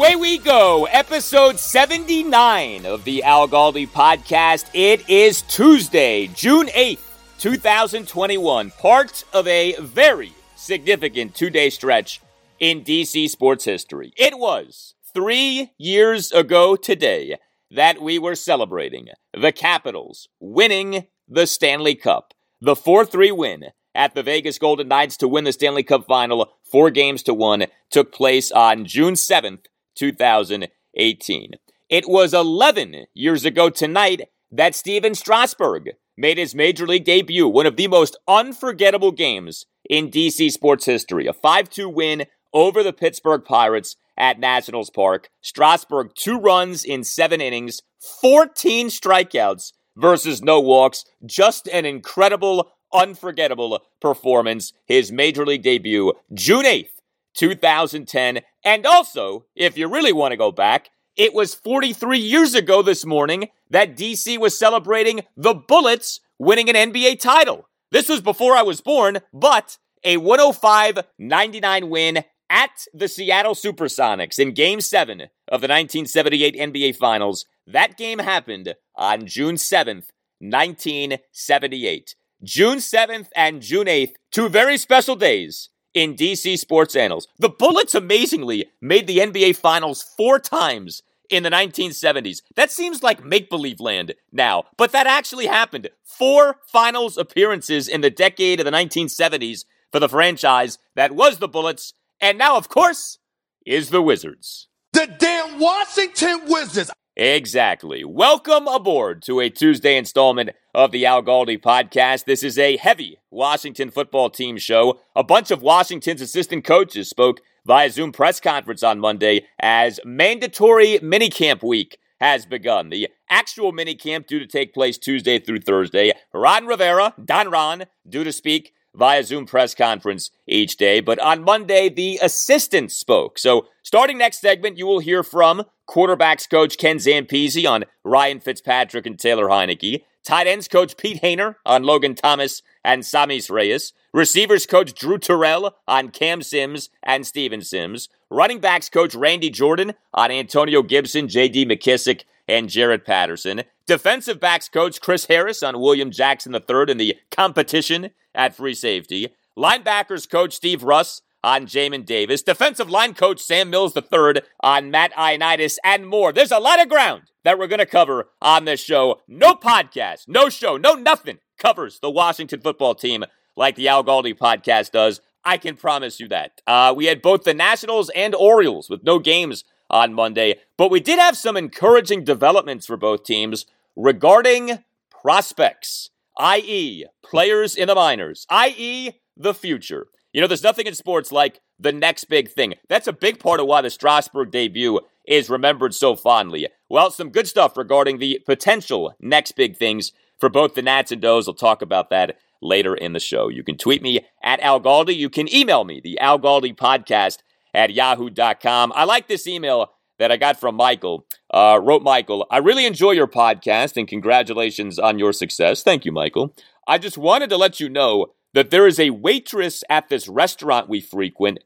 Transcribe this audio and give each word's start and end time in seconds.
Away 0.00 0.16
we 0.16 0.38
go, 0.38 0.86
episode 0.86 1.58
79 1.58 2.86
of 2.86 3.04
the 3.04 3.22
Al 3.22 3.46
Galdi 3.46 3.86
podcast. 3.86 4.64
It 4.72 5.06
is 5.10 5.42
Tuesday, 5.42 6.26
June 6.28 6.68
8th, 6.68 7.00
2021, 7.38 8.70
part 8.70 9.24
of 9.34 9.46
a 9.46 9.74
very 9.78 10.32
significant 10.56 11.34
two 11.34 11.50
day 11.50 11.68
stretch 11.68 12.22
in 12.58 12.82
DC 12.82 13.28
sports 13.28 13.66
history. 13.66 14.14
It 14.16 14.38
was 14.38 14.94
three 15.12 15.72
years 15.76 16.32
ago 16.32 16.76
today 16.76 17.36
that 17.70 18.00
we 18.00 18.18
were 18.18 18.36
celebrating 18.36 19.08
the 19.38 19.52
Capitals 19.52 20.28
winning 20.40 21.08
the 21.28 21.46
Stanley 21.46 21.94
Cup, 21.94 22.32
the 22.58 22.74
4 22.74 23.04
3 23.04 23.32
win 23.32 23.64
at 23.94 24.14
the 24.14 24.22
Vegas 24.22 24.58
Golden 24.58 24.88
Knights 24.88 25.16
to 25.18 25.28
win 25.28 25.44
the 25.44 25.52
Stanley 25.52 25.82
Cup 25.82 26.06
final, 26.06 26.52
four 26.62 26.90
games 26.90 27.22
to 27.24 27.34
one, 27.34 27.66
took 27.90 28.12
place 28.12 28.50
on 28.52 28.84
June 28.84 29.14
7th, 29.14 29.66
2018. 29.94 31.52
It 31.88 32.08
was 32.08 32.32
11 32.32 33.06
years 33.14 33.44
ago 33.44 33.70
tonight 33.70 34.28
that 34.52 34.74
Stephen 34.74 35.14
Strasburg 35.14 35.90
made 36.16 36.38
his 36.38 36.54
major 36.54 36.86
league 36.86 37.04
debut, 37.04 37.48
one 37.48 37.66
of 37.66 37.76
the 37.76 37.88
most 37.88 38.16
unforgettable 38.28 39.12
games 39.12 39.66
in 39.88 40.10
DC 40.10 40.50
sports 40.50 40.84
history. 40.84 41.26
A 41.26 41.32
5 41.32 41.70
2 41.70 41.88
win 41.88 42.26
over 42.52 42.82
the 42.82 42.92
Pittsburgh 42.92 43.44
Pirates 43.44 43.96
at 44.16 44.38
Nationals 44.38 44.90
Park. 44.90 45.30
Strasburg, 45.40 46.10
two 46.14 46.38
runs 46.38 46.84
in 46.84 47.04
seven 47.04 47.40
innings, 47.40 47.80
14 48.20 48.88
strikeouts 48.88 49.72
versus 49.96 50.42
no 50.42 50.60
walks. 50.60 51.04
Just 51.24 51.68
an 51.68 51.86
incredible, 51.86 52.70
unforgettable 52.92 53.80
performance. 54.00 54.72
His 54.86 55.10
major 55.10 55.46
league 55.46 55.62
debut, 55.62 56.12
June 56.34 56.64
8th, 56.64 56.99
2010. 57.34 58.40
And 58.64 58.86
also, 58.86 59.46
if 59.54 59.76
you 59.76 59.88
really 59.88 60.12
want 60.12 60.32
to 60.32 60.36
go 60.36 60.52
back, 60.52 60.90
it 61.16 61.34
was 61.34 61.54
43 61.54 62.18
years 62.18 62.54
ago 62.54 62.82
this 62.82 63.04
morning 63.04 63.48
that 63.68 63.96
DC 63.96 64.38
was 64.38 64.58
celebrating 64.58 65.22
the 65.36 65.54
Bullets 65.54 66.20
winning 66.38 66.70
an 66.70 66.92
NBA 66.92 67.20
title. 67.20 67.68
This 67.90 68.08
was 68.08 68.20
before 68.20 68.56
I 68.56 68.62
was 68.62 68.80
born, 68.80 69.18
but 69.32 69.76
a 70.04 70.16
105 70.16 71.04
99 71.18 71.90
win 71.90 72.24
at 72.48 72.86
the 72.94 73.08
Seattle 73.08 73.54
Supersonics 73.54 74.38
in 74.38 74.54
Game 74.54 74.80
7 74.80 75.20
of 75.20 75.60
the 75.60 75.68
1978 75.68 76.56
NBA 76.56 76.96
Finals. 76.96 77.46
That 77.66 77.96
game 77.96 78.18
happened 78.18 78.74
on 78.96 79.26
June 79.26 79.56
7th, 79.56 80.08
1978. 80.40 82.14
June 82.42 82.78
7th 82.78 83.28
and 83.36 83.60
June 83.60 83.86
8th, 83.86 84.14
two 84.32 84.48
very 84.48 84.78
special 84.78 85.14
days 85.14 85.68
in 85.94 86.14
DC 86.14 86.58
sports 86.58 86.96
annals. 86.96 87.26
The 87.38 87.48
Bullets 87.48 87.94
amazingly 87.94 88.66
made 88.80 89.06
the 89.06 89.18
NBA 89.18 89.56
Finals 89.56 90.02
four 90.16 90.38
times 90.38 91.02
in 91.30 91.42
the 91.42 91.50
1970s. 91.50 92.42
That 92.56 92.70
seems 92.70 93.02
like 93.02 93.24
make 93.24 93.48
believe 93.48 93.80
land 93.80 94.14
now, 94.32 94.64
but 94.76 94.92
that 94.92 95.06
actually 95.06 95.46
happened. 95.46 95.88
Four 96.04 96.56
finals 96.66 97.16
appearances 97.16 97.88
in 97.88 98.00
the 98.00 98.10
decade 98.10 98.60
of 98.60 98.66
the 98.66 98.72
1970s 98.72 99.64
for 99.92 100.00
the 100.00 100.08
franchise 100.08 100.78
that 100.96 101.14
was 101.14 101.38
the 101.38 101.48
Bullets, 101.48 101.94
and 102.20 102.36
now, 102.36 102.56
of 102.56 102.68
course, 102.68 103.18
is 103.64 103.90
the 103.90 104.02
Wizards. 104.02 104.68
The 104.92 105.08
damn 105.18 105.58
Washington 105.58 106.42
Wizards. 106.48 106.90
Exactly. 107.20 108.02
Welcome 108.02 108.66
aboard 108.66 109.20
to 109.24 109.40
a 109.40 109.50
Tuesday 109.50 109.98
installment 109.98 110.52
of 110.74 110.90
the 110.90 111.04
Al 111.04 111.22
Galdi 111.22 111.60
podcast. 111.60 112.24
This 112.24 112.42
is 112.42 112.56
a 112.56 112.78
heavy 112.78 113.18
Washington 113.30 113.90
football 113.90 114.30
team 114.30 114.56
show. 114.56 115.00
A 115.14 115.22
bunch 115.22 115.50
of 115.50 115.60
Washington's 115.60 116.22
assistant 116.22 116.64
coaches 116.64 117.10
spoke 117.10 117.42
via 117.66 117.90
Zoom 117.90 118.10
press 118.10 118.40
conference 118.40 118.82
on 118.82 119.00
Monday 119.00 119.44
as 119.58 120.00
mandatory 120.02 120.98
minicamp 121.00 121.62
week 121.62 121.98
has 122.22 122.46
begun. 122.46 122.88
The 122.88 123.08
actual 123.28 123.70
minicamp 123.70 124.26
due 124.26 124.38
to 124.38 124.46
take 124.46 124.72
place 124.72 124.96
Tuesday 124.96 125.38
through 125.38 125.60
Thursday. 125.60 126.12
Ron 126.32 126.64
Rivera, 126.66 127.12
Don 127.22 127.50
Ron, 127.50 127.84
due 128.08 128.24
to 128.24 128.32
speak 128.32 128.72
via 128.94 129.22
Zoom 129.22 129.46
press 129.46 129.74
conference 129.74 130.30
each 130.46 130.76
day. 130.76 131.00
But 131.00 131.18
on 131.18 131.44
Monday, 131.44 131.88
the 131.88 132.18
assistant 132.22 132.92
spoke. 132.92 133.38
So 133.38 133.66
starting 133.82 134.18
next 134.18 134.40
segment, 134.40 134.78
you 134.78 134.86
will 134.86 135.00
hear 135.00 135.22
from 135.22 135.64
quarterbacks 135.88 136.48
coach 136.48 136.78
Ken 136.78 136.96
Zampese 136.96 137.68
on 137.68 137.84
Ryan 138.04 138.40
Fitzpatrick 138.40 139.06
and 139.06 139.18
Taylor 139.18 139.46
Heinicke. 139.46 140.02
Tight 140.22 140.46
ends 140.46 140.68
coach 140.68 140.96
Pete 140.96 141.22
Hoener 141.22 141.56
on 141.64 141.82
Logan 141.82 142.14
Thomas 142.14 142.62
and 142.84 143.02
Sammis 143.02 143.50
Reyes. 143.50 143.92
Receivers 144.12 144.66
coach 144.66 144.92
Drew 144.92 145.18
Terrell 145.18 145.76
on 145.88 146.10
Cam 146.10 146.42
Sims 146.42 146.90
and 147.02 147.26
Steven 147.26 147.62
Sims. 147.62 148.08
Running 148.28 148.60
backs 148.60 148.88
coach 148.88 149.14
Randy 149.14 149.50
Jordan 149.50 149.94
on 150.12 150.30
Antonio 150.30 150.82
Gibson, 150.82 151.26
J.D. 151.26 151.66
McKissic, 151.66 152.24
and 152.46 152.68
Jaret 152.68 153.04
Patterson. 153.04 153.62
Defensive 153.90 154.38
backs 154.38 154.68
coach 154.68 155.00
Chris 155.00 155.26
Harris 155.26 155.64
on 155.64 155.80
William 155.80 156.12
Jackson 156.12 156.54
III 156.54 156.84
in 156.86 156.96
the 156.96 157.16
competition 157.32 158.10
at 158.32 158.54
free 158.54 158.72
safety. 158.72 159.30
Linebackers 159.58 160.30
coach 160.30 160.54
Steve 160.54 160.84
Russ 160.84 161.22
on 161.42 161.66
Jamin 161.66 162.06
Davis. 162.06 162.40
Defensive 162.40 162.88
line 162.88 163.14
coach 163.14 163.40
Sam 163.40 163.68
Mills 163.68 163.96
III 163.96 164.42
on 164.60 164.92
Matt 164.92 165.12
Ioannidis 165.14 165.78
and 165.82 166.06
more. 166.06 166.32
There's 166.32 166.52
a 166.52 166.60
lot 166.60 166.80
of 166.80 166.88
ground 166.88 167.32
that 167.42 167.58
we're 167.58 167.66
going 167.66 167.80
to 167.80 167.84
cover 167.84 168.28
on 168.40 168.64
this 168.64 168.78
show. 168.78 169.22
No 169.26 169.54
podcast, 169.54 170.28
no 170.28 170.48
show, 170.48 170.76
no 170.76 170.94
nothing 170.94 171.38
covers 171.58 171.98
the 171.98 172.12
Washington 172.12 172.60
football 172.60 172.94
team 172.94 173.24
like 173.56 173.74
the 173.74 173.88
Al 173.88 174.04
Galdi 174.04 174.38
podcast 174.38 174.92
does. 174.92 175.20
I 175.44 175.56
can 175.56 175.74
promise 175.74 176.20
you 176.20 176.28
that. 176.28 176.60
Uh, 176.64 176.94
we 176.96 177.06
had 177.06 177.22
both 177.22 177.42
the 177.42 177.54
Nationals 177.54 178.08
and 178.10 178.36
Orioles 178.36 178.88
with 178.88 179.02
no 179.02 179.18
games 179.18 179.64
on 179.90 180.14
Monday, 180.14 180.60
but 180.76 180.92
we 180.92 181.00
did 181.00 181.18
have 181.18 181.36
some 181.36 181.56
encouraging 181.56 182.22
developments 182.22 182.86
for 182.86 182.96
both 182.96 183.24
teams 183.24 183.66
regarding 184.00 184.82
prospects, 185.10 186.10
i.e., 186.38 187.04
players 187.22 187.76
in 187.76 187.88
the 187.88 187.94
minors, 187.94 188.46
i.e., 188.48 189.12
the 189.36 189.54
future. 189.54 190.06
You 190.32 190.40
know, 190.40 190.46
there's 190.46 190.62
nothing 190.62 190.86
in 190.86 190.94
sports 190.94 191.30
like 191.30 191.60
the 191.78 191.92
next 191.92 192.24
big 192.24 192.50
thing. 192.50 192.74
That's 192.88 193.06
a 193.06 193.12
big 193.12 193.38
part 193.38 193.60
of 193.60 193.66
why 193.66 193.82
the 193.82 193.90
Strasburg 193.90 194.50
debut 194.50 195.00
is 195.26 195.50
remembered 195.50 195.94
so 195.94 196.16
fondly. 196.16 196.68
Well, 196.88 197.10
some 197.10 197.30
good 197.30 197.46
stuff 197.46 197.76
regarding 197.76 198.18
the 198.18 198.40
potential 198.46 199.14
next 199.20 199.52
big 199.52 199.76
things 199.76 200.12
for 200.38 200.48
both 200.48 200.74
the 200.74 200.82
Nats 200.82 201.12
and 201.12 201.24
O's. 201.24 201.46
We'll 201.46 201.54
talk 201.54 201.82
about 201.82 202.10
that 202.10 202.38
later 202.62 202.94
in 202.94 203.12
the 203.12 203.20
show. 203.20 203.48
You 203.48 203.62
can 203.62 203.76
tweet 203.76 204.02
me 204.02 204.20
at 204.42 204.60
Al 204.60 204.80
Galdi. 204.80 205.16
You 205.16 205.28
can 205.28 205.52
email 205.54 205.84
me, 205.84 206.00
the 206.02 206.18
Al 206.20 206.38
Galdi 206.38 206.74
podcast 206.74 207.38
at 207.74 207.92
yahoo.com. 207.92 208.92
I 208.94 209.04
like 209.04 209.28
this 209.28 209.46
email 209.46 209.92
that 210.18 210.32
I 210.32 210.36
got 210.36 210.58
from 210.58 210.76
Michael. 210.76 211.26
Uh, 211.52 211.80
wrote 211.82 212.02
Michael, 212.02 212.46
I 212.50 212.58
really 212.58 212.86
enjoy 212.86 213.12
your 213.12 213.26
podcast 213.26 213.96
and 213.96 214.06
congratulations 214.06 214.98
on 214.98 215.18
your 215.18 215.32
success. 215.32 215.82
Thank 215.82 216.04
you, 216.04 216.12
Michael. 216.12 216.54
I 216.86 216.98
just 216.98 217.18
wanted 217.18 217.50
to 217.50 217.56
let 217.56 217.80
you 217.80 217.88
know 217.88 218.28
that 218.54 218.70
there 218.70 218.86
is 218.86 219.00
a 219.00 219.10
waitress 219.10 219.82
at 219.88 220.08
this 220.08 220.28
restaurant 220.28 220.88
we 220.88 221.00
frequent 221.00 221.58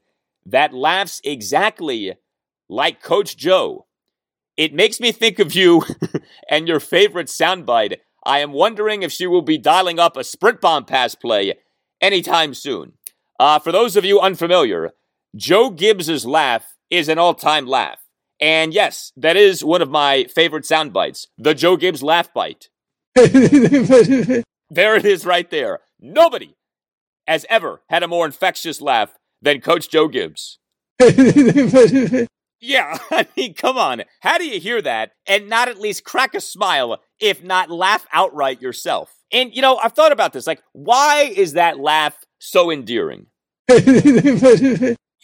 that 0.45 0.73
laughs 0.73 1.21
exactly 1.23 2.13
like 2.69 3.01
Coach 3.01 3.37
Joe. 3.37 3.85
It 4.57 4.73
makes 4.73 4.99
me 4.99 5.11
think 5.11 5.39
of 5.39 5.53
you 5.53 5.83
and 6.49 6.67
your 6.67 6.79
favorite 6.79 7.27
soundbite. 7.27 7.97
I 8.25 8.39
am 8.39 8.53
wondering 8.53 9.03
if 9.03 9.11
she 9.11 9.27
will 9.27 9.41
be 9.41 9.57
dialing 9.57 9.99
up 9.99 10.17
a 10.17 10.23
sprint 10.23 10.61
bomb 10.61 10.85
pass 10.85 11.15
play 11.15 11.55
anytime 12.01 12.53
soon. 12.53 12.93
Uh, 13.39 13.59
for 13.59 13.71
those 13.71 13.95
of 13.95 14.05
you 14.05 14.19
unfamiliar, 14.19 14.91
Joe 15.35 15.69
Gibbs's 15.69 16.25
laugh 16.25 16.75
is 16.89 17.09
an 17.09 17.17
all-time 17.17 17.65
laugh. 17.65 18.04
And 18.39 18.73
yes, 18.73 19.11
that 19.15 19.37
is 19.37 19.63
one 19.63 19.81
of 19.81 19.89
my 19.89 20.25
favorite 20.25 20.65
sound 20.65 20.93
bites 20.93 21.27
the 21.37 21.53
Joe 21.53 21.77
Gibbs 21.77 22.03
laugh 22.03 22.33
bite. 22.33 22.69
there 23.15 24.43
it 24.95 25.05
is 25.05 25.25
right 25.25 25.49
there. 25.49 25.79
Nobody 25.99 26.55
has 27.27 27.45
ever 27.49 27.81
had 27.89 28.03
a 28.03 28.07
more 28.07 28.25
infectious 28.25 28.81
laugh 28.81 29.17
than 29.41 29.61
Coach 29.61 29.89
Joe 29.89 30.07
Gibbs. 30.07 30.59
yeah, 30.99 32.97
I 33.11 33.27
mean, 33.37 33.53
come 33.53 33.77
on. 33.77 34.03
How 34.21 34.37
do 34.37 34.45
you 34.45 34.59
hear 34.59 34.81
that 34.81 35.11
and 35.25 35.49
not 35.49 35.69
at 35.69 35.79
least 35.79 36.03
crack 36.03 36.35
a 36.35 36.41
smile, 36.41 36.99
if 37.19 37.43
not 37.43 37.69
laugh 37.69 38.05
outright 38.11 38.61
yourself? 38.61 39.13
And, 39.31 39.55
you 39.55 39.61
know, 39.61 39.77
I've 39.77 39.93
thought 39.93 40.11
about 40.11 40.33
this. 40.33 40.45
Like, 40.47 40.61
why 40.73 41.31
is 41.35 41.53
that 41.53 41.79
laugh 41.79 42.25
so 42.39 42.69
endearing? 42.69 43.27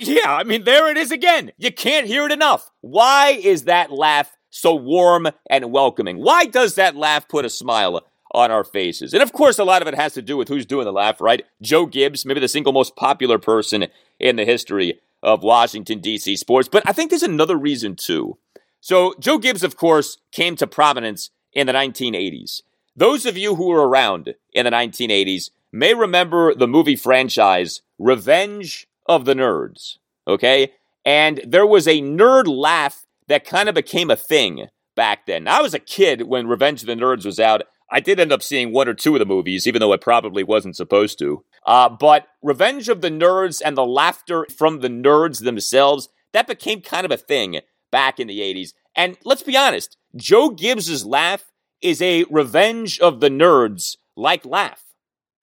Yeah, 0.04 0.34
I 0.34 0.44
mean, 0.44 0.64
there 0.64 0.90
it 0.90 0.98
is 0.98 1.12
again. 1.12 1.52
You 1.60 1.72
can't 1.72 2.08
hear 2.08 2.26
it 2.26 2.32
enough. 2.32 2.72
Why 2.82 3.40
is 3.42 3.66
that 3.66 3.92
laugh 3.92 4.36
so 4.50 4.74
warm 4.74 5.28
and 5.48 5.72
welcoming? 5.72 6.18
Why 6.18 6.46
does 6.46 6.74
that 6.76 6.96
laugh 6.96 7.28
put 7.28 7.46
a 7.46 7.50
smile 7.52 8.02
on 8.32 8.50
our 8.50 8.64
faces? 8.64 9.14
And 9.14 9.22
of 9.22 9.32
course, 9.32 9.60
a 9.60 9.64
lot 9.64 9.84
of 9.84 9.88
it 9.88 9.94
has 9.94 10.14
to 10.14 10.24
do 10.24 10.38
with 10.38 10.48
who's 10.48 10.66
doing 10.66 10.86
the 10.86 10.92
laugh, 10.92 11.22
right? 11.22 11.46
Joe 11.62 11.86
Gibbs, 11.86 12.26
maybe 12.26 12.40
the 12.40 12.48
single 12.48 12.74
most 12.74 12.96
popular 12.96 13.38
person 13.38 13.88
in 14.20 14.38
the 14.38 14.46
history 14.46 15.00
of 15.22 15.44
Washington, 15.44 16.00
D.C. 16.00 16.36
sports. 16.36 16.68
But 16.68 16.82
I 16.90 16.94
think 16.94 17.12
there's 17.12 17.22
another 17.22 17.56
reason 17.56 17.96
too. 17.96 18.40
So, 18.80 19.14
Joe 19.20 19.38
Gibbs, 19.38 19.64
of 19.64 19.78
course, 19.78 20.18
came 20.32 20.56
to 20.56 20.66
prominence 20.66 21.30
in 21.54 21.68
the 21.68 21.74
1980s. 21.74 22.64
Those 22.96 23.28
of 23.28 23.38
you 23.38 23.54
who 23.54 23.68
were 23.68 23.88
around 23.88 24.34
in 24.52 24.66
the 24.66 24.72
1980s 24.72 25.52
may 25.72 25.94
remember 25.94 26.56
the 26.56 26.68
movie 26.68 26.96
franchise 26.96 27.84
Revenge 28.00 28.88
of 29.12 29.26
the 29.26 29.34
nerds. 29.34 29.98
Okay? 30.28 30.72
And 31.06 31.42
there 31.46 31.66
was 31.66 31.88
a 31.88 32.02
nerd 32.02 32.48
laugh 32.48 33.06
that 33.28 33.46
kind 33.46 33.70
of 33.70 33.76
became 33.76 34.10
a 34.12 34.16
thing 34.16 34.68
back 34.96 35.26
then. 35.26 35.48
I 35.48 35.62
was 35.62 35.74
a 35.74 35.80
kid 35.80 36.24
when 36.24 36.48
Revenge 36.48 36.82
of 36.82 36.88
the 36.88 36.96
Nerds 36.96 37.26
was 37.26 37.40
out. 37.40 37.64
I 37.90 38.00
did 38.00 38.20
end 38.20 38.32
up 38.32 38.44
seeing 38.44 38.72
one 38.72 38.88
or 38.88 38.94
two 38.94 39.16
of 39.16 39.20
the 39.20 39.26
movies, 39.26 39.68
even 39.68 39.80
though 39.80 39.94
I 39.94 39.98
probably 39.98 40.44
wasn't 40.44 40.76
supposed 40.76 41.20
to. 41.20 41.44
Uh, 41.66 41.90
but 41.90 42.28
Revenge 42.42 42.88
of 42.88 43.02
the 43.02 43.10
Nerds 43.10 43.62
and 43.64 43.78
the 43.78 43.86
laughter 43.86 44.46
from 44.56 44.80
the 44.80 44.88
nerds 44.88 45.44
themselves, 45.44 46.10
that 46.34 46.48
became 46.48 46.82
kind 46.82 47.06
of 47.06 47.12
a 47.12 47.18
thing 47.18 47.60
back 47.92 48.20
in 48.20 48.28
the 48.28 48.40
80s. 48.40 48.74
And 48.96 49.18
let's 49.26 49.44
be 49.44 49.58
honest, 49.58 49.98
Joe 50.16 50.50
Gibbs's 50.50 51.06
laugh 51.06 51.52
is 51.82 52.02
a 52.02 52.26
Revenge 52.30 53.00
of 53.00 53.20
the 53.20 53.30
Nerds 53.30 53.98
like 54.16 54.46
laugh. 54.46 54.84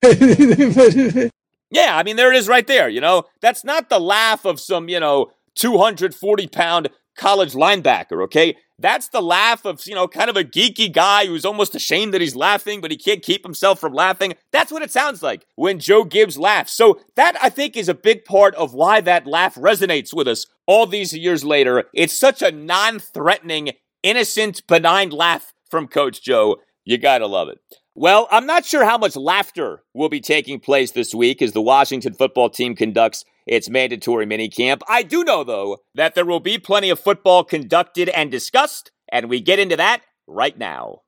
Yeah, 1.70 1.96
I 1.96 2.02
mean, 2.02 2.16
there 2.16 2.32
it 2.32 2.36
is 2.36 2.48
right 2.48 2.66
there. 2.66 2.88
You 2.88 3.00
know, 3.00 3.24
that's 3.40 3.64
not 3.64 3.88
the 3.88 3.98
laugh 4.00 4.44
of 4.44 4.60
some, 4.60 4.88
you 4.88 5.00
know, 5.00 5.32
240 5.56 6.46
pound 6.48 6.88
college 7.16 7.52
linebacker, 7.52 8.22
okay? 8.24 8.56
That's 8.78 9.08
the 9.08 9.20
laugh 9.20 9.64
of, 9.64 9.84
you 9.86 9.94
know, 9.94 10.06
kind 10.06 10.30
of 10.30 10.36
a 10.36 10.44
geeky 10.44 10.90
guy 10.90 11.26
who's 11.26 11.44
almost 11.44 11.74
ashamed 11.74 12.14
that 12.14 12.20
he's 12.20 12.36
laughing, 12.36 12.80
but 12.80 12.92
he 12.92 12.96
can't 12.96 13.22
keep 13.22 13.42
himself 13.44 13.80
from 13.80 13.92
laughing. 13.92 14.34
That's 14.52 14.70
what 14.70 14.82
it 14.82 14.92
sounds 14.92 15.20
like 15.20 15.44
when 15.56 15.80
Joe 15.80 16.04
Gibbs 16.04 16.38
laughs. 16.38 16.72
So 16.72 17.00
that, 17.16 17.36
I 17.42 17.48
think, 17.50 17.76
is 17.76 17.88
a 17.88 17.94
big 17.94 18.24
part 18.24 18.54
of 18.54 18.74
why 18.74 19.00
that 19.00 19.26
laugh 19.26 19.56
resonates 19.56 20.14
with 20.14 20.28
us 20.28 20.46
all 20.66 20.86
these 20.86 21.12
years 21.12 21.44
later. 21.44 21.84
It's 21.92 22.18
such 22.18 22.40
a 22.40 22.52
non 22.52 23.00
threatening, 23.00 23.70
innocent, 24.04 24.64
benign 24.68 25.10
laugh 25.10 25.52
from 25.68 25.88
Coach 25.88 26.22
Joe. 26.22 26.58
You 26.84 26.98
gotta 26.98 27.26
love 27.26 27.48
it. 27.48 27.58
Well, 28.00 28.28
I'm 28.30 28.46
not 28.46 28.64
sure 28.64 28.84
how 28.84 28.96
much 28.96 29.16
laughter 29.16 29.82
will 29.92 30.08
be 30.08 30.20
taking 30.20 30.60
place 30.60 30.92
this 30.92 31.12
week 31.12 31.42
as 31.42 31.50
the 31.50 31.60
Washington 31.60 32.14
football 32.14 32.48
team 32.48 32.76
conducts 32.76 33.24
its 33.44 33.68
mandatory 33.68 34.24
minicamp. 34.24 34.82
I 34.88 35.02
do 35.02 35.24
know, 35.24 35.42
though, 35.42 35.78
that 35.96 36.14
there 36.14 36.24
will 36.24 36.38
be 36.38 36.58
plenty 36.58 36.90
of 36.90 37.00
football 37.00 37.42
conducted 37.42 38.08
and 38.10 38.30
discussed, 38.30 38.92
and 39.10 39.28
we 39.28 39.40
get 39.40 39.58
into 39.58 39.74
that 39.78 40.02
right 40.28 40.56
now. 40.56 41.00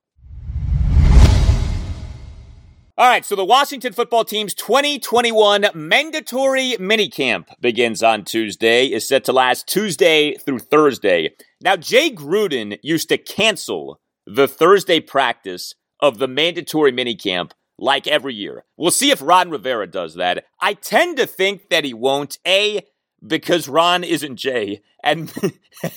All 2.97 3.07
right, 3.07 3.23
so 3.23 3.37
the 3.37 3.45
Washington 3.45 3.93
football 3.93 4.25
team's 4.25 4.53
2021 4.53 5.67
mandatory 5.73 6.75
minicamp 6.77 7.45
begins 7.61 8.03
on 8.03 8.25
Tuesday, 8.25 8.87
is 8.87 9.07
set 9.07 9.23
to 9.23 9.31
last 9.31 9.65
Tuesday 9.65 10.35
through 10.35 10.59
Thursday. 10.59 11.35
Now, 11.61 11.77
Jay 11.77 12.11
Gruden 12.11 12.79
used 12.83 13.07
to 13.07 13.17
cancel 13.17 14.01
the 14.27 14.49
Thursday 14.49 14.99
practice 14.99 15.73
of 16.01 16.17
the 16.17 16.27
mandatory 16.27 16.91
minicamp 16.91 17.51
like 17.77 18.07
every 18.07 18.33
year. 18.33 18.63
We'll 18.77 18.91
see 18.91 19.11
if 19.11 19.21
Ron 19.21 19.49
Rivera 19.49 19.87
does 19.87 20.15
that. 20.15 20.45
I 20.59 20.73
tend 20.73 21.17
to 21.17 21.25
think 21.25 21.69
that 21.69 21.83
he 21.83 21.93
won't. 21.93 22.37
A, 22.47 22.85
because 23.25 23.67
Ron 23.67 24.03
isn't 24.03 24.37
Jay, 24.37 24.81
and 25.03 25.33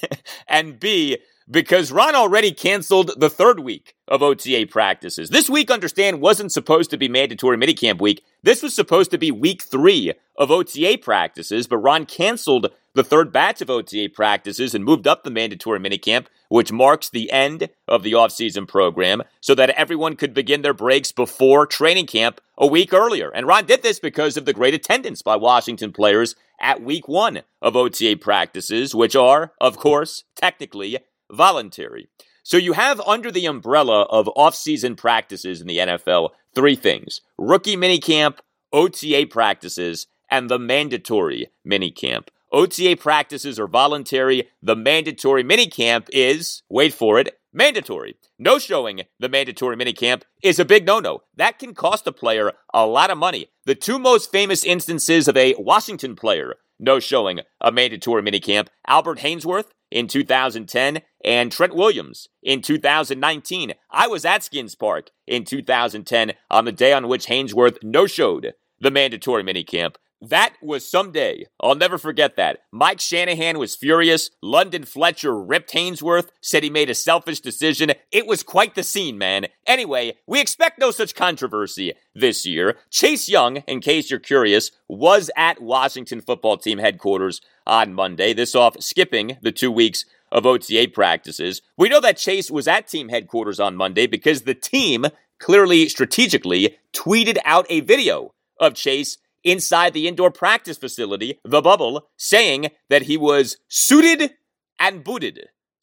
and 0.48 0.80
B, 0.80 1.18
because 1.50 1.92
Ron 1.92 2.14
already 2.14 2.52
canceled 2.52 3.12
the 3.18 3.30
third 3.30 3.60
week 3.60 3.94
of 4.08 4.22
OTA 4.22 4.66
practices. 4.70 5.30
This 5.30 5.50
week, 5.50 5.70
understand, 5.70 6.20
wasn't 6.20 6.52
supposed 6.52 6.90
to 6.90 6.96
be 6.96 7.08
mandatory 7.08 7.56
minicamp 7.56 8.00
week. 8.00 8.24
This 8.42 8.62
was 8.62 8.74
supposed 8.74 9.10
to 9.10 9.18
be 9.18 9.30
week 9.30 9.62
three 9.62 10.12
of 10.36 10.50
OTA 10.50 10.98
practices, 11.02 11.66
but 11.66 11.78
Ron 11.78 12.06
canceled 12.06 12.72
the 12.94 13.04
third 13.04 13.32
batch 13.32 13.60
of 13.60 13.70
OTA 13.70 14.08
practices 14.14 14.74
and 14.74 14.84
moved 14.84 15.06
up 15.06 15.24
the 15.24 15.30
mandatory 15.30 15.80
minicamp, 15.80 16.26
which 16.48 16.72
marks 16.72 17.10
the 17.10 17.30
end 17.30 17.68
of 17.88 18.02
the 18.02 18.12
offseason 18.12 18.68
program, 18.68 19.22
so 19.40 19.54
that 19.54 19.70
everyone 19.70 20.16
could 20.16 20.32
begin 20.32 20.62
their 20.62 20.74
breaks 20.74 21.10
before 21.10 21.66
training 21.66 22.06
camp 22.06 22.40
a 22.56 22.66
week 22.66 22.92
earlier. 22.92 23.30
And 23.34 23.46
Ron 23.46 23.66
did 23.66 23.82
this 23.82 23.98
because 23.98 24.36
of 24.36 24.44
the 24.44 24.52
great 24.52 24.74
attendance 24.74 25.22
by 25.22 25.36
Washington 25.36 25.92
players 25.92 26.36
at 26.60 26.82
week 26.82 27.08
one 27.08 27.42
of 27.60 27.74
OTA 27.74 28.16
practices, 28.20 28.94
which 28.94 29.16
are, 29.16 29.52
of 29.60 29.76
course, 29.76 30.22
technically 30.36 30.98
voluntary. 31.34 32.08
So 32.42 32.56
you 32.56 32.74
have 32.74 33.00
under 33.00 33.30
the 33.30 33.46
umbrella 33.46 34.02
of 34.02 34.28
off-season 34.36 34.96
practices 34.96 35.60
in 35.60 35.66
the 35.66 35.78
NFL 35.78 36.30
three 36.54 36.76
things: 36.76 37.20
rookie 37.38 37.76
minicamp, 37.76 38.38
OTA 38.72 39.26
practices, 39.30 40.06
and 40.30 40.50
the 40.50 40.58
mandatory 40.58 41.48
minicamp. 41.66 42.28
OTA 42.52 42.96
practices 42.96 43.58
are 43.58 43.66
voluntary. 43.66 44.48
The 44.62 44.76
mandatory 44.76 45.42
minicamp 45.42 46.08
is, 46.12 46.62
wait 46.68 46.94
for 46.94 47.18
it, 47.18 47.36
mandatory. 47.52 48.16
No 48.38 48.58
showing 48.58 49.02
the 49.18 49.28
mandatory 49.28 49.76
minicamp 49.76 50.22
is 50.42 50.58
a 50.58 50.64
big 50.64 50.86
no 50.86 51.00
no. 51.00 51.22
That 51.34 51.58
can 51.58 51.74
cost 51.74 52.06
a 52.06 52.12
player 52.12 52.52
a 52.72 52.86
lot 52.86 53.10
of 53.10 53.18
money. 53.18 53.48
The 53.64 53.74
two 53.74 53.98
most 53.98 54.30
famous 54.30 54.64
instances 54.64 55.28
of 55.28 55.36
a 55.36 55.54
Washington 55.58 56.14
player 56.14 56.54
no 56.78 56.98
showing 56.98 57.40
a 57.60 57.70
mandatory 57.70 58.22
minicamp 58.22 58.68
Albert 58.86 59.18
Haynesworth 59.18 59.66
in 59.94 60.08
2010 60.08 61.00
and 61.24 61.52
Trent 61.52 61.74
Williams 61.74 62.28
in 62.42 62.60
2019. 62.60 63.74
I 63.90 64.08
was 64.08 64.24
at 64.24 64.42
Skins 64.42 64.74
Park 64.74 65.10
in 65.24 65.44
2010 65.44 66.32
on 66.50 66.64
the 66.64 66.72
day 66.72 66.92
on 66.92 67.06
which 67.06 67.26
Haynesworth 67.26 67.78
no 67.82 68.06
showed 68.06 68.54
the 68.80 68.90
mandatory 68.90 69.44
minicamp. 69.44 69.94
That 70.28 70.54
was 70.62 70.88
someday. 70.88 71.44
I'll 71.60 71.74
never 71.74 71.98
forget 71.98 72.36
that. 72.36 72.60
Mike 72.72 73.00
Shanahan 73.00 73.58
was 73.58 73.76
furious. 73.76 74.30
London 74.42 74.84
Fletcher 74.84 75.38
ripped 75.38 75.72
Haynesworth, 75.72 76.28
said 76.40 76.62
he 76.62 76.70
made 76.70 76.88
a 76.88 76.94
selfish 76.94 77.40
decision. 77.40 77.92
It 78.10 78.26
was 78.26 78.42
quite 78.42 78.74
the 78.74 78.82
scene, 78.82 79.18
man. 79.18 79.46
Anyway, 79.66 80.16
we 80.26 80.40
expect 80.40 80.78
no 80.78 80.90
such 80.90 81.14
controversy 81.14 81.92
this 82.14 82.46
year. 82.46 82.78
Chase 82.90 83.28
Young, 83.28 83.58
in 83.68 83.80
case 83.80 84.10
you're 84.10 84.18
curious, 84.18 84.70
was 84.88 85.30
at 85.36 85.60
Washington 85.60 86.22
football 86.22 86.56
team 86.56 86.78
headquarters 86.78 87.42
on 87.66 87.92
Monday. 87.92 88.32
This 88.32 88.54
off 88.54 88.80
skipping 88.80 89.36
the 89.42 89.52
two 89.52 89.70
weeks 89.70 90.06
of 90.32 90.46
OTA 90.46 90.88
practices. 90.92 91.60
We 91.76 91.90
know 91.90 92.00
that 92.00 92.16
Chase 92.16 92.50
was 92.50 92.66
at 92.66 92.88
team 92.88 93.10
headquarters 93.10 93.60
on 93.60 93.76
Monday 93.76 94.06
because 94.06 94.42
the 94.42 94.54
team 94.54 95.04
clearly 95.38 95.86
strategically 95.88 96.78
tweeted 96.94 97.36
out 97.44 97.66
a 97.68 97.80
video 97.80 98.32
of 98.58 98.74
Chase 98.74 99.18
inside 99.44 99.92
the 99.92 100.08
indoor 100.08 100.30
practice 100.30 100.78
facility, 100.78 101.38
the 101.44 101.62
bubble, 101.62 102.08
saying 102.16 102.68
that 102.88 103.02
he 103.02 103.16
was 103.16 103.58
suited 103.68 104.32
and 104.80 105.04
booted. 105.04 105.40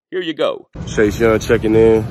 Here 0.09 0.21
you 0.21 0.33
go. 0.33 0.69
Chase 0.87 1.19
Young 1.19 1.39
checking 1.39 1.75
in. 1.75 2.01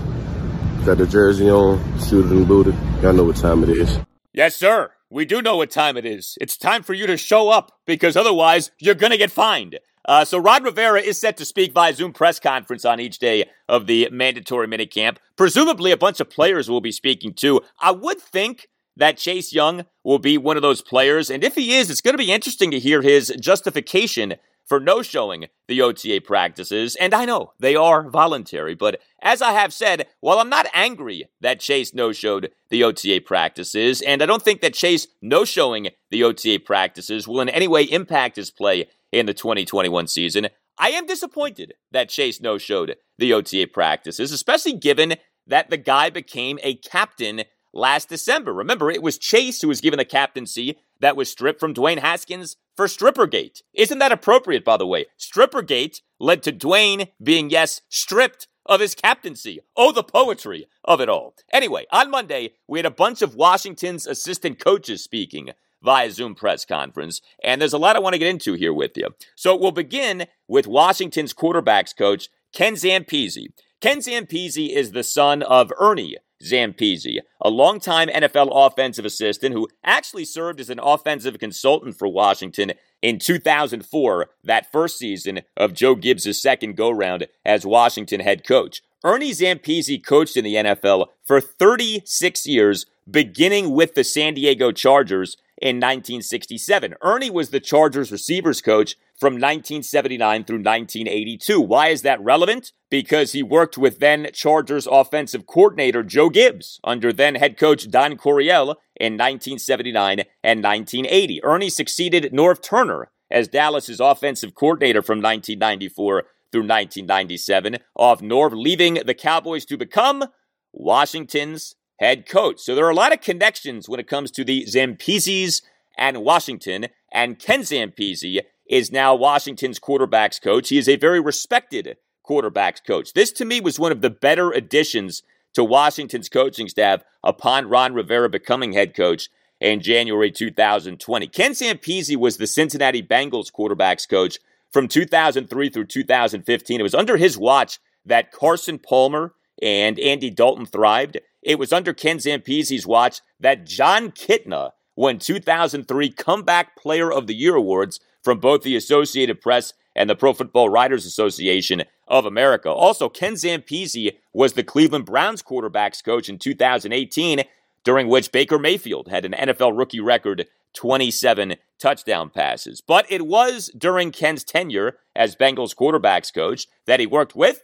Got 0.84 0.96
the 0.96 1.06
jersey 1.06 1.50
on, 1.50 2.00
suited 2.00 2.32
and 2.32 2.48
booted. 2.48 2.74
Y'all 3.02 3.12
know 3.12 3.24
what 3.24 3.36
time 3.36 3.62
it 3.62 3.68
is. 3.68 3.98
Yes, 4.32 4.56
sir. 4.56 4.92
We 5.10 5.24
do 5.24 5.42
know 5.42 5.56
what 5.56 5.70
time 5.70 5.96
it 5.96 6.06
is. 6.06 6.38
It's 6.40 6.56
time 6.56 6.82
for 6.82 6.94
you 6.94 7.06
to 7.08 7.16
show 7.16 7.50
up 7.50 7.72
because 7.84 8.16
otherwise 8.16 8.70
you're 8.78 8.94
going 8.94 9.10
to 9.10 9.18
get 9.18 9.30
fined. 9.30 9.78
Uh, 10.06 10.24
so 10.24 10.38
Ron 10.38 10.62
Rivera 10.62 11.00
is 11.00 11.20
set 11.20 11.36
to 11.36 11.44
speak 11.44 11.72
via 11.72 11.92
Zoom 11.92 12.12
press 12.12 12.40
conference 12.40 12.84
on 12.84 13.00
each 13.00 13.18
day 13.18 13.44
of 13.68 13.86
the 13.86 14.08
mandatory 14.10 14.66
minicamp. 14.66 15.18
Presumably, 15.36 15.90
a 15.92 15.96
bunch 15.96 16.20
of 16.20 16.30
players 16.30 16.70
will 16.70 16.80
be 16.80 16.92
speaking 16.92 17.34
too. 17.34 17.60
I 17.78 17.90
would 17.90 18.18
think 18.18 18.68
that 18.96 19.16
Chase 19.16 19.52
Young 19.52 19.86
will 20.04 20.18
be 20.18 20.36
one 20.38 20.56
of 20.56 20.62
those 20.62 20.82
players, 20.82 21.30
and 21.30 21.42
if 21.44 21.54
he 21.54 21.74
is, 21.74 21.90
it's 21.90 22.00
going 22.00 22.14
to 22.14 22.18
be 22.18 22.32
interesting 22.32 22.70
to 22.70 22.78
hear 22.78 23.02
his 23.02 23.32
justification 23.40 24.34
for 24.70 24.78
no 24.78 25.02
showing 25.02 25.46
the 25.66 25.82
OTA 25.82 26.20
practices. 26.24 26.94
And 26.94 27.12
I 27.12 27.24
know 27.24 27.54
they 27.58 27.74
are 27.74 28.08
voluntary, 28.08 28.76
but 28.76 29.00
as 29.20 29.42
I 29.42 29.50
have 29.50 29.72
said, 29.72 30.06
while 30.20 30.38
I'm 30.38 30.48
not 30.48 30.68
angry 30.72 31.24
that 31.40 31.58
Chase 31.58 31.92
no 31.92 32.12
showed 32.12 32.52
the 32.68 32.84
OTA 32.84 33.22
practices, 33.26 34.00
and 34.00 34.22
I 34.22 34.26
don't 34.26 34.44
think 34.44 34.60
that 34.60 34.74
Chase 34.74 35.08
no 35.20 35.44
showing 35.44 35.88
the 36.12 36.22
OTA 36.22 36.60
practices 36.64 37.26
will 37.26 37.40
in 37.40 37.48
any 37.48 37.66
way 37.66 37.82
impact 37.82 38.36
his 38.36 38.52
play 38.52 38.86
in 39.10 39.26
the 39.26 39.34
2021 39.34 40.06
season, 40.06 40.48
I 40.78 40.90
am 40.90 41.04
disappointed 41.04 41.74
that 41.90 42.08
Chase 42.08 42.40
no 42.40 42.56
showed 42.56 42.94
the 43.18 43.32
OTA 43.32 43.66
practices, 43.72 44.30
especially 44.30 44.74
given 44.74 45.16
that 45.48 45.68
the 45.68 45.78
guy 45.78 46.10
became 46.10 46.60
a 46.62 46.76
captain 46.76 47.42
last 47.72 48.08
December. 48.08 48.52
Remember, 48.52 48.90
it 48.90 49.02
was 49.02 49.18
Chase 49.18 49.62
who 49.62 49.68
was 49.68 49.80
given 49.80 49.98
the 49.98 50.04
captaincy 50.04 50.78
that 51.00 51.16
was 51.16 51.30
stripped 51.30 51.60
from 51.60 51.74
Dwayne 51.74 51.98
Haskins 51.98 52.56
for 52.76 52.86
Strippergate. 52.86 53.62
Isn't 53.74 53.98
that 53.98 54.12
appropriate, 54.12 54.64
by 54.64 54.76
the 54.76 54.86
way? 54.86 55.06
Strippergate 55.18 56.00
led 56.18 56.42
to 56.42 56.52
Dwayne 56.52 57.08
being, 57.22 57.50
yes, 57.50 57.80
stripped 57.88 58.48
of 58.66 58.80
his 58.80 58.94
captaincy. 58.94 59.60
Oh, 59.76 59.92
the 59.92 60.02
poetry 60.02 60.66
of 60.84 61.00
it 61.00 61.08
all. 61.08 61.34
Anyway, 61.52 61.86
on 61.90 62.10
Monday, 62.10 62.52
we 62.68 62.78
had 62.78 62.86
a 62.86 62.90
bunch 62.90 63.22
of 63.22 63.34
Washington's 63.34 64.06
assistant 64.06 64.58
coaches 64.58 65.02
speaking 65.02 65.50
via 65.82 66.10
Zoom 66.10 66.34
press 66.34 66.64
conference, 66.64 67.22
and 67.42 67.60
there's 67.60 67.72
a 67.72 67.78
lot 67.78 67.96
I 67.96 68.00
want 68.00 68.12
to 68.12 68.18
get 68.18 68.28
into 68.28 68.52
here 68.52 68.72
with 68.72 68.96
you. 68.96 69.08
So 69.34 69.56
we'll 69.56 69.72
begin 69.72 70.26
with 70.46 70.66
Washington's 70.66 71.32
quarterbacks 71.32 71.96
coach, 71.96 72.28
Ken 72.52 72.74
Zampese. 72.74 73.46
Ken 73.80 73.98
Zampese 74.00 74.68
is 74.68 74.92
the 74.92 75.02
son 75.02 75.42
of 75.42 75.72
Ernie 75.80 76.18
Zampese, 76.42 77.18
a 77.40 77.50
longtime 77.50 78.08
NFL 78.08 78.50
offensive 78.52 79.04
assistant 79.04 79.54
who 79.54 79.68
actually 79.84 80.24
served 80.24 80.60
as 80.60 80.70
an 80.70 80.80
offensive 80.80 81.38
consultant 81.38 81.98
for 81.98 82.08
Washington 82.08 82.72
in 83.02 83.18
2004, 83.18 84.30
that 84.44 84.70
first 84.70 84.98
season 84.98 85.40
of 85.56 85.74
Joe 85.74 85.94
Gibbs' 85.94 86.40
second 86.40 86.76
go 86.76 86.90
round 86.90 87.26
as 87.44 87.64
Washington 87.66 88.20
head 88.20 88.46
coach. 88.46 88.82
Ernie 89.02 89.30
Zampese 89.30 90.04
coached 90.04 90.36
in 90.36 90.44
the 90.44 90.56
NFL 90.56 91.06
for 91.24 91.40
36 91.40 92.46
years, 92.46 92.84
beginning 93.10 93.70
with 93.70 93.94
the 93.94 94.04
San 94.04 94.34
Diego 94.34 94.72
Chargers 94.72 95.38
in 95.56 95.76
1967. 95.76 96.94
Ernie 97.00 97.30
was 97.30 97.48
the 97.48 97.60
Chargers 97.60 98.12
receivers 98.12 98.60
coach 98.60 98.96
from 99.18 99.34
1979 99.34 100.44
through 100.44 100.58
1982. 100.58 101.60
Why 101.62 101.88
is 101.88 102.02
that 102.02 102.20
relevant? 102.20 102.72
Because 102.90 103.32
he 103.32 103.42
worked 103.42 103.78
with 103.78 104.00
then 104.00 104.28
Chargers 104.34 104.86
offensive 104.86 105.46
coordinator 105.46 106.02
Joe 106.02 106.28
Gibbs 106.28 106.78
under 106.84 107.10
then 107.10 107.36
head 107.36 107.56
coach 107.56 107.90
Don 107.90 108.18
Coryell 108.18 108.76
in 108.96 109.14
1979 109.14 110.24
and 110.44 110.62
1980. 110.62 111.42
Ernie 111.42 111.70
succeeded 111.70 112.32
Norv 112.34 112.62
Turner 112.62 113.10
as 113.30 113.48
Dallas's 113.48 114.00
offensive 114.00 114.54
coordinator 114.54 115.00
from 115.00 115.22
1994 115.22 116.24
through 116.52 116.62
1997, 116.62 117.78
off 117.96 118.20
Norv 118.20 118.52
leaving 118.54 118.94
the 118.94 119.14
Cowboys 119.14 119.64
to 119.66 119.76
become 119.76 120.24
Washington's 120.72 121.74
head 121.98 122.28
coach. 122.28 122.60
So 122.60 122.74
there 122.74 122.86
are 122.86 122.90
a 122.90 122.94
lot 122.94 123.12
of 123.12 123.20
connections 123.20 123.88
when 123.88 124.00
it 124.00 124.08
comes 124.08 124.30
to 124.32 124.44
the 124.44 124.64
Zampeses 124.64 125.62
and 125.96 126.24
Washington, 126.24 126.86
and 127.12 127.38
Ken 127.38 127.60
Zampese 127.60 128.40
is 128.66 128.92
now 128.92 129.14
Washington's 129.14 129.78
quarterbacks 129.78 130.40
coach. 130.40 130.68
He 130.68 130.78
is 130.78 130.88
a 130.88 130.96
very 130.96 131.20
respected 131.20 131.96
quarterbacks 132.28 132.84
coach. 132.84 133.12
This 133.12 133.32
to 133.32 133.44
me 133.44 133.60
was 133.60 133.78
one 133.78 133.92
of 133.92 134.00
the 134.00 134.10
better 134.10 134.50
additions 134.52 135.22
to 135.54 135.64
Washington's 135.64 136.28
coaching 136.28 136.68
staff 136.68 137.02
upon 137.24 137.68
Ron 137.68 137.92
Rivera 137.92 138.28
becoming 138.28 138.72
head 138.72 138.94
coach 138.94 139.28
in 139.60 139.80
January 139.80 140.30
2020. 140.30 141.26
Ken 141.26 141.52
Zampese 141.52 142.16
was 142.16 142.36
the 142.36 142.46
Cincinnati 142.46 143.02
Bengals 143.02 143.52
quarterbacks 143.52 144.08
coach 144.08 144.38
from 144.72 144.88
2003 144.88 145.68
through 145.68 145.86
2015. 145.86 146.80
It 146.80 146.82
was 146.82 146.94
under 146.94 147.16
his 147.16 147.36
watch 147.36 147.78
that 148.04 148.32
Carson 148.32 148.78
Palmer 148.78 149.34
and 149.62 149.98
Andy 149.98 150.30
Dalton 150.30 150.66
thrived. 150.66 151.18
It 151.42 151.58
was 151.58 151.72
under 151.72 151.92
Ken 151.92 152.18
Zampese's 152.18 152.86
watch 152.86 153.20
that 153.38 153.66
Jon 153.66 154.10
Kitna 154.10 154.70
won 154.96 155.18
2003 155.18 156.10
Comeback 156.10 156.76
Player 156.76 157.12
of 157.12 157.26
the 157.26 157.34
Year 157.34 157.54
awards 157.54 158.00
from 158.22 158.38
both 158.38 158.62
the 158.62 158.76
Associated 158.76 159.40
Press 159.40 159.72
and 159.96 160.08
the 160.08 160.14
Pro 160.14 160.32
Football 160.32 160.68
Writers 160.68 161.06
Association 161.06 161.84
of 162.06 162.26
America. 162.26 162.70
Also, 162.70 163.08
Ken 163.08 163.34
Zampese 163.34 164.16
was 164.32 164.52
the 164.52 164.62
Cleveland 164.62 165.06
Browns 165.06 165.42
quarterbacks 165.42 166.04
coach 166.04 166.28
in 166.28 166.38
2018, 166.38 167.44
during 167.82 168.08
which 168.08 168.32
Baker 168.32 168.58
Mayfield 168.58 169.08
had 169.08 169.24
an 169.24 169.32
NFL 169.32 169.76
rookie 169.76 170.00
record 170.00 170.46
27 170.74 171.56
touchdown 171.78 172.30
passes. 172.30 172.80
But 172.80 173.10
it 173.10 173.26
was 173.26 173.70
during 173.76 174.12
Ken's 174.12 174.44
tenure 174.44 174.98
as 175.16 175.36
Bengals 175.36 175.74
quarterbacks 175.74 176.32
coach 176.32 176.66
that 176.86 177.00
he 177.00 177.06
worked 177.06 177.34
with 177.34 177.62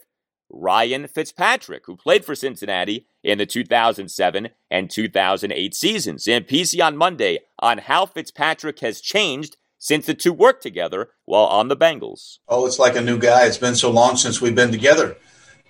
Ryan 0.50 1.06
Fitzpatrick, 1.06 1.86
who 1.86 1.96
played 1.96 2.25
for 2.25 2.34
Cincinnati 2.34 3.06
in 3.22 3.38
the 3.38 3.46
2007 3.46 4.48
and 4.70 4.90
2008 4.90 5.75
seasons. 5.75 6.25
Zampese 6.25 6.84
on 6.84 6.96
Monday 6.96 7.40
on 7.58 7.78
how 7.78 8.06
Fitzpatrick 8.06 8.78
has 8.80 9.00
changed 9.00 9.56
since 9.78 10.06
the 10.06 10.14
two 10.14 10.32
worked 10.32 10.62
together 10.62 11.10
while 11.25 11.44
on 11.44 11.68
the 11.68 11.76
Bengals. 11.76 12.38
Oh, 12.48 12.66
it's 12.66 12.78
like 12.78 12.96
a 12.96 13.00
new 13.00 13.18
guy. 13.18 13.46
It's 13.46 13.58
been 13.58 13.75
so 13.75 13.90
long 13.90 14.16
since 14.16 14.40
we've 14.40 14.54
been 14.54 14.72
together. 14.72 15.16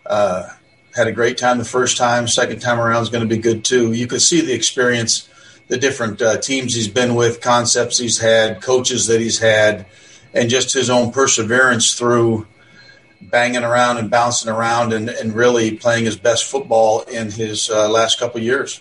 Uh, 0.04 0.48
had 0.94 1.08
a 1.08 1.12
great 1.12 1.36
time 1.36 1.58
the 1.58 1.64
first 1.64 1.96
time. 1.96 2.28
Second 2.28 2.60
time 2.60 2.80
around 2.80 3.02
is 3.02 3.08
going 3.08 3.26
to 3.26 3.34
be 3.34 3.40
good 3.40 3.64
too. 3.64 3.92
You 3.92 4.06
could 4.06 4.22
see 4.22 4.40
the 4.40 4.54
experience, 4.54 5.28
the 5.68 5.76
different 5.76 6.22
uh, 6.22 6.38
teams 6.38 6.74
he's 6.74 6.88
been 6.88 7.14
with, 7.14 7.40
concepts 7.40 7.98
he's 7.98 8.18
had, 8.18 8.62
coaches 8.62 9.06
that 9.06 9.20
he's 9.20 9.38
had, 9.38 9.86
and 10.32 10.48
just 10.50 10.72
his 10.72 10.90
own 10.90 11.12
perseverance 11.12 11.94
through 11.94 12.46
banging 13.20 13.64
around 13.64 13.98
and 13.98 14.10
bouncing 14.10 14.50
around 14.50 14.92
and, 14.92 15.08
and 15.08 15.34
really 15.34 15.76
playing 15.76 16.04
his 16.04 16.16
best 16.16 16.44
football 16.44 17.00
in 17.02 17.30
his 17.30 17.70
uh, 17.70 17.88
last 17.88 18.18
couple 18.18 18.40
years. 18.40 18.80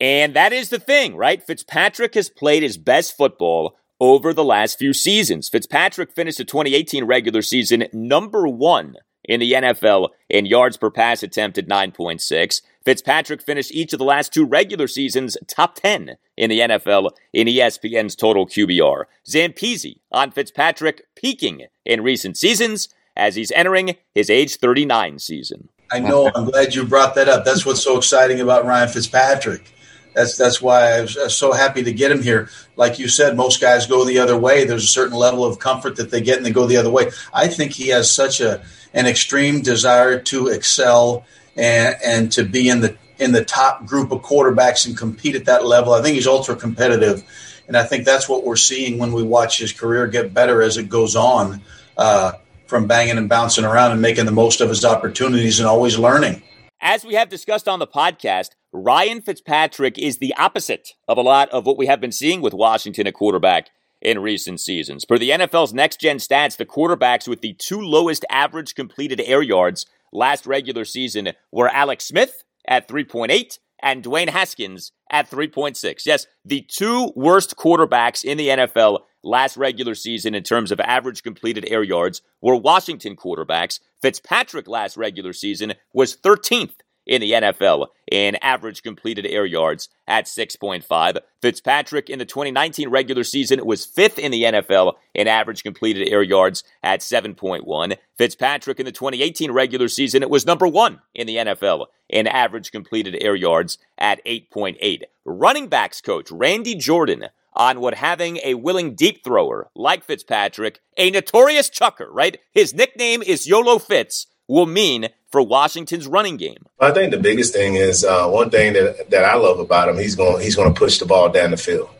And 0.00 0.34
that 0.34 0.52
is 0.52 0.68
the 0.68 0.78
thing, 0.78 1.16
right? 1.16 1.42
Fitzpatrick 1.42 2.14
has 2.14 2.28
played 2.28 2.62
his 2.62 2.76
best 2.76 3.16
football 3.16 3.76
over 3.98 4.34
the 4.34 4.44
last 4.44 4.78
few 4.78 4.92
seasons. 4.92 5.48
Fitzpatrick 5.48 6.12
finished 6.12 6.38
the 6.38 6.44
2018 6.44 7.04
regular 7.04 7.40
season 7.40 7.86
number 7.92 8.46
one 8.46 8.96
in 9.24 9.40
the 9.40 9.52
NFL 9.52 10.10
in 10.28 10.46
yards 10.46 10.76
per 10.76 10.90
pass 10.90 11.22
attempt 11.22 11.56
at 11.58 11.66
9.6. 11.66 12.62
Fitzpatrick 12.86 13.42
finished 13.42 13.72
each 13.74 13.92
of 13.92 13.98
the 13.98 14.04
last 14.04 14.32
two 14.32 14.46
regular 14.46 14.86
seasons 14.86 15.36
top 15.48 15.74
10 15.74 16.16
in 16.36 16.50
the 16.50 16.60
NFL 16.60 17.10
in 17.32 17.48
ESPN's 17.48 18.14
total 18.14 18.46
QBR. 18.46 19.06
Zampese 19.28 19.98
on 20.12 20.30
Fitzpatrick 20.30 21.02
peaking 21.16 21.66
in 21.84 22.04
recent 22.04 22.36
seasons 22.36 22.88
as 23.16 23.34
he's 23.34 23.50
entering 23.50 23.96
his 24.14 24.30
age 24.30 24.54
39 24.58 25.18
season. 25.18 25.68
I 25.90 25.98
know. 25.98 26.30
I'm 26.32 26.44
glad 26.44 26.76
you 26.76 26.84
brought 26.84 27.16
that 27.16 27.28
up. 27.28 27.44
That's 27.44 27.66
what's 27.66 27.82
so 27.82 27.98
exciting 27.98 28.40
about 28.40 28.64
Ryan 28.64 28.88
Fitzpatrick. 28.88 29.72
That's 30.14 30.36
that's 30.36 30.62
why 30.62 30.92
I 30.92 31.00
was 31.02 31.36
so 31.36 31.52
happy 31.52 31.82
to 31.82 31.92
get 31.92 32.12
him 32.12 32.22
here. 32.22 32.48
Like 32.76 33.00
you 33.00 33.08
said, 33.08 33.36
most 33.36 33.60
guys 33.60 33.86
go 33.86 34.04
the 34.04 34.20
other 34.20 34.36
way. 34.36 34.64
There's 34.64 34.84
a 34.84 34.88
certain 34.88 35.16
level 35.16 35.44
of 35.44 35.58
comfort 35.58 35.96
that 35.96 36.12
they 36.12 36.20
get 36.20 36.36
and 36.36 36.46
they 36.46 36.52
go 36.52 36.66
the 36.66 36.76
other 36.76 36.90
way. 36.90 37.10
I 37.34 37.48
think 37.48 37.72
he 37.72 37.88
has 37.88 38.10
such 38.10 38.40
a 38.40 38.64
an 38.94 39.06
extreme 39.06 39.60
desire 39.60 40.20
to 40.20 40.46
excel 40.46 41.26
and 41.56 41.96
and 42.04 42.32
to 42.32 42.44
be 42.44 42.68
in 42.68 42.80
the 42.80 42.96
in 43.18 43.32
the 43.32 43.44
top 43.44 43.86
group 43.86 44.12
of 44.12 44.22
quarterbacks 44.22 44.86
and 44.86 44.96
compete 44.96 45.34
at 45.36 45.46
that 45.46 45.66
level. 45.66 45.92
I 45.92 46.02
think 46.02 46.14
he's 46.14 46.26
ultra 46.26 46.56
competitive, 46.56 47.24
and 47.66 47.76
I 47.76 47.84
think 47.84 48.04
that's 48.04 48.28
what 48.28 48.44
we're 48.44 48.56
seeing 48.56 48.98
when 48.98 49.12
we 49.12 49.22
watch 49.22 49.58
his 49.58 49.72
career 49.72 50.06
get 50.06 50.34
better 50.34 50.62
as 50.62 50.76
it 50.76 50.88
goes 50.88 51.16
on. 51.16 51.62
Uh, 51.96 52.32
from 52.66 52.86
banging 52.86 53.16
and 53.16 53.28
bouncing 53.28 53.64
around 53.64 53.92
and 53.92 54.02
making 54.02 54.26
the 54.26 54.32
most 54.32 54.60
of 54.60 54.68
his 54.68 54.84
opportunities 54.84 55.60
and 55.60 55.68
always 55.68 55.98
learning. 55.98 56.42
As 56.80 57.04
we 57.04 57.14
have 57.14 57.28
discussed 57.28 57.68
on 57.68 57.78
the 57.78 57.86
podcast, 57.86 58.50
Ryan 58.72 59.22
Fitzpatrick 59.22 59.98
is 59.98 60.18
the 60.18 60.34
opposite 60.36 60.90
of 61.08 61.16
a 61.16 61.22
lot 61.22 61.48
of 61.50 61.64
what 61.64 61.78
we 61.78 61.86
have 61.86 62.00
been 62.00 62.12
seeing 62.12 62.42
with 62.42 62.52
Washington 62.52 63.06
at 63.06 63.14
quarterback 63.14 63.70
in 64.02 64.18
recent 64.18 64.60
seasons. 64.60 65.04
Per 65.04 65.18
the 65.18 65.30
NFL's 65.30 65.72
next 65.72 66.00
gen 66.00 66.18
stats, 66.18 66.56
the 66.56 66.66
quarterbacks 66.66 67.26
with 67.26 67.40
the 67.40 67.54
two 67.54 67.80
lowest 67.80 68.24
average 68.28 68.74
completed 68.74 69.22
air 69.24 69.42
yards 69.42 69.86
last 70.12 70.46
regular 70.46 70.84
season 70.84 71.32
were 71.52 71.68
Alex 71.68 72.06
Smith 72.06 72.44
at 72.66 72.88
3.8 72.88 73.58
and 73.82 74.02
Dwayne 74.02 74.28
Haskins 74.28 74.92
at 75.10 75.30
3.6. 75.30 76.02
Yes, 76.06 76.26
the 76.44 76.66
two 76.68 77.12
worst 77.14 77.56
quarterbacks 77.56 78.24
in 78.24 78.38
the 78.38 78.48
NFL 78.48 79.00
last 79.22 79.56
regular 79.56 79.94
season 79.94 80.34
in 80.34 80.42
terms 80.42 80.70
of 80.70 80.80
average 80.80 81.22
completed 81.22 81.66
air 81.68 81.82
yards 81.82 82.22
were 82.40 82.56
Washington 82.56 83.16
quarterbacks. 83.16 83.80
Fitzpatrick 84.00 84.68
last 84.68 84.96
regular 84.96 85.32
season 85.32 85.74
was 85.92 86.16
13th 86.16 86.74
in 87.06 87.20
the 87.20 87.32
NFL 87.32 87.88
in 88.10 88.36
average 88.36 88.82
completed 88.82 89.26
air 89.26 89.46
yards 89.46 89.88
at 90.06 90.26
6.5. 90.26 91.18
Fitzpatrick 91.40 92.10
in 92.10 92.18
the 92.18 92.24
2019 92.24 92.88
regular 92.88 93.24
season 93.24 93.64
was 93.64 93.84
fifth 93.84 94.18
in 94.18 94.32
the 94.32 94.42
NFL 94.42 94.94
in 95.14 95.28
average 95.28 95.62
completed 95.62 96.08
air 96.08 96.22
yards 96.22 96.64
at 96.82 97.00
7.1. 97.00 97.96
Fitzpatrick 98.16 98.80
in 98.80 98.86
the 98.86 98.92
2018 98.92 99.52
regular 99.52 99.88
season 99.88 100.22
it 100.22 100.30
was 100.30 100.46
number 100.46 100.66
one 100.66 101.00
in 101.14 101.26
the 101.26 101.36
NFL 101.36 101.86
in 102.08 102.26
average 102.26 102.70
completed 102.70 103.16
air 103.20 103.34
yards 103.34 103.78
at 103.98 104.24
8.8. 104.24 105.02
Running 105.24 105.68
backs 105.68 106.00
coach 106.00 106.30
Randy 106.30 106.74
Jordan 106.74 107.26
on 107.56 107.80
what 107.80 107.94
having 107.94 108.38
a 108.44 108.54
willing 108.54 108.94
deep 108.94 109.24
thrower 109.24 109.70
like 109.74 110.04
Fitzpatrick, 110.04 110.80
a 110.96 111.10
notorious 111.10 111.70
chucker, 111.70 112.08
right? 112.12 112.38
His 112.52 112.74
nickname 112.74 113.22
is 113.22 113.46
YOLO 113.46 113.78
Fitz, 113.78 114.26
will 114.48 114.66
mean 114.66 115.08
for 115.30 115.42
Washington's 115.42 116.06
running 116.06 116.36
game. 116.36 116.64
I 116.80 116.92
think 116.92 117.10
the 117.10 117.18
biggest 117.18 117.52
thing 117.52 117.74
is 117.74 118.04
uh, 118.04 118.28
one 118.28 118.50
thing 118.50 118.72
that 118.74 119.10
that 119.10 119.24
I 119.24 119.34
love 119.34 119.58
about 119.58 119.88
him. 119.88 119.98
He's 119.98 120.14
going 120.14 120.42
he's 120.42 120.56
going 120.56 120.72
to 120.72 120.78
push 120.78 120.98
the 120.98 121.06
ball 121.06 121.28
down 121.28 121.50
the 121.50 121.56
field. 121.56 121.90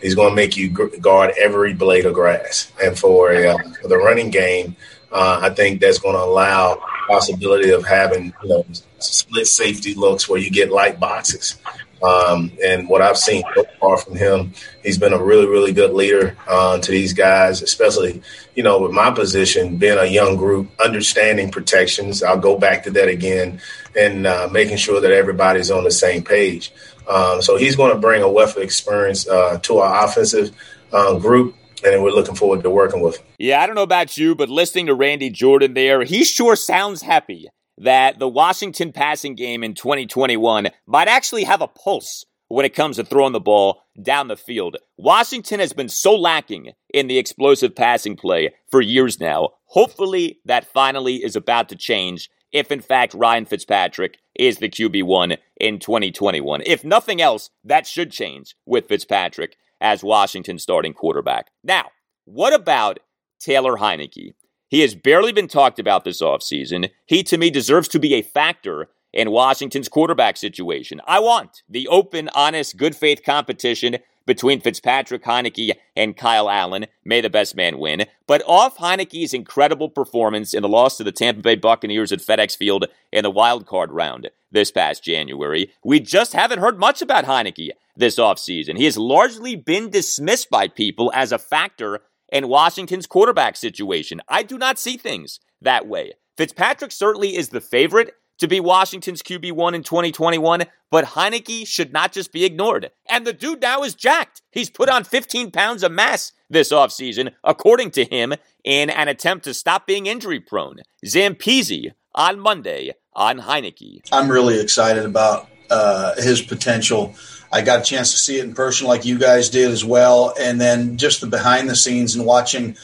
He's 0.00 0.14
going 0.14 0.30
to 0.30 0.36
make 0.36 0.56
you 0.56 0.68
guard 0.70 1.32
every 1.38 1.72
blade 1.72 2.04
of 2.04 2.14
grass. 2.14 2.70
And 2.82 2.98
for, 2.98 3.34
uh, 3.34 3.56
for 3.80 3.88
the 3.88 3.96
running 3.96 4.30
game, 4.30 4.76
uh, 5.10 5.40
I 5.42 5.50
think 5.50 5.80
that's 5.80 5.98
going 5.98 6.14
to 6.14 6.22
allow 6.22 6.80
possibility 7.08 7.70
of 7.70 7.86
having 7.86 8.34
you 8.42 8.48
know 8.48 8.66
split 8.98 9.46
safety 9.46 9.94
looks 9.94 10.28
where 10.28 10.38
you 10.38 10.50
get 10.50 10.70
light 10.70 11.00
boxes. 11.00 11.56
Um, 12.02 12.52
and 12.62 12.88
what 12.88 13.00
I've 13.00 13.16
seen 13.16 13.42
so 13.54 13.64
far 13.80 13.96
from 13.96 14.16
him, 14.16 14.52
he's 14.82 14.98
been 14.98 15.12
a 15.12 15.22
really, 15.22 15.46
really 15.46 15.72
good 15.72 15.92
leader 15.92 16.36
uh, 16.46 16.78
to 16.78 16.90
these 16.90 17.12
guys, 17.12 17.62
especially, 17.62 18.22
you 18.54 18.62
know, 18.62 18.80
with 18.80 18.92
my 18.92 19.10
position, 19.10 19.76
being 19.76 19.98
a 19.98 20.04
young 20.04 20.36
group, 20.36 20.68
understanding 20.80 21.50
protections. 21.50 22.22
I'll 22.22 22.38
go 22.38 22.58
back 22.58 22.84
to 22.84 22.90
that 22.92 23.08
again 23.08 23.60
and 23.98 24.26
uh, 24.26 24.48
making 24.52 24.76
sure 24.76 25.00
that 25.00 25.12
everybody's 25.12 25.70
on 25.70 25.84
the 25.84 25.90
same 25.90 26.22
page. 26.22 26.72
Um, 27.08 27.40
so 27.40 27.56
he's 27.56 27.76
going 27.76 27.92
to 27.92 27.98
bring 27.98 28.22
a 28.22 28.30
wealth 28.30 28.56
of 28.56 28.62
experience 28.62 29.26
uh, 29.26 29.58
to 29.62 29.78
our 29.78 30.04
offensive 30.04 30.54
uh, 30.92 31.18
group 31.18 31.54
and 31.84 32.02
we're 32.02 32.10
looking 32.10 32.34
forward 32.34 32.62
to 32.62 32.70
working 32.70 33.00
with 33.00 33.18
him. 33.18 33.26
Yeah, 33.38 33.60
I 33.60 33.66
don't 33.66 33.76
know 33.76 33.82
about 33.82 34.16
you, 34.16 34.34
but 34.34 34.48
listening 34.48 34.86
to 34.86 34.94
Randy 34.94 35.30
Jordan 35.30 35.74
there, 35.74 36.04
he 36.04 36.24
sure 36.24 36.56
sounds 36.56 37.02
happy 37.02 37.48
that 37.78 38.18
the 38.18 38.28
Washington 38.28 38.92
passing 38.92 39.34
game 39.34 39.62
in 39.62 39.74
2021 39.74 40.68
might 40.86 41.08
actually 41.08 41.44
have 41.44 41.60
a 41.60 41.68
pulse 41.68 42.24
when 42.48 42.64
it 42.64 42.74
comes 42.74 42.96
to 42.96 43.04
throwing 43.04 43.32
the 43.32 43.40
ball 43.40 43.82
down 44.00 44.28
the 44.28 44.36
field. 44.36 44.76
Washington 44.96 45.60
has 45.60 45.72
been 45.72 45.88
so 45.88 46.14
lacking 46.14 46.72
in 46.92 47.06
the 47.06 47.18
explosive 47.18 47.74
passing 47.74 48.16
play 48.16 48.54
for 48.70 48.80
years 48.80 49.20
now. 49.20 49.50
Hopefully, 49.66 50.38
that 50.44 50.66
finally 50.66 51.16
is 51.16 51.36
about 51.36 51.68
to 51.68 51.76
change 51.76 52.30
if, 52.52 52.70
in 52.70 52.80
fact, 52.80 53.14
Ryan 53.14 53.44
Fitzpatrick 53.44 54.18
is 54.34 54.58
the 54.58 54.68
QB1 54.68 55.36
in 55.60 55.78
2021. 55.78 56.62
If 56.64 56.84
nothing 56.84 57.20
else, 57.20 57.50
that 57.64 57.86
should 57.86 58.12
change 58.12 58.54
with 58.64 58.88
Fitzpatrick 58.88 59.56
as 59.80 60.04
Washington's 60.04 60.62
starting 60.62 60.94
quarterback. 60.94 61.48
Now, 61.64 61.90
what 62.24 62.54
about 62.54 63.00
Taylor 63.40 63.76
Heinicke? 63.76 64.34
He 64.68 64.80
has 64.80 64.94
barely 64.94 65.32
been 65.32 65.48
talked 65.48 65.78
about 65.78 66.04
this 66.04 66.20
offseason. 66.20 66.90
He, 67.06 67.22
to 67.24 67.38
me, 67.38 67.50
deserves 67.50 67.88
to 67.88 67.98
be 67.98 68.14
a 68.14 68.22
factor 68.22 68.88
in 69.12 69.30
Washington's 69.30 69.88
quarterback 69.88 70.36
situation. 70.36 71.00
I 71.06 71.20
want 71.20 71.62
the 71.68 71.88
open, 71.88 72.28
honest, 72.34 72.76
good 72.76 72.96
faith 72.96 73.22
competition 73.24 73.98
between 74.26 74.60
Fitzpatrick, 74.60 75.24
Heinicke, 75.24 75.70
and 75.94 76.16
Kyle 76.16 76.50
Allen. 76.50 76.86
May 77.04 77.20
the 77.20 77.30
best 77.30 77.54
man 77.54 77.78
win. 77.78 78.06
But 78.26 78.42
off 78.44 78.78
Heinicke's 78.78 79.32
incredible 79.32 79.88
performance 79.88 80.52
in 80.52 80.62
the 80.62 80.68
loss 80.68 80.96
to 80.96 81.04
the 81.04 81.12
Tampa 81.12 81.42
Bay 81.42 81.54
Buccaneers 81.54 82.12
at 82.12 82.18
FedEx 82.18 82.56
Field 82.56 82.86
in 83.12 83.22
the 83.22 83.30
wild 83.30 83.66
card 83.66 83.92
round 83.92 84.30
this 84.50 84.72
past 84.72 85.04
January, 85.04 85.72
we 85.84 86.00
just 86.00 86.32
haven't 86.32 86.58
heard 86.58 86.78
much 86.78 87.00
about 87.00 87.24
Heinicke 87.24 87.70
this 87.96 88.18
offseason. 88.18 88.76
He 88.76 88.84
has 88.84 88.98
largely 88.98 89.54
been 89.54 89.90
dismissed 89.90 90.50
by 90.50 90.68
people 90.68 91.12
as 91.14 91.30
a 91.30 91.38
factor 91.38 92.00
and 92.30 92.48
Washington's 92.48 93.06
quarterback 93.06 93.56
situation. 93.56 94.20
I 94.28 94.42
do 94.42 94.58
not 94.58 94.78
see 94.78 94.96
things 94.96 95.40
that 95.60 95.86
way. 95.86 96.12
Fitzpatrick 96.36 96.92
certainly 96.92 97.36
is 97.36 97.48
the 97.48 97.60
favorite 97.60 98.14
to 98.38 98.46
be 98.46 98.60
Washington's 98.60 99.22
QB1 99.22 99.74
in 99.74 99.82
2021, 99.82 100.64
but 100.90 101.04
Heinicke 101.06 101.66
should 101.66 101.92
not 101.92 102.12
just 102.12 102.32
be 102.32 102.44
ignored. 102.44 102.90
And 103.08 103.26
the 103.26 103.32
dude 103.32 103.62
now 103.62 103.82
is 103.82 103.94
jacked. 103.94 104.42
He's 104.50 104.70
put 104.70 104.88
on 104.88 105.04
15 105.04 105.50
pounds 105.50 105.82
of 105.82 105.92
mass 105.92 106.32
this 106.50 106.72
offseason, 106.72 107.32
according 107.42 107.92
to 107.92 108.04
him, 108.04 108.34
in 108.62 108.90
an 108.90 109.08
attempt 109.08 109.44
to 109.44 109.54
stop 109.54 109.86
being 109.86 110.06
injury 110.06 110.40
prone. 110.40 110.80
Zampese 111.04 111.92
on 112.14 112.38
Monday 112.38 112.92
on 113.14 113.40
Heinicke. 113.40 114.00
I'm 114.12 114.30
really 114.30 114.60
excited 114.60 115.04
about 115.04 115.48
uh, 115.70 116.14
his 116.16 116.42
potential. 116.42 117.14
I 117.52 117.62
got 117.62 117.80
a 117.80 117.82
chance 117.84 118.12
to 118.12 118.18
see 118.18 118.38
it 118.38 118.44
in 118.44 118.54
person, 118.54 118.86
like 118.86 119.04
you 119.04 119.18
guys 119.18 119.50
did 119.50 119.70
as 119.70 119.84
well, 119.84 120.34
and 120.38 120.60
then 120.60 120.96
just 120.96 121.20
the 121.20 121.26
behind 121.26 121.68
the 121.68 121.76
scenes 121.76 122.14
and 122.16 122.26
watching 122.26 122.76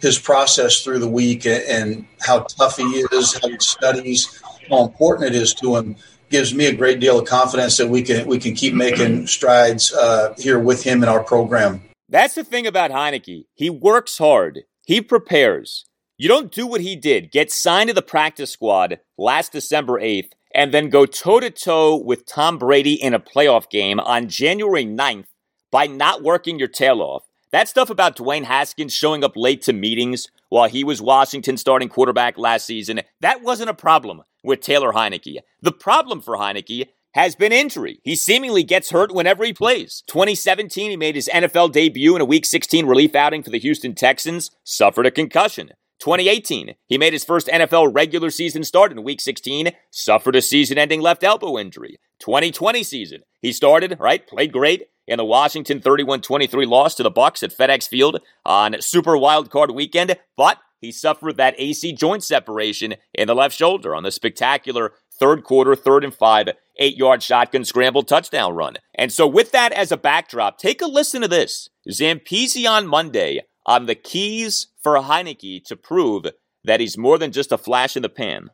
his 0.00 0.18
process 0.18 0.82
through 0.82 0.98
the 0.98 1.08
week 1.08 1.46
and 1.46 2.06
how 2.20 2.40
tough 2.40 2.76
he 2.76 2.84
is, 2.84 3.38
how 3.40 3.48
he 3.48 3.58
studies, 3.60 4.42
how 4.68 4.84
important 4.84 5.34
it 5.34 5.40
is 5.40 5.54
to 5.54 5.76
him 5.76 5.96
gives 6.30 6.54
me 6.54 6.66
a 6.66 6.74
great 6.74 7.00
deal 7.00 7.18
of 7.18 7.28
confidence 7.28 7.76
that 7.76 7.88
we 7.88 8.02
can 8.02 8.26
we 8.26 8.38
can 8.38 8.54
keep 8.54 8.72
making 8.72 9.26
strides 9.26 9.92
uh, 9.92 10.34
here 10.38 10.58
with 10.58 10.82
him 10.82 11.02
in 11.02 11.08
our 11.08 11.22
program. 11.22 11.82
That's 12.08 12.34
the 12.34 12.44
thing 12.44 12.66
about 12.66 12.90
Heinicke. 12.90 13.44
He 13.54 13.68
works 13.68 14.18
hard. 14.18 14.60
He 14.86 15.00
prepares. 15.00 15.84
You 16.16 16.28
don't 16.28 16.52
do 16.52 16.66
what 16.66 16.80
he 16.80 16.96
did. 16.96 17.30
Get 17.30 17.50
signed 17.50 17.88
to 17.88 17.94
the 17.94 18.02
practice 18.02 18.50
squad 18.50 19.00
last 19.16 19.52
December 19.52 20.00
8th 20.00 20.32
and 20.54 20.72
then 20.72 20.88
go 20.88 21.06
toe 21.06 21.40
to 21.40 21.50
toe 21.50 21.96
with 21.96 22.26
Tom 22.26 22.58
Brady 22.58 22.94
in 22.94 23.14
a 23.14 23.20
playoff 23.20 23.70
game 23.70 24.00
on 24.00 24.28
January 24.28 24.84
9th 24.84 25.26
by 25.70 25.86
not 25.86 26.22
working 26.22 26.58
your 26.58 26.68
tail 26.68 27.00
off. 27.00 27.24
That 27.52 27.68
stuff 27.68 27.90
about 27.90 28.16
Dwayne 28.16 28.44
Haskins 28.44 28.94
showing 28.94 29.24
up 29.24 29.32
late 29.36 29.62
to 29.62 29.72
meetings 29.72 30.28
while 30.50 30.68
he 30.68 30.84
was 30.84 31.00
Washington 31.00 31.56
starting 31.56 31.88
quarterback 31.88 32.36
last 32.36 32.66
season, 32.66 33.00
that 33.20 33.42
wasn't 33.42 33.70
a 33.70 33.74
problem 33.74 34.22
with 34.42 34.60
Taylor 34.60 34.92
Heinicke. 34.92 35.38
The 35.60 35.72
problem 35.72 36.20
for 36.20 36.36
Heinicke 36.36 36.88
has 37.12 37.34
been 37.34 37.52
injury. 37.52 38.00
He 38.04 38.14
seemingly 38.14 38.62
gets 38.62 38.90
hurt 38.90 39.12
whenever 39.12 39.44
he 39.44 39.52
plays. 39.52 40.02
2017, 40.06 40.90
he 40.90 40.96
made 40.96 41.16
his 41.16 41.30
NFL 41.32 41.72
debut 41.72 42.14
in 42.14 42.20
a 42.20 42.24
Week 42.24 42.46
16 42.46 42.86
relief 42.86 43.14
outing 43.14 43.42
for 43.42 43.50
the 43.50 43.58
Houston 43.58 43.94
Texans, 43.94 44.50
suffered 44.62 45.06
a 45.06 45.10
concussion. 45.10 45.70
2018, 46.00 46.74
he 46.86 46.98
made 46.98 47.12
his 47.12 47.24
first 47.24 47.46
NFL 47.46 47.94
regular 47.94 48.30
season 48.30 48.64
start 48.64 48.90
in 48.90 49.02
week 49.04 49.20
16, 49.20 49.72
suffered 49.90 50.34
a 50.34 50.42
season 50.42 50.78
ending 50.78 51.00
left 51.00 51.22
elbow 51.22 51.58
injury. 51.58 51.98
2020 52.20 52.82
season, 52.82 53.20
he 53.40 53.52
started, 53.52 53.98
right, 54.00 54.26
played 54.26 54.52
great 54.52 54.88
in 55.06 55.18
the 55.18 55.24
Washington 55.24 55.80
31 55.80 56.20
23 56.22 56.66
loss 56.66 56.94
to 56.94 57.02
the 57.02 57.10
Bucs 57.10 57.42
at 57.42 57.56
FedEx 57.56 57.88
Field 57.88 58.20
on 58.44 58.80
Super 58.80 59.16
Wild 59.16 59.50
Card 59.50 59.72
weekend, 59.72 60.16
but 60.36 60.58
he 60.80 60.90
suffered 60.90 61.36
that 61.36 61.54
AC 61.58 61.92
joint 61.92 62.24
separation 62.24 62.94
in 63.12 63.26
the 63.26 63.34
left 63.34 63.54
shoulder 63.54 63.94
on 63.94 64.02
the 64.02 64.10
spectacular 64.10 64.92
third 65.18 65.44
quarter, 65.44 65.76
third 65.76 66.02
and 66.02 66.14
five, 66.14 66.48
eight 66.78 66.96
yard 66.96 67.22
shotgun 67.22 67.64
scramble 67.64 68.02
touchdown 68.02 68.54
run. 68.54 68.76
And 68.94 69.12
so, 69.12 69.26
with 69.26 69.52
that 69.52 69.72
as 69.72 69.92
a 69.92 69.96
backdrop, 69.98 70.56
take 70.56 70.80
a 70.80 70.86
listen 70.86 71.20
to 71.20 71.28
this. 71.28 71.68
Zampese 71.88 72.68
on 72.68 72.86
Monday 72.86 73.42
on 73.70 73.86
the 73.86 73.94
keys 73.94 74.66
for 74.82 74.96
Heinicke 74.96 75.64
to 75.66 75.76
prove 75.76 76.26
that 76.64 76.80
he's 76.80 76.98
more 76.98 77.18
than 77.18 77.30
just 77.30 77.52
a 77.52 77.56
flash 77.56 77.94
in 77.94 78.02
the 78.02 78.08
pan. 78.08 78.50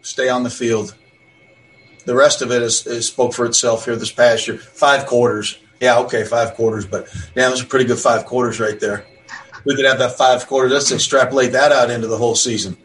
Stay 0.00 0.30
on 0.30 0.42
the 0.42 0.48
field. 0.48 0.94
The 2.06 2.14
rest 2.14 2.40
of 2.40 2.50
it 2.50 2.62
is, 2.62 2.86
is 2.86 3.06
spoke 3.06 3.34
for 3.34 3.44
itself 3.44 3.84
here 3.84 3.94
this 3.94 4.10
past 4.10 4.48
year. 4.48 4.56
Five 4.56 5.04
quarters. 5.04 5.58
Yeah, 5.82 5.98
okay, 5.98 6.24
five 6.24 6.54
quarters, 6.54 6.86
but 6.86 7.08
damn, 7.34 7.50
those 7.50 7.62
a 7.62 7.66
pretty 7.66 7.84
good 7.84 7.98
five 7.98 8.24
quarters 8.24 8.58
right 8.58 8.80
there. 8.80 9.04
We 9.66 9.76
could 9.76 9.84
have 9.84 9.98
that 9.98 10.16
five 10.16 10.46
quarters. 10.46 10.72
Let's 10.72 10.90
extrapolate 10.90 11.52
that 11.52 11.70
out 11.70 11.90
into 11.90 12.06
the 12.06 12.16
whole 12.16 12.34
season. 12.34 12.78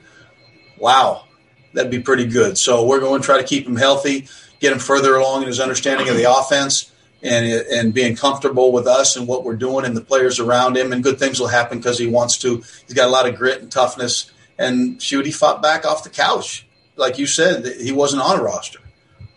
Wow, 0.78 1.28
that'd 1.74 1.92
be 1.92 2.02
pretty 2.02 2.26
good. 2.26 2.58
So 2.58 2.86
we're 2.86 3.00
going 3.00 3.22
to 3.22 3.26
try 3.26 3.38
to 3.38 3.48
keep 3.48 3.65
him 3.65 3.78
healthy, 3.78 4.28
get 4.60 4.74
him 4.74 4.80
further 4.80 5.15
along 5.15 5.44
in 5.44 5.48
his 5.48 5.62
understanding 5.62 6.10
of 6.10 6.18
the 6.18 6.30
offense, 6.30 6.92
and 7.21 7.45
and 7.45 7.93
being 7.93 8.15
comfortable 8.15 8.71
with 8.71 8.88
us 8.88 9.15
and 9.15 9.27
what 9.27 9.43
we're 9.43 9.55
doing 9.55 9.86
and 9.86 9.95
the 9.95 10.01
players 10.01 10.39
around 10.39 10.77
him. 10.77 10.93
And 10.93 11.03
good 11.03 11.19
things 11.19 11.39
will 11.39 11.47
happen 11.47 11.79
because 11.79 11.99
he 11.99 12.08
wants 12.08 12.38
to. 12.39 12.58
He's 12.58 12.95
got 12.95 13.08
a 13.08 13.12
lot 13.12 13.27
of 13.27 13.36
grit 13.36 13.62
and 13.62 13.71
toughness. 13.71 14.32
And 14.58 15.01
shoot, 15.01 15.25
he 15.25 15.32
fought 15.32 15.62
back 15.62 15.86
off 15.86 16.03
the 16.03 16.10
couch, 16.10 16.67
like 16.95 17.17
you 17.17 17.27
said. 17.27 17.65
He 17.79 17.91
wasn't 17.91 18.21
on 18.21 18.39
a 18.39 18.43
roster. 18.43 18.79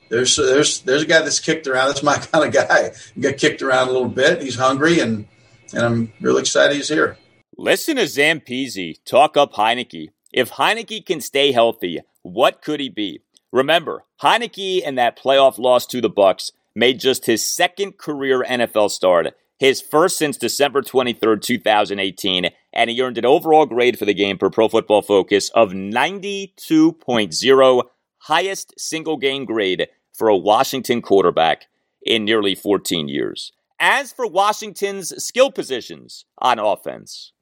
There's 0.08 0.36
there's 0.36 0.80
there's 0.82 1.02
a 1.02 1.06
guy 1.06 1.20
that's 1.20 1.40
kicked 1.40 1.66
around. 1.66 1.88
That's 1.88 2.02
my 2.02 2.16
kind 2.32 2.44
of 2.44 2.52
guy. 2.52 2.92
He 3.14 3.20
got 3.20 3.36
kicked 3.36 3.62
around 3.62 3.88
a 3.88 3.92
little 3.92 4.08
bit. 4.08 4.42
He's 4.42 4.56
hungry, 4.56 5.00
and 5.00 5.26
and 5.72 5.84
I'm 5.84 6.12
really 6.20 6.40
excited 6.40 6.76
he's 6.76 6.88
here. 6.88 7.16
Listen 7.56 7.96
to 7.96 8.02
Zampese 8.02 8.96
talk 9.04 9.36
up 9.36 9.54
Heinicke. 9.54 10.08
If 10.32 10.52
Heinicke 10.52 11.04
can 11.04 11.20
stay 11.20 11.52
healthy, 11.52 12.00
what 12.22 12.62
could 12.62 12.80
he 12.80 12.88
be? 12.88 13.20
Remember, 13.52 14.04
Heinicke 14.22 14.82
and 14.84 14.96
that 14.96 15.18
playoff 15.18 15.58
loss 15.58 15.86
to 15.86 16.00
the 16.00 16.10
Bucs 16.10 16.50
made 16.74 17.00
just 17.00 17.26
his 17.26 17.46
second 17.46 17.98
career 17.98 18.42
NFL 18.42 18.90
start, 18.90 19.28
his 19.58 19.80
first 19.80 20.18
since 20.18 20.37
December 20.37 20.82
23rd, 20.82 21.40
2018, 21.40 22.50
and 22.72 22.90
he 22.90 23.00
earned 23.00 23.18
an 23.18 23.24
overall 23.24 23.66
grade 23.66 23.98
for 23.98 24.04
the 24.04 24.14
game 24.14 24.38
per 24.38 24.50
Pro 24.50 24.68
Football 24.68 25.02
Focus 25.02 25.50
of 25.50 25.72
92.0, 25.72 27.82
highest 28.18 28.74
single 28.78 29.16
game 29.16 29.44
grade 29.44 29.88
for 30.12 30.28
a 30.28 30.37
Washington 30.37 31.02
quarterback 31.02 31.66
in 32.02 32.24
nearly 32.24 32.54
14 32.54 33.08
years. 33.08 33.52
As 33.78 34.12
for 34.12 34.26
Washington's 34.26 35.22
skill 35.22 35.50
positions 35.50 36.24
on 36.38 36.58
offense, 36.58 37.32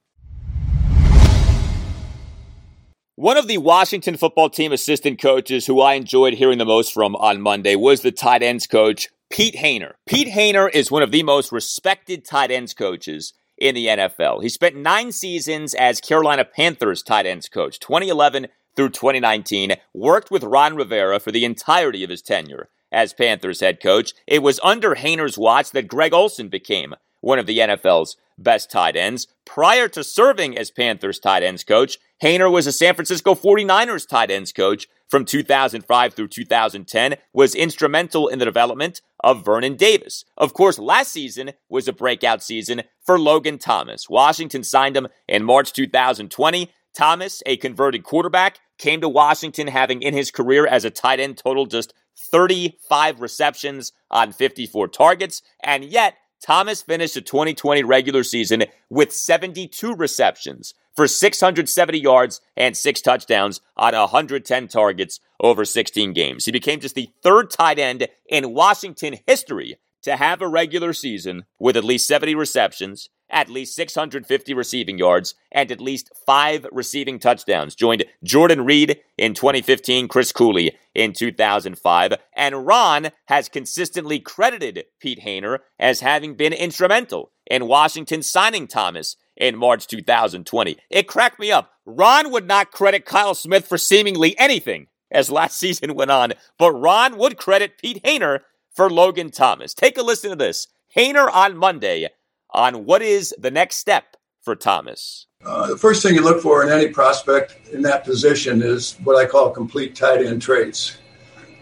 One 3.20 3.36
of 3.36 3.48
the 3.48 3.58
Washington 3.58 4.16
football 4.16 4.48
team 4.48 4.72
assistant 4.72 5.20
coaches 5.20 5.66
who 5.66 5.82
I 5.82 5.92
enjoyed 5.92 6.32
hearing 6.32 6.56
the 6.56 6.64
most 6.64 6.94
from 6.94 7.14
on 7.16 7.42
Monday 7.42 7.76
was 7.76 8.00
the 8.00 8.12
tight 8.12 8.42
ends 8.42 8.66
coach, 8.66 9.10
Pete 9.30 9.54
Hoener. 9.54 9.92
Pete 10.06 10.28
Hoener 10.28 10.68
is 10.68 10.90
one 10.90 11.04
of 11.04 11.12
the 11.12 11.22
most 11.22 11.52
respected 11.52 12.24
tight 12.24 12.50
ends 12.50 12.74
coaches 12.74 13.32
in 13.56 13.76
the 13.76 13.86
NFL. 13.86 14.42
He 14.42 14.48
spent 14.48 14.74
nine 14.74 15.12
seasons 15.12 15.72
as 15.74 16.00
Carolina 16.00 16.44
Panthers 16.44 17.00
tight 17.00 17.26
ends 17.26 17.48
coach, 17.48 17.78
2011 17.78 18.48
through 18.74 18.88
2019, 18.88 19.76
worked 19.94 20.32
with 20.32 20.42
Ron 20.42 20.74
Rivera 20.74 21.20
for 21.20 21.30
the 21.30 21.44
entirety 21.44 22.02
of 22.02 22.10
his 22.10 22.22
tenure 22.22 22.70
as 22.90 23.12
Panthers 23.12 23.60
head 23.60 23.80
coach. 23.80 24.14
It 24.26 24.42
was 24.42 24.58
under 24.64 24.96
Hoener's 24.96 25.38
watch 25.38 25.70
that 25.70 25.86
Greg 25.86 26.12
Olsen 26.12 26.48
became 26.48 26.96
one 27.20 27.38
of 27.38 27.46
the 27.46 27.58
NFL's 27.58 28.16
best 28.36 28.68
tight 28.68 28.96
ends. 28.96 29.28
Prior 29.44 29.86
to 29.88 30.02
serving 30.02 30.58
as 30.58 30.72
Panthers 30.72 31.20
tight 31.20 31.44
ends 31.44 31.62
coach, 31.62 31.98
Hoener 32.22 32.50
was 32.50 32.66
a 32.66 32.72
San 32.72 32.94
Francisco 32.94 33.34
49ers 33.34 34.06
tight 34.06 34.30
ends 34.30 34.52
coach 34.52 34.86
from 35.08 35.24
2005 35.24 36.14
through 36.14 36.28
2010, 36.28 37.16
was 37.32 37.54
instrumental 37.54 38.28
in 38.28 38.38
the 38.38 38.44
development 38.44 39.00
of 39.24 39.44
Vernon 39.44 39.74
Davis. 39.74 40.24
Of 40.36 40.52
course, 40.52 40.78
last 40.78 41.12
season 41.12 41.52
was 41.70 41.88
a 41.88 41.94
breakout 41.94 42.42
season 42.42 42.82
for 43.06 43.18
Logan 43.18 43.56
Thomas. 43.56 44.10
Washington 44.10 44.62
signed 44.62 44.98
him 44.98 45.08
in 45.26 45.44
March 45.44 45.72
2020. 45.72 46.70
Thomas, 46.94 47.42
a 47.46 47.56
converted 47.56 48.04
quarterback, 48.04 48.58
came 48.76 49.00
to 49.00 49.08
Washington 49.08 49.68
having 49.68 50.02
in 50.02 50.12
his 50.12 50.30
career 50.30 50.66
as 50.66 50.84
a 50.84 50.90
tight 50.90 51.20
end 51.20 51.38
total 51.38 51.64
just 51.64 51.94
35 52.30 53.20
receptions 53.20 53.92
on 54.10 54.32
54 54.32 54.88
targets, 54.88 55.40
and 55.62 55.84
yet 55.84 56.14
Thomas 56.40 56.80
finished 56.80 57.14
the 57.14 57.20
2020 57.20 57.82
regular 57.82 58.22
season 58.22 58.64
with 58.88 59.12
72 59.12 59.94
receptions 59.94 60.74
for 60.96 61.06
670 61.06 61.98
yards 61.98 62.40
and 62.56 62.76
six 62.76 63.00
touchdowns 63.00 63.60
on 63.76 63.94
110 63.94 64.68
targets 64.68 65.20
over 65.38 65.64
16 65.64 66.12
games. 66.12 66.46
He 66.46 66.52
became 66.52 66.80
just 66.80 66.94
the 66.94 67.10
third 67.22 67.50
tight 67.50 67.78
end 67.78 68.08
in 68.28 68.54
Washington 68.54 69.16
history 69.26 69.76
to 70.02 70.16
have 70.16 70.40
a 70.40 70.48
regular 70.48 70.92
season 70.92 71.44
with 71.58 71.76
at 71.76 71.84
least 71.84 72.08
70 72.08 72.34
receptions 72.34 73.10
at 73.30 73.48
least 73.48 73.74
650 73.74 74.54
receiving 74.54 74.98
yards 74.98 75.34
and 75.52 75.70
at 75.70 75.80
least 75.80 76.10
five 76.26 76.66
receiving 76.72 77.18
touchdowns. 77.18 77.74
Joined 77.74 78.04
Jordan 78.22 78.64
Reed 78.64 79.00
in 79.16 79.34
2015, 79.34 80.08
Chris 80.08 80.32
Cooley 80.32 80.76
in 80.94 81.12
2005, 81.12 82.14
and 82.34 82.66
Ron 82.66 83.10
has 83.26 83.48
consistently 83.48 84.18
credited 84.18 84.84
Pete 85.00 85.20
Hoener 85.20 85.60
as 85.78 86.00
having 86.00 86.34
been 86.34 86.52
instrumental 86.52 87.30
in 87.46 87.66
Washington 87.66 88.22
signing 88.22 88.66
Thomas 88.66 89.16
in 89.36 89.56
March 89.56 89.86
2020. 89.86 90.76
It 90.90 91.08
cracked 91.08 91.38
me 91.38 91.50
up. 91.50 91.72
Ron 91.84 92.30
would 92.30 92.46
not 92.46 92.70
credit 92.70 93.04
Kyle 93.04 93.34
Smith 93.34 93.66
for 93.66 93.78
seemingly 93.78 94.38
anything 94.38 94.86
as 95.10 95.30
last 95.30 95.56
season 95.58 95.94
went 95.94 96.10
on, 96.10 96.34
but 96.58 96.72
Ron 96.72 97.16
would 97.16 97.36
credit 97.36 97.78
Pete 97.78 98.04
Hoener 98.04 98.40
for 98.74 98.90
Logan 98.90 99.30
Thomas. 99.30 99.74
Take 99.74 99.98
a 99.98 100.02
listen 100.02 100.30
to 100.30 100.36
this. 100.36 100.68
Hoener 100.96 101.28
on 101.30 101.56
Monday 101.56 102.08
on 102.52 102.84
what 102.84 103.02
is 103.02 103.34
the 103.38 103.50
next 103.50 103.76
step 103.76 104.16
for 104.42 104.56
Thomas. 104.56 105.26
Uh, 105.44 105.68
the 105.68 105.78
first 105.78 106.02
thing 106.02 106.14
you 106.14 106.22
look 106.22 106.42
for 106.42 106.62
in 106.62 106.70
any 106.70 106.88
prospect 106.88 107.56
in 107.72 107.82
that 107.82 108.04
position 108.04 108.62
is 108.62 108.96
what 109.04 109.16
I 109.16 109.26
call 109.26 109.50
complete 109.50 109.94
tight 109.94 110.24
end 110.24 110.42
traits. 110.42 110.98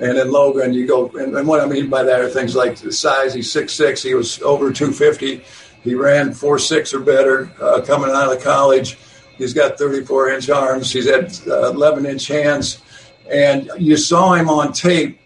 And 0.01 0.17
in 0.17 0.31
Logan, 0.31 0.73
you 0.73 0.87
go, 0.87 1.09
and, 1.11 1.37
and 1.37 1.47
what 1.47 1.61
I 1.61 1.67
mean 1.67 1.89
by 1.91 2.05
that 2.05 2.21
are 2.21 2.29
things 2.29 2.55
like 2.55 2.77
the 2.77 2.93
size. 2.93 3.35
He's 3.35 3.53
6'6, 3.53 4.03
he 4.03 4.15
was 4.15 4.41
over 4.43 4.73
250. 4.73 5.45
He 5.83 5.95
ran 5.95 6.31
4'6 6.31 6.95
or 6.95 7.01
better 7.01 7.51
uh, 7.61 7.81
coming 7.83 8.11
out 8.11 8.35
of 8.35 8.43
college. 8.43 8.99
He's 9.37 9.55
got 9.55 9.79
34 9.79 10.31
inch 10.31 10.51
arms, 10.51 10.93
he's 10.93 11.09
had 11.09 11.37
uh, 11.47 11.71
11 11.71 12.07
inch 12.07 12.27
hands. 12.27 12.83
And 13.31 13.71
you 13.77 13.97
saw 13.97 14.35
him 14.35 14.49
on 14.49 14.73
tape 14.73 15.21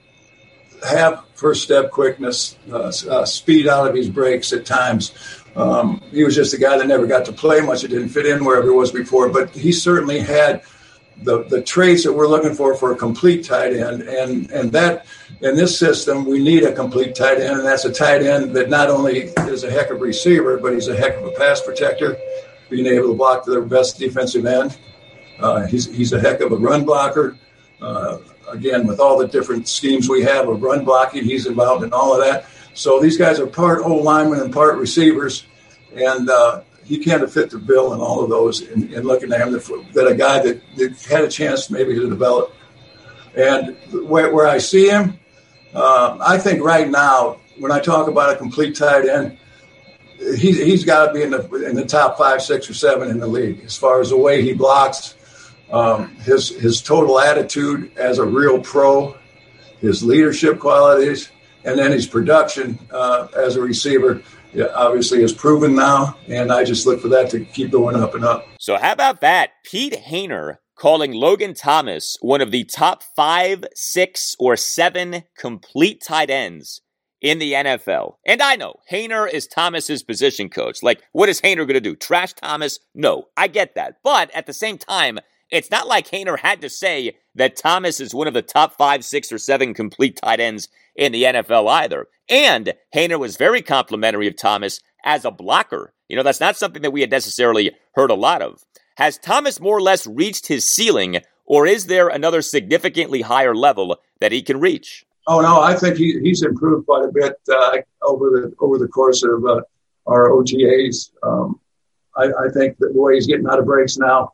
have 0.86 1.24
first 1.34 1.62
step 1.62 1.90
quickness, 1.90 2.56
uh, 2.70 2.92
uh, 3.10 3.24
speed 3.24 3.68
out 3.68 3.88
of 3.88 3.94
his 3.94 4.08
breaks 4.08 4.52
at 4.52 4.66
times. 4.66 5.12
Um, 5.54 6.00
he 6.10 6.24
was 6.24 6.34
just 6.34 6.54
a 6.54 6.58
guy 6.58 6.78
that 6.78 6.86
never 6.86 7.06
got 7.06 7.24
to 7.26 7.32
play 7.32 7.60
much. 7.60 7.84
It 7.84 7.88
didn't 7.88 8.08
fit 8.08 8.26
in 8.26 8.44
wherever 8.44 8.68
he 8.68 8.74
was 8.74 8.90
before, 8.90 9.28
but 9.28 9.50
he 9.50 9.72
certainly 9.72 10.18
had 10.18 10.62
the, 11.22 11.44
the 11.44 11.62
traits 11.62 12.04
that 12.04 12.12
we're 12.12 12.26
looking 12.26 12.54
for 12.54 12.74
for 12.74 12.92
a 12.92 12.96
complete 12.96 13.44
tight 13.44 13.74
end. 13.74 14.02
And, 14.02 14.50
and 14.50 14.72
that 14.72 15.06
in 15.40 15.56
this 15.56 15.78
system, 15.78 16.24
we 16.24 16.42
need 16.42 16.64
a 16.64 16.72
complete 16.72 17.14
tight 17.14 17.38
end. 17.38 17.58
And 17.58 17.66
that's 17.66 17.84
a 17.84 17.92
tight 17.92 18.22
end 18.22 18.54
that 18.56 18.70
not 18.70 18.88
only 18.88 19.30
is 19.48 19.64
a 19.64 19.70
heck 19.70 19.90
of 19.90 19.98
a 19.98 20.00
receiver, 20.00 20.58
but 20.58 20.72
he's 20.72 20.88
a 20.88 20.96
heck 20.96 21.16
of 21.16 21.26
a 21.26 21.32
pass 21.32 21.60
protector, 21.60 22.16
being 22.70 22.86
able 22.86 23.08
to 23.08 23.14
block 23.14 23.44
the 23.44 23.60
best 23.60 23.98
defensive 23.98 24.46
end. 24.46 24.76
Uh, 25.38 25.66
he's, 25.66 25.86
he's 25.94 26.12
a 26.12 26.20
heck 26.20 26.40
of 26.40 26.52
a 26.52 26.56
run 26.56 26.84
blocker. 26.84 27.36
Uh, 27.80 28.18
again, 28.48 28.86
with 28.86 29.00
all 29.00 29.18
the 29.18 29.26
different 29.26 29.68
schemes 29.68 30.08
we 30.08 30.22
have 30.22 30.48
of 30.48 30.62
run 30.62 30.84
blocking, 30.84 31.24
he's 31.24 31.46
involved 31.46 31.84
in 31.84 31.92
all 31.92 32.14
of 32.14 32.24
that. 32.24 32.46
So 32.74 33.00
these 33.00 33.16
guys 33.16 33.38
are 33.38 33.46
part 33.46 33.82
O 33.84 33.94
linemen 33.96 34.40
and 34.40 34.52
part 34.52 34.76
receivers, 34.76 35.44
and 35.94 36.28
uh, 36.30 36.62
he 36.84 37.04
kind 37.04 37.22
of 37.22 37.32
fit 37.32 37.50
the 37.50 37.58
bill 37.58 37.92
in 37.92 38.00
all 38.00 38.22
of 38.22 38.30
those. 38.30 38.62
And, 38.62 38.90
looking 39.04 39.32
at 39.32 39.40
him, 39.40 39.52
that 39.52 40.06
a 40.06 40.14
guy 40.14 40.40
that, 40.40 40.62
that, 40.76 41.02
had 41.02 41.24
a 41.24 41.28
chance 41.28 41.70
maybe 41.70 41.94
to 41.94 42.08
develop. 42.08 42.54
And 43.36 43.76
where, 44.08 44.32
where 44.32 44.46
I 44.46 44.58
see 44.58 44.88
him, 44.88 45.18
uh, 45.74 46.18
I 46.20 46.38
think 46.38 46.62
right 46.62 46.88
now, 46.88 47.38
when 47.58 47.72
I 47.72 47.80
talk 47.80 48.08
about 48.08 48.34
a 48.34 48.36
complete 48.36 48.74
tight 48.76 49.06
end, 49.06 49.38
he's, 50.18 50.58
he's 50.58 50.84
got 50.84 51.06
to 51.06 51.12
be 51.12 51.22
in 51.22 51.30
the 51.30 51.66
in 51.66 51.74
the 51.74 51.84
top 51.84 52.18
five, 52.18 52.42
six, 52.42 52.68
or 52.68 52.74
seven 52.74 53.10
in 53.10 53.18
the 53.18 53.26
league 53.26 53.62
as 53.64 53.76
far 53.76 54.00
as 54.00 54.10
the 54.10 54.16
way 54.16 54.42
he 54.42 54.52
blocks, 54.52 55.14
um, 55.70 56.14
his 56.16 56.50
his 56.50 56.82
total 56.82 57.18
attitude 57.18 57.90
as 57.96 58.18
a 58.18 58.24
real 58.24 58.60
pro, 58.60 59.16
his 59.80 60.02
leadership 60.02 60.58
qualities 60.58 61.30
and 61.64 61.78
then 61.78 61.92
his 61.92 62.06
production 62.06 62.78
uh, 62.90 63.28
as 63.36 63.56
a 63.56 63.60
receiver 63.60 64.22
obviously 64.74 65.22
is 65.22 65.32
proven 65.32 65.74
now, 65.74 66.16
and 66.28 66.52
I 66.52 66.64
just 66.64 66.86
look 66.86 67.00
for 67.00 67.08
that 67.08 67.30
to 67.30 67.44
keep 67.44 67.70
going 67.70 67.96
up 67.96 68.14
and 68.14 68.24
up. 68.24 68.46
So 68.58 68.76
how 68.76 68.92
about 68.92 69.20
that? 69.22 69.50
Pete 69.64 69.94
Hoener 69.94 70.56
calling 70.76 71.12
Logan 71.12 71.54
Thomas 71.54 72.16
one 72.20 72.40
of 72.40 72.50
the 72.50 72.64
top 72.64 73.02
five, 73.16 73.64
six, 73.74 74.34
or 74.38 74.56
seven 74.56 75.24
complete 75.38 76.02
tight 76.02 76.30
ends 76.30 76.80
in 77.20 77.38
the 77.38 77.52
NFL. 77.52 78.16
And 78.26 78.42
I 78.42 78.56
know 78.56 78.74
Hoener 78.90 79.26
is 79.32 79.46
Thomas's 79.46 80.02
position 80.02 80.48
coach. 80.48 80.82
Like, 80.82 81.02
what 81.12 81.28
is 81.28 81.40
Hoener 81.40 81.64
going 81.64 81.74
to 81.74 81.80
do? 81.80 81.94
Trash 81.94 82.34
Thomas? 82.34 82.80
No, 82.94 83.28
I 83.36 83.46
get 83.46 83.76
that. 83.76 83.98
But 84.02 84.30
at 84.34 84.46
the 84.46 84.52
same 84.52 84.76
time, 84.76 85.20
it's 85.52 85.70
not 85.70 85.86
like 85.86 86.08
Hoener 86.08 86.38
had 86.38 86.62
to 86.62 86.70
say 86.70 87.16
that 87.34 87.56
Thomas 87.56 88.00
is 88.00 88.14
one 88.14 88.26
of 88.26 88.34
the 88.34 88.42
top 88.42 88.76
five, 88.76 89.04
six, 89.04 89.30
or 89.30 89.38
seven 89.38 89.74
complete 89.74 90.18
tight 90.22 90.40
ends 90.40 90.68
in 90.96 91.12
the 91.12 91.24
NFL 91.24 91.70
either. 91.70 92.08
And 92.28 92.72
Hoener 92.94 93.18
was 93.18 93.36
very 93.36 93.60
complimentary 93.60 94.26
of 94.26 94.36
Thomas 94.36 94.80
as 95.04 95.24
a 95.24 95.30
blocker. 95.30 95.92
You 96.08 96.16
know, 96.16 96.22
that's 96.22 96.40
not 96.40 96.56
something 96.56 96.82
that 96.82 96.90
we 96.90 97.02
had 97.02 97.10
necessarily 97.10 97.70
heard 97.94 98.10
a 98.10 98.14
lot 98.14 98.40
of. 98.42 98.64
Has 98.96 99.18
Thomas 99.18 99.60
more 99.60 99.76
or 99.76 99.82
less 99.82 100.06
reached 100.06 100.48
his 100.48 100.68
ceiling, 100.68 101.18
or 101.44 101.66
is 101.66 101.86
there 101.86 102.08
another 102.08 102.42
significantly 102.42 103.20
higher 103.20 103.54
level 103.54 103.98
that 104.20 104.32
he 104.32 104.42
can 104.42 104.58
reach? 104.58 105.04
Oh 105.26 105.40
no, 105.40 105.60
I 105.60 105.76
think 105.76 105.96
he, 105.96 106.18
he's 106.20 106.42
improved 106.42 106.86
quite 106.86 107.04
a 107.04 107.12
bit 107.12 107.34
uh, 107.50 107.76
over 108.02 108.30
the 108.30 108.54
over 108.58 108.78
the 108.78 108.88
course 108.88 109.22
of 109.22 109.44
uh, 109.44 109.60
our 110.06 110.30
OTAs. 110.30 111.10
Um, 111.22 111.60
I, 112.16 112.24
I, 112.24 112.48
think 112.52 112.76
that 112.78 112.92
the 112.92 113.00
way 113.00 113.14
he's 113.14 113.26
getting 113.26 113.46
out 113.46 113.58
of 113.58 113.64
breaks 113.64 113.96
now, 113.96 114.32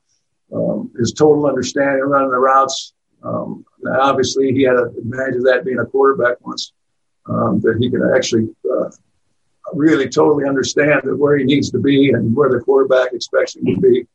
um, 0.53 0.91
his 0.99 1.13
total 1.13 1.47
understanding 1.47 2.01
running 2.01 2.31
the 2.31 2.39
routes, 2.39 2.95
um, 3.23 3.65
obviously, 4.01 4.53
he 4.53 4.63
had 4.63 4.77
an 4.77 4.95
advantage 4.99 5.37
of 5.37 5.45
that 5.45 5.65
being 5.65 5.79
a 5.79 5.87
quarterback 5.87 6.41
once, 6.47 6.73
um, 7.27 7.61
that 7.61 7.77
he 7.79 7.91
could 7.91 8.03
actually 8.15 8.49
uh, 8.71 8.91
really 9.73 10.09
totally 10.09 10.47
understand 10.47 11.03
where 11.19 11.37
he 11.37 11.45
needs 11.45 11.71
to 11.71 11.79
be 11.79 12.11
and 12.11 12.35
where 12.35 12.51
the 12.51 12.61
quarterback 12.61 13.13
expects 13.13 13.57
him 13.57 13.67
to 13.67 13.81
be. 13.81 14.07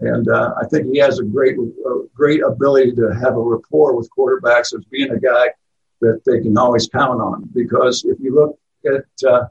And 0.00 0.28
uh, 0.28 0.54
I 0.60 0.66
think 0.66 0.92
he 0.92 0.98
has 0.98 1.18
a 1.18 1.24
great, 1.24 1.56
a 1.58 2.02
great 2.14 2.42
ability 2.42 2.92
to 2.92 3.08
have 3.20 3.36
a 3.36 3.40
rapport 3.40 3.96
with 3.96 4.08
quarterbacks 4.16 4.74
as 4.76 4.84
being 4.90 5.10
a 5.10 5.18
guy 5.18 5.50
that 6.00 6.22
they 6.24 6.40
can 6.40 6.56
always 6.56 6.88
count 6.88 7.20
on. 7.20 7.48
Because 7.52 8.04
if 8.04 8.18
you 8.20 8.34
look 8.34 8.58
at 8.86 9.28
uh, 9.28 9.46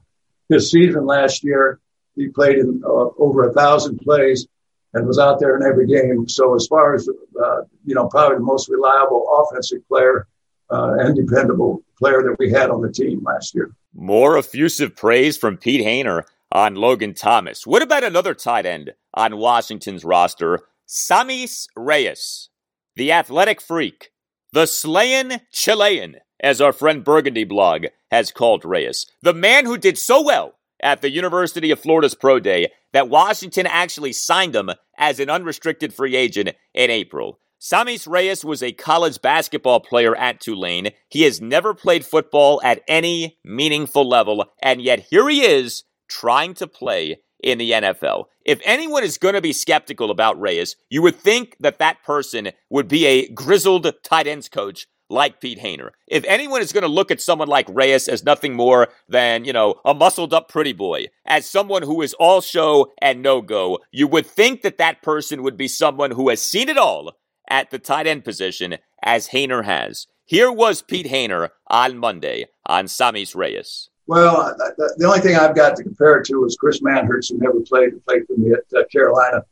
his 0.50 0.72
season 0.72 1.06
last 1.06 1.44
year, 1.44 1.80
he 2.16 2.30
played 2.30 2.58
in 2.58 2.82
uh, 2.84 3.10
over 3.18 3.50
a 3.50 3.54
thousand 3.54 4.00
plays 4.00 4.48
and 4.94 5.08
was 5.08 5.20
out 5.20 5.40
there 5.40 5.56
in 5.58 5.64
every 5.64 5.88
game. 5.88 6.28
So 6.28 6.56
as 6.56 6.68
far 6.68 6.96
as 6.96 7.08
uh, 7.08 7.62
you 7.86 7.96
know, 7.96 8.08
probably 8.08 8.38
the 8.38 8.44
most 8.44 8.70
reliable 8.70 9.26
offensive 9.40 9.88
player 9.88 10.28
uh, 10.70 10.96
and 11.00 11.16
dependable 11.16 11.84
player 11.98 12.22
that 12.24 12.36
we 12.40 12.52
had 12.52 12.70
on 12.70 12.82
the 12.82 12.92
team 12.92 13.24
last 13.24 13.56
year. 13.56 13.72
More 13.94 14.38
effusive 14.38 14.96
praise 14.96 15.38
from 15.38 15.58
Pete 15.58 15.86
Hoener 15.86 16.24
on 16.52 16.76
Logan 16.76 17.14
Thomas. 17.14 17.66
What 17.66 17.82
about 17.82 18.04
another 18.04 18.34
tight 18.34 18.66
end 18.66 18.94
on 19.14 19.38
Washington's 19.38 20.06
roster, 20.06 20.60
Sammis 20.88 21.68
Reyes, 21.76 22.50
the 22.96 23.12
athletic 23.12 23.62
freak, 23.62 24.12
the 24.54 24.66
slayin 24.66 25.42
Chilean, 25.52 26.18
as 26.40 26.62
our 26.62 26.72
friend 26.72 27.04
Burgundy 27.04 27.44
blog 27.44 27.88
has 28.12 28.32
called 28.32 28.64
Reyes. 28.64 29.06
The 29.22 29.34
man 29.34 29.66
who 29.66 29.78
did 29.78 29.98
so 29.98 30.22
well 30.22 30.57
at 30.82 31.02
the 31.02 31.10
University 31.10 31.72
of 31.72 31.80
Florida's 31.80 32.16
Pro 32.16 32.40
Day 32.40 32.72
that 32.94 33.10
Washington 33.10 33.66
actually 33.68 34.14
signed 34.14 34.56
him 34.56 34.72
as 34.98 35.20
an 35.20 35.30
unrestricted 35.30 35.94
free 35.94 36.16
agent 36.16 36.50
in 36.74 36.90
April. 36.90 37.40
Sammis 37.60 38.08
Reyes 38.08 38.46
was 38.46 38.62
a 38.62 38.72
college 38.72 39.22
basketball 39.22 39.80
player 39.80 40.16
at 40.16 40.40
Tulane. 40.40 40.92
He 41.10 41.24
has 41.24 41.42
never 41.42 41.74
played 41.74 42.06
football 42.06 42.62
at 42.64 42.84
any 42.88 43.40
meaningful 43.44 44.08
level, 44.08 44.46
and 44.62 44.82
yet 44.82 45.08
here 45.10 45.28
he 45.28 45.42
is 45.42 45.84
trying 46.08 46.54
to 46.56 46.68
play 46.68 47.18
in 47.44 47.58
the 47.58 47.72
NFL. 47.72 48.26
If 48.46 48.60
anyone 48.64 49.04
is 49.04 49.18
going 49.18 49.34
to 49.34 49.42
be 49.42 49.54
skeptical 49.54 50.12
about 50.12 50.40
Reyes, 50.40 50.76
you 50.90 51.02
would 51.02 51.16
think 51.16 51.56
that 51.60 51.80
that 51.80 52.04
person 52.04 52.52
would 52.70 52.88
be 52.88 53.06
a 53.06 53.28
grizzled 53.30 53.92
tight 54.04 54.28
ends 54.28 54.50
coach 54.50 54.88
like 55.10 55.40
Pete 55.42 55.60
Hoener. 55.60 55.92
If 56.08 56.24
anyone 56.26 56.62
is 56.62 56.74
going 56.74 56.84
to 56.84 56.88
look 56.88 57.12
at 57.12 57.22
someone 57.22 57.48
like 57.48 57.68
Reyes 57.70 58.08
as 58.08 58.24
nothing 58.24 58.54
more 58.54 58.90
than, 59.08 59.46
you 59.46 59.54
know, 59.54 59.76
a 59.86 59.94
muscled 59.94 60.34
up 60.34 60.50
pretty 60.50 60.74
boy, 60.74 61.08
as 61.26 61.46
someone 61.46 61.84
who 61.84 62.02
is 62.02 62.14
all 62.16 62.42
show 62.42 62.94
and 63.02 63.22
no 63.22 63.42
go, 63.42 63.80
you 63.92 64.08
would 64.08 64.26
think 64.26 64.62
that 64.62 64.78
that 64.78 65.02
person 65.02 65.44
would 65.44 65.58
be 65.58 65.68
someone 65.68 66.12
who 66.12 66.30
has 66.30 66.42
seen 66.42 66.70
it 66.70 66.78
all 66.78 67.14
at 67.50 67.70
the 67.72 67.80
tight 67.80 68.08
end 68.08 68.24
position 68.24 68.78
as 69.02 69.30
Hoener 69.30 69.64
has. 69.64 70.08
Here 70.26 70.52
was 70.52 70.82
Pete 70.82 71.08
Hoener 71.08 71.50
on 71.68 71.98
Monday 71.98 72.48
on 72.66 72.86
Sammis 72.86 73.36
Reyes. 73.36 73.90
Well, 74.08 74.56
the 74.78 75.06
only 75.06 75.20
thing 75.20 75.36
I've 75.36 75.56
got 75.56 75.76
to 75.78 75.84
compare 75.84 76.18
it 76.18 76.26
to 76.28 76.46
is 76.46 76.56
Chris 76.58 76.82
Manhertz, 76.82 77.30
who 77.30 77.38
never 77.38 77.60
played 77.62 77.90
and 77.90 78.06
played 78.06 78.26
for 78.26 78.38
me 78.38 78.52
at 78.52 78.64
uh, 78.78 78.86
Carolina. 78.92 79.44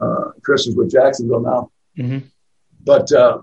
Uh, 0.00 0.32
Chris 0.42 0.66
is 0.66 0.76
with 0.76 0.90
Jacksonville 0.90 1.40
now. 1.40 1.70
Mm-hmm. 1.96 2.26
But 2.84 3.12
uh, 3.12 3.38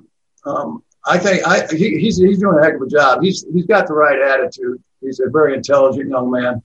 um, 0.46 0.84
I 1.06 1.18
think 1.18 1.46
I, 1.46 1.68
he, 1.68 2.00
he's 2.00 2.18
he's 2.18 2.40
doing 2.40 2.58
a 2.60 2.64
heck 2.64 2.76
of 2.76 2.82
a 2.82 2.88
job. 2.88 3.22
He's 3.22 3.46
he's 3.54 3.66
got 3.66 3.88
the 3.88 3.94
right 3.94 4.20
attitude. 4.20 4.82
He's 5.02 5.20
a 5.20 5.30
very 5.30 5.54
intelligent 5.54 6.10
young 6.10 6.32
man. 6.32 6.64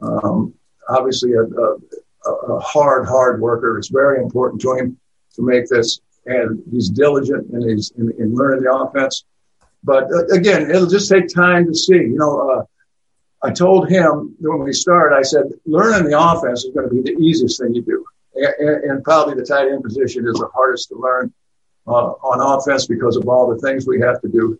Um, 0.00 0.54
obviously, 0.88 1.32
a, 1.32 1.42
a, 1.42 2.30
a, 2.30 2.60
hard 2.60 3.06
hard 3.06 3.40
worker. 3.40 3.78
It's 3.78 3.88
very 3.88 4.22
important 4.22 4.60
to 4.62 4.74
him 4.74 4.98
to 5.36 5.42
make 5.42 5.68
this, 5.68 6.00
and 6.26 6.62
he's 6.70 6.90
diligent 6.90 7.50
in 7.50 7.62
his 7.62 7.92
in, 7.96 8.12
in 8.18 8.34
learning 8.34 8.64
the 8.64 8.74
offense. 8.74 9.24
But 9.82 10.04
uh, 10.12 10.26
again, 10.34 10.70
it'll 10.70 10.86
just 10.86 11.10
take 11.10 11.28
time 11.28 11.66
to 11.66 11.74
see. 11.74 11.94
You 11.94 12.16
know, 12.16 12.50
uh, 12.50 12.64
I 13.42 13.52
told 13.52 13.88
him 13.88 14.36
when 14.38 14.64
we 14.64 14.74
started, 14.74 15.16
I 15.16 15.22
said, 15.22 15.44
learning 15.64 16.10
the 16.10 16.20
offense 16.20 16.64
is 16.64 16.74
going 16.74 16.88
to 16.88 16.94
be 16.94 17.00
the 17.00 17.18
easiest 17.18 17.58
thing 17.60 17.74
you 17.74 17.82
do, 17.82 18.04
and, 18.34 18.84
and 18.84 19.04
probably 19.04 19.34
the 19.34 19.46
tight 19.46 19.68
end 19.68 19.82
position 19.82 20.26
is 20.26 20.34
the 20.34 20.48
hardest 20.52 20.90
to 20.90 20.96
learn 20.96 21.32
on 21.86 22.58
offense 22.60 22.86
because 22.86 23.16
of 23.16 23.28
all 23.28 23.48
the 23.48 23.58
things 23.58 23.86
we 23.86 24.00
have 24.00 24.20
to 24.20 24.28
do. 24.28 24.58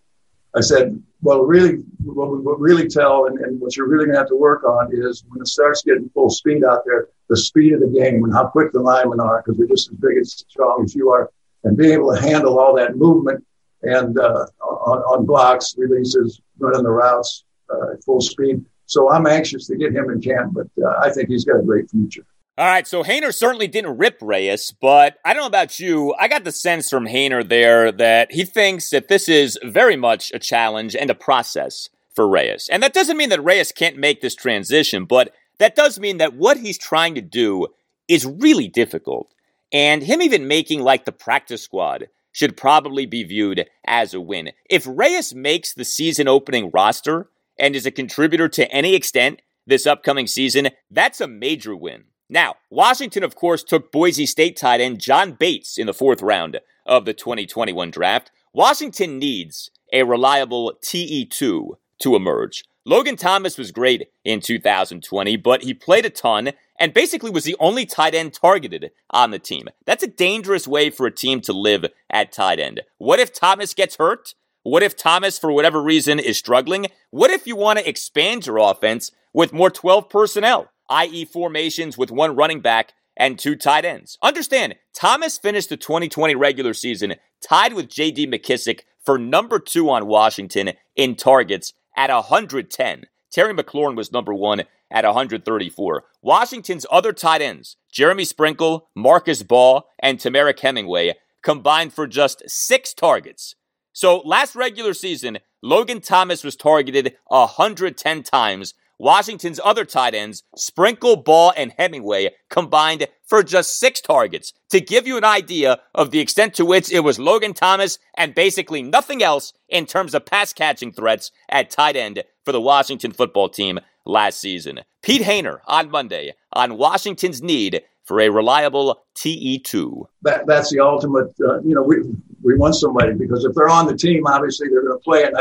I 0.55 0.61
said, 0.61 1.01
well, 1.23 1.43
really, 1.43 1.85
what 2.05 2.31
we 2.31 2.39
what 2.39 2.61
really 2.61 2.89
tell 2.89 3.27
and, 3.27 3.39
and 3.39 3.61
what 3.61 3.77
you're 3.77 3.89
really 3.89 4.05
going 4.05 4.15
to 4.15 4.21
have 4.21 4.29
to 4.29 4.37
work 4.37 4.65
on 4.65 4.91
is 4.93 5.25
when 5.29 5.41
it 5.41 5.47
starts 5.47 5.83
getting 5.83 6.11
full 6.11 6.31
speed 6.31 6.65
out 6.65 6.83
there, 6.85 7.09
the 7.29 7.37
speed 7.37 7.73
of 7.73 7.81
the 7.81 7.87
game 7.87 8.25
and 8.25 8.35
how 8.35 8.47
quick 8.47 8.73
the 8.73 8.81
linemen 8.81 9.21
are, 9.21 9.43
because 9.43 9.59
we're 9.59 9.69
just 9.69 9.91
as 9.91 9.97
big 9.97 10.19
as 10.19 10.33
strong 10.33 10.83
as 10.85 10.95
you 10.95 11.11
are, 11.11 11.31
and 11.65 11.77
being 11.77 11.93
able 11.93 12.15
to 12.15 12.21
handle 12.21 12.59
all 12.59 12.75
that 12.77 12.97
movement 12.97 13.45
and 13.83 14.19
uh, 14.19 14.47
on, 14.61 14.99
on, 14.99 15.27
blocks, 15.27 15.75
releases, 15.79 16.41
running 16.59 16.83
the 16.83 16.91
routes 16.91 17.45
uh, 17.71 17.93
at 17.93 18.05
full 18.05 18.21
speed. 18.21 18.65
So 18.87 19.11
I'm 19.11 19.27
anxious 19.27 19.67
to 19.69 19.77
get 19.77 19.95
him 19.95 20.11
in 20.11 20.21
camp, 20.21 20.55
but 20.55 20.67
uh, 20.85 20.99
I 21.01 21.11
think 21.11 21.29
he's 21.29 21.45
got 21.45 21.59
a 21.59 21.63
great 21.63 21.91
future. 21.91 22.27
All 22.59 22.67
right, 22.67 22.87
so 22.87 23.03
Hoener 23.03 23.33
certainly 23.33 23.67
didn't 23.67 23.97
rip 23.97 24.19
Reyes, 24.21 24.75
but 24.79 25.17
I 25.25 25.33
don't 25.33 25.41
know 25.41 25.47
about 25.47 25.81
you. 25.81 26.15
I 26.21 26.29
got 26.29 26.45
the 26.45 26.53
sense 26.53 26.91
from 26.91 27.07
Hoener 27.07 27.43
there 27.43 27.91
that 27.91 28.31
he 28.31 28.45
thinks 28.45 28.91
that 28.91 29.09
this 29.09 29.27
is 29.27 29.59
very 29.65 29.97
much 29.97 30.31
a 30.35 30.38
challenge 30.38 30.95
and 30.95 31.09
a 31.09 31.15
process 31.15 31.88
for 32.15 32.29
Reyes. 32.29 32.69
And 32.71 32.83
that 32.83 32.93
doesn't 32.93 33.17
mean 33.17 33.31
that 33.31 33.43
Reyes 33.43 33.73
can't 33.73 33.97
make 33.97 34.21
this 34.21 34.35
transition, 34.35 35.07
but 35.07 35.33
that 35.57 35.75
does 35.75 35.99
mean 35.99 36.19
that 36.19 36.35
what 36.35 36.59
he's 36.59 36.77
trying 36.77 37.15
to 37.15 37.23
do 37.23 37.69
is 38.07 38.27
really 38.27 38.69
difficult. 38.69 39.33
And 39.73 40.03
him 40.03 40.21
even 40.21 40.47
making 40.47 40.83
like 40.83 41.07
the 41.07 41.12
practice 41.12 41.62
squad 41.62 42.09
should 42.33 42.55
probably 42.55 43.07
be 43.07 43.25
viewed 43.25 43.67
as 43.87 44.12
a 44.12 44.21
win. 44.21 44.53
If 44.69 44.87
Reyes 44.87 45.35
makes 45.35 45.73
the 45.73 45.87
season 45.87 46.29
opening 46.29 46.71
roster 46.71 47.31
and 47.59 47.75
is 47.75 47.87
a 47.87 47.91
contributor 47.91 48.51
to 48.51 48.71
any 48.71 48.95
extent 48.95 49.41
this 49.67 49.87
upcoming 49.87 50.27
season, 50.27 50.69
that's 50.91 51.23
a 51.23 51.27
major 51.27 51.75
win. 51.75 52.05
Now, 52.33 52.55
Washington, 52.71 53.25
of 53.25 53.35
course, 53.35 53.62
took 53.62 53.92
Boise 53.92 54.25
State 54.25 54.57
tight 54.57 54.81
end 54.81 55.01
John 55.01 55.33
Bates 55.33 55.77
in 55.77 55.87
the 55.87 55.92
fourth 55.92 56.23
round 56.23 56.61
of 56.87 57.05
the 57.05 57.12
2021 57.12 57.90
draft. 57.90 58.31
Washington 58.55 59.18
needs 59.18 59.71
a 59.92 60.05
reliable 60.05 60.73
TE2 60.83 61.77
to 61.99 62.16
emerge. 62.16 62.64
Logan 62.87 63.16
Thomas 63.16 63.59
was 63.59 63.71
great 63.71 64.09
in 64.25 64.40
2020, 64.40 65.37
but 65.37 65.62
he 65.62 65.75
played 65.75 66.07
a 66.07 66.11
ton 66.11 66.53
and 66.81 66.95
basically 66.95 67.31
was 67.31 67.45
the 67.45 67.55
only 67.61 67.85
tight 67.85 68.14
end 68.14 68.33
targeted 68.33 68.92
on 69.11 69.31
the 69.31 69.38
team. 69.38 69.68
That's 69.85 70.03
a 70.03 70.07
dangerous 70.07 70.66
way 70.66 70.88
for 70.88 71.05
a 71.05 71.14
team 71.14 71.42
to 71.42 71.53
live 71.53 71.85
at 72.09 72.33
tight 72.33 72.59
end. 72.59 72.81
What 72.97 73.21
if 73.21 73.35
Thomas 73.35 73.75
gets 73.75 73.97
hurt? 73.97 74.35
What 74.62 74.83
if 74.83 74.97
Thomas, 74.97 75.38
for 75.38 75.53
whatever 75.53 75.83
reason, 75.83 76.18
is 76.18 76.38
struggling? 76.38 76.87
What 77.11 77.31
if 77.31 77.47
you 77.47 77.57
want 77.57 77.79
to 77.79 77.87
expand 77.87 78.47
your 78.47 78.57
offense 78.57 79.11
with 79.35 79.53
more 79.53 79.68
12 79.68 80.09
personnel? 80.09 80.71
i.e., 80.92 81.24
formations 81.24 81.96
with 81.96 82.11
one 82.11 82.37
running 82.37 82.61
back 82.61 82.92
and 83.16 83.38
two 83.38 83.57
tight 83.57 83.85
ends. 83.85 84.18
Understand, 84.22 84.76
Thomas 84.94 85.38
finished 85.38 85.70
the 85.70 85.76
2020 85.76 86.35
regular 86.35 86.74
season 86.74 87.14
tied 87.42 87.72
with 87.72 87.88
J.D. 87.88 88.26
McKissic 88.26 88.81
for 89.05 89.18
number 89.18 89.59
two 89.59 89.90
on 89.90 90.07
Washington 90.07 90.72
in 90.94 91.16
targets 91.16 91.72
at 91.96 92.11
110. 92.11 93.05
Terry 93.33 93.55
McLaurin 93.55 93.96
was 93.96 94.12
number 94.12 94.35
one 94.35 94.64
at 94.90 95.05
134. 95.05 96.05
Washington's 96.20 96.87
other 96.90 97.12
tight 97.12 97.40
ends, 97.40 97.76
Jeremy 97.90 98.24
Sprinkle, 98.24 98.90
Marcus 98.94 99.42
Baugh, 99.42 99.83
and 99.98 100.18
Temarrick 100.18 100.61
Hemingway, 100.61 101.14
combined 101.42 101.94
for 101.94 102.07
just 102.07 102.42
six 102.46 102.92
targets. 102.92 103.55
So 103.94 104.18
last 104.18 104.55
regular 104.55 104.94
season, 104.94 105.38
Logan 105.62 106.00
Thomas 106.00 106.44
was 106.44 106.57
targeted 106.57 107.16
110 107.28 108.22
times 108.22 108.74
Washington's 109.03 109.59
other 109.65 109.85
tight 109.85 110.15
ends, 110.15 110.45
Sprinkle, 110.55 111.17
Baugh, 111.17 111.51
and 111.57 111.73
Hemingway, 111.77 112.31
combined 112.49 113.09
for 113.27 113.43
just 113.43 113.81
six 113.81 114.01
targets. 114.01 114.53
To 114.71 114.81
give 114.81 115.09
you 115.09 115.17
an 115.17 115.25
idea 115.25 115.81
of 115.93 116.12
the 116.12 116.21
extent 116.21 116.55
to 116.55 116.65
which 116.65 116.93
it 116.93 117.01
was 117.01 117.19
Logan 117.19 117.53
Thomas 117.53 117.99
and 118.17 118.33
basically 118.33 118.81
nothing 118.81 119.21
else 119.21 119.55
in 119.69 119.87
terms 119.87 120.15
of 120.15 120.25
pass 120.25 120.53
catching 120.53 120.93
threats 120.93 121.33
at 121.49 121.69
tight 121.69 121.97
end 121.97 122.23
for 122.45 122.53
the 122.53 122.61
Washington 122.61 123.11
football 123.11 123.49
team 123.49 123.81
last 124.07 124.41
season. 124.41 124.83
Pete 125.03 125.23
Hoener 125.23 125.62
on 125.67 125.91
Monday 125.91 126.35
on 126.53 126.79
Washington's 126.79 127.43
need 127.43 127.83
for 128.05 128.21
a 128.21 128.29
reliable 128.29 129.03
TE2. 129.17 130.05
That, 130.23 130.47
that's 130.47 130.71
the 130.71 130.79
ultimate, 130.79 131.35
uh, 131.45 131.61
you 131.62 131.75
know, 131.75 131.83
we, 131.83 131.97
we 132.45 132.57
want 132.57 132.77
somebody 132.77 133.15
because 133.15 133.45
if 133.45 133.53
they're 133.57 133.69
on 133.69 133.88
the 133.88 133.97
team, 133.97 134.29
obviously 134.29 134.69
they're 134.69 134.87
going 134.87 134.97
to 134.97 135.03
play 135.03 135.25
and 135.25 135.35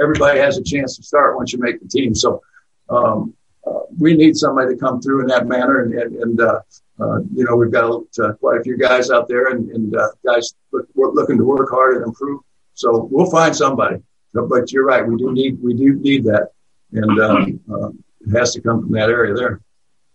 everybody 0.00 0.38
has 0.38 0.58
a 0.58 0.62
chance 0.62 0.96
to 0.96 1.02
start 1.02 1.36
once 1.36 1.52
you 1.52 1.58
make 1.58 1.80
the 1.80 1.88
team. 1.88 2.14
So 2.14 2.40
um, 2.90 3.34
uh, 3.66 3.80
we 3.98 4.14
need 4.14 4.36
somebody 4.36 4.74
to 4.74 4.80
come 4.80 5.00
through 5.00 5.22
in 5.22 5.26
that 5.28 5.46
manner. 5.46 5.82
And, 5.82 5.94
and, 5.94 6.16
and 6.16 6.40
uh, 6.40 6.60
uh, 7.00 7.20
you 7.34 7.44
know, 7.44 7.56
we've 7.56 7.70
got 7.70 8.02
uh, 8.22 8.32
quite 8.34 8.60
a 8.60 8.62
few 8.62 8.76
guys 8.76 9.10
out 9.10 9.28
there 9.28 9.48
and, 9.48 9.70
and 9.70 9.96
uh, 9.96 10.08
guys 10.24 10.54
look, 10.72 10.86
looking 10.94 11.38
to 11.38 11.44
work 11.44 11.70
hard 11.70 11.96
and 11.96 12.06
improve. 12.06 12.40
So 12.74 13.08
we'll 13.10 13.30
find 13.30 13.54
somebody. 13.54 13.96
But 14.32 14.72
you're 14.72 14.84
right. 14.84 15.06
We 15.06 15.16
do 15.16 15.32
need 15.32 15.60
we 15.60 15.74
do 15.74 15.94
need 15.94 16.22
that, 16.24 16.50
and 16.92 17.20
um, 17.20 17.60
it 18.20 18.38
has 18.38 18.54
to 18.54 18.60
come 18.60 18.80
from 18.80 18.92
that 18.92 19.10
area 19.10 19.34
there. 19.34 19.60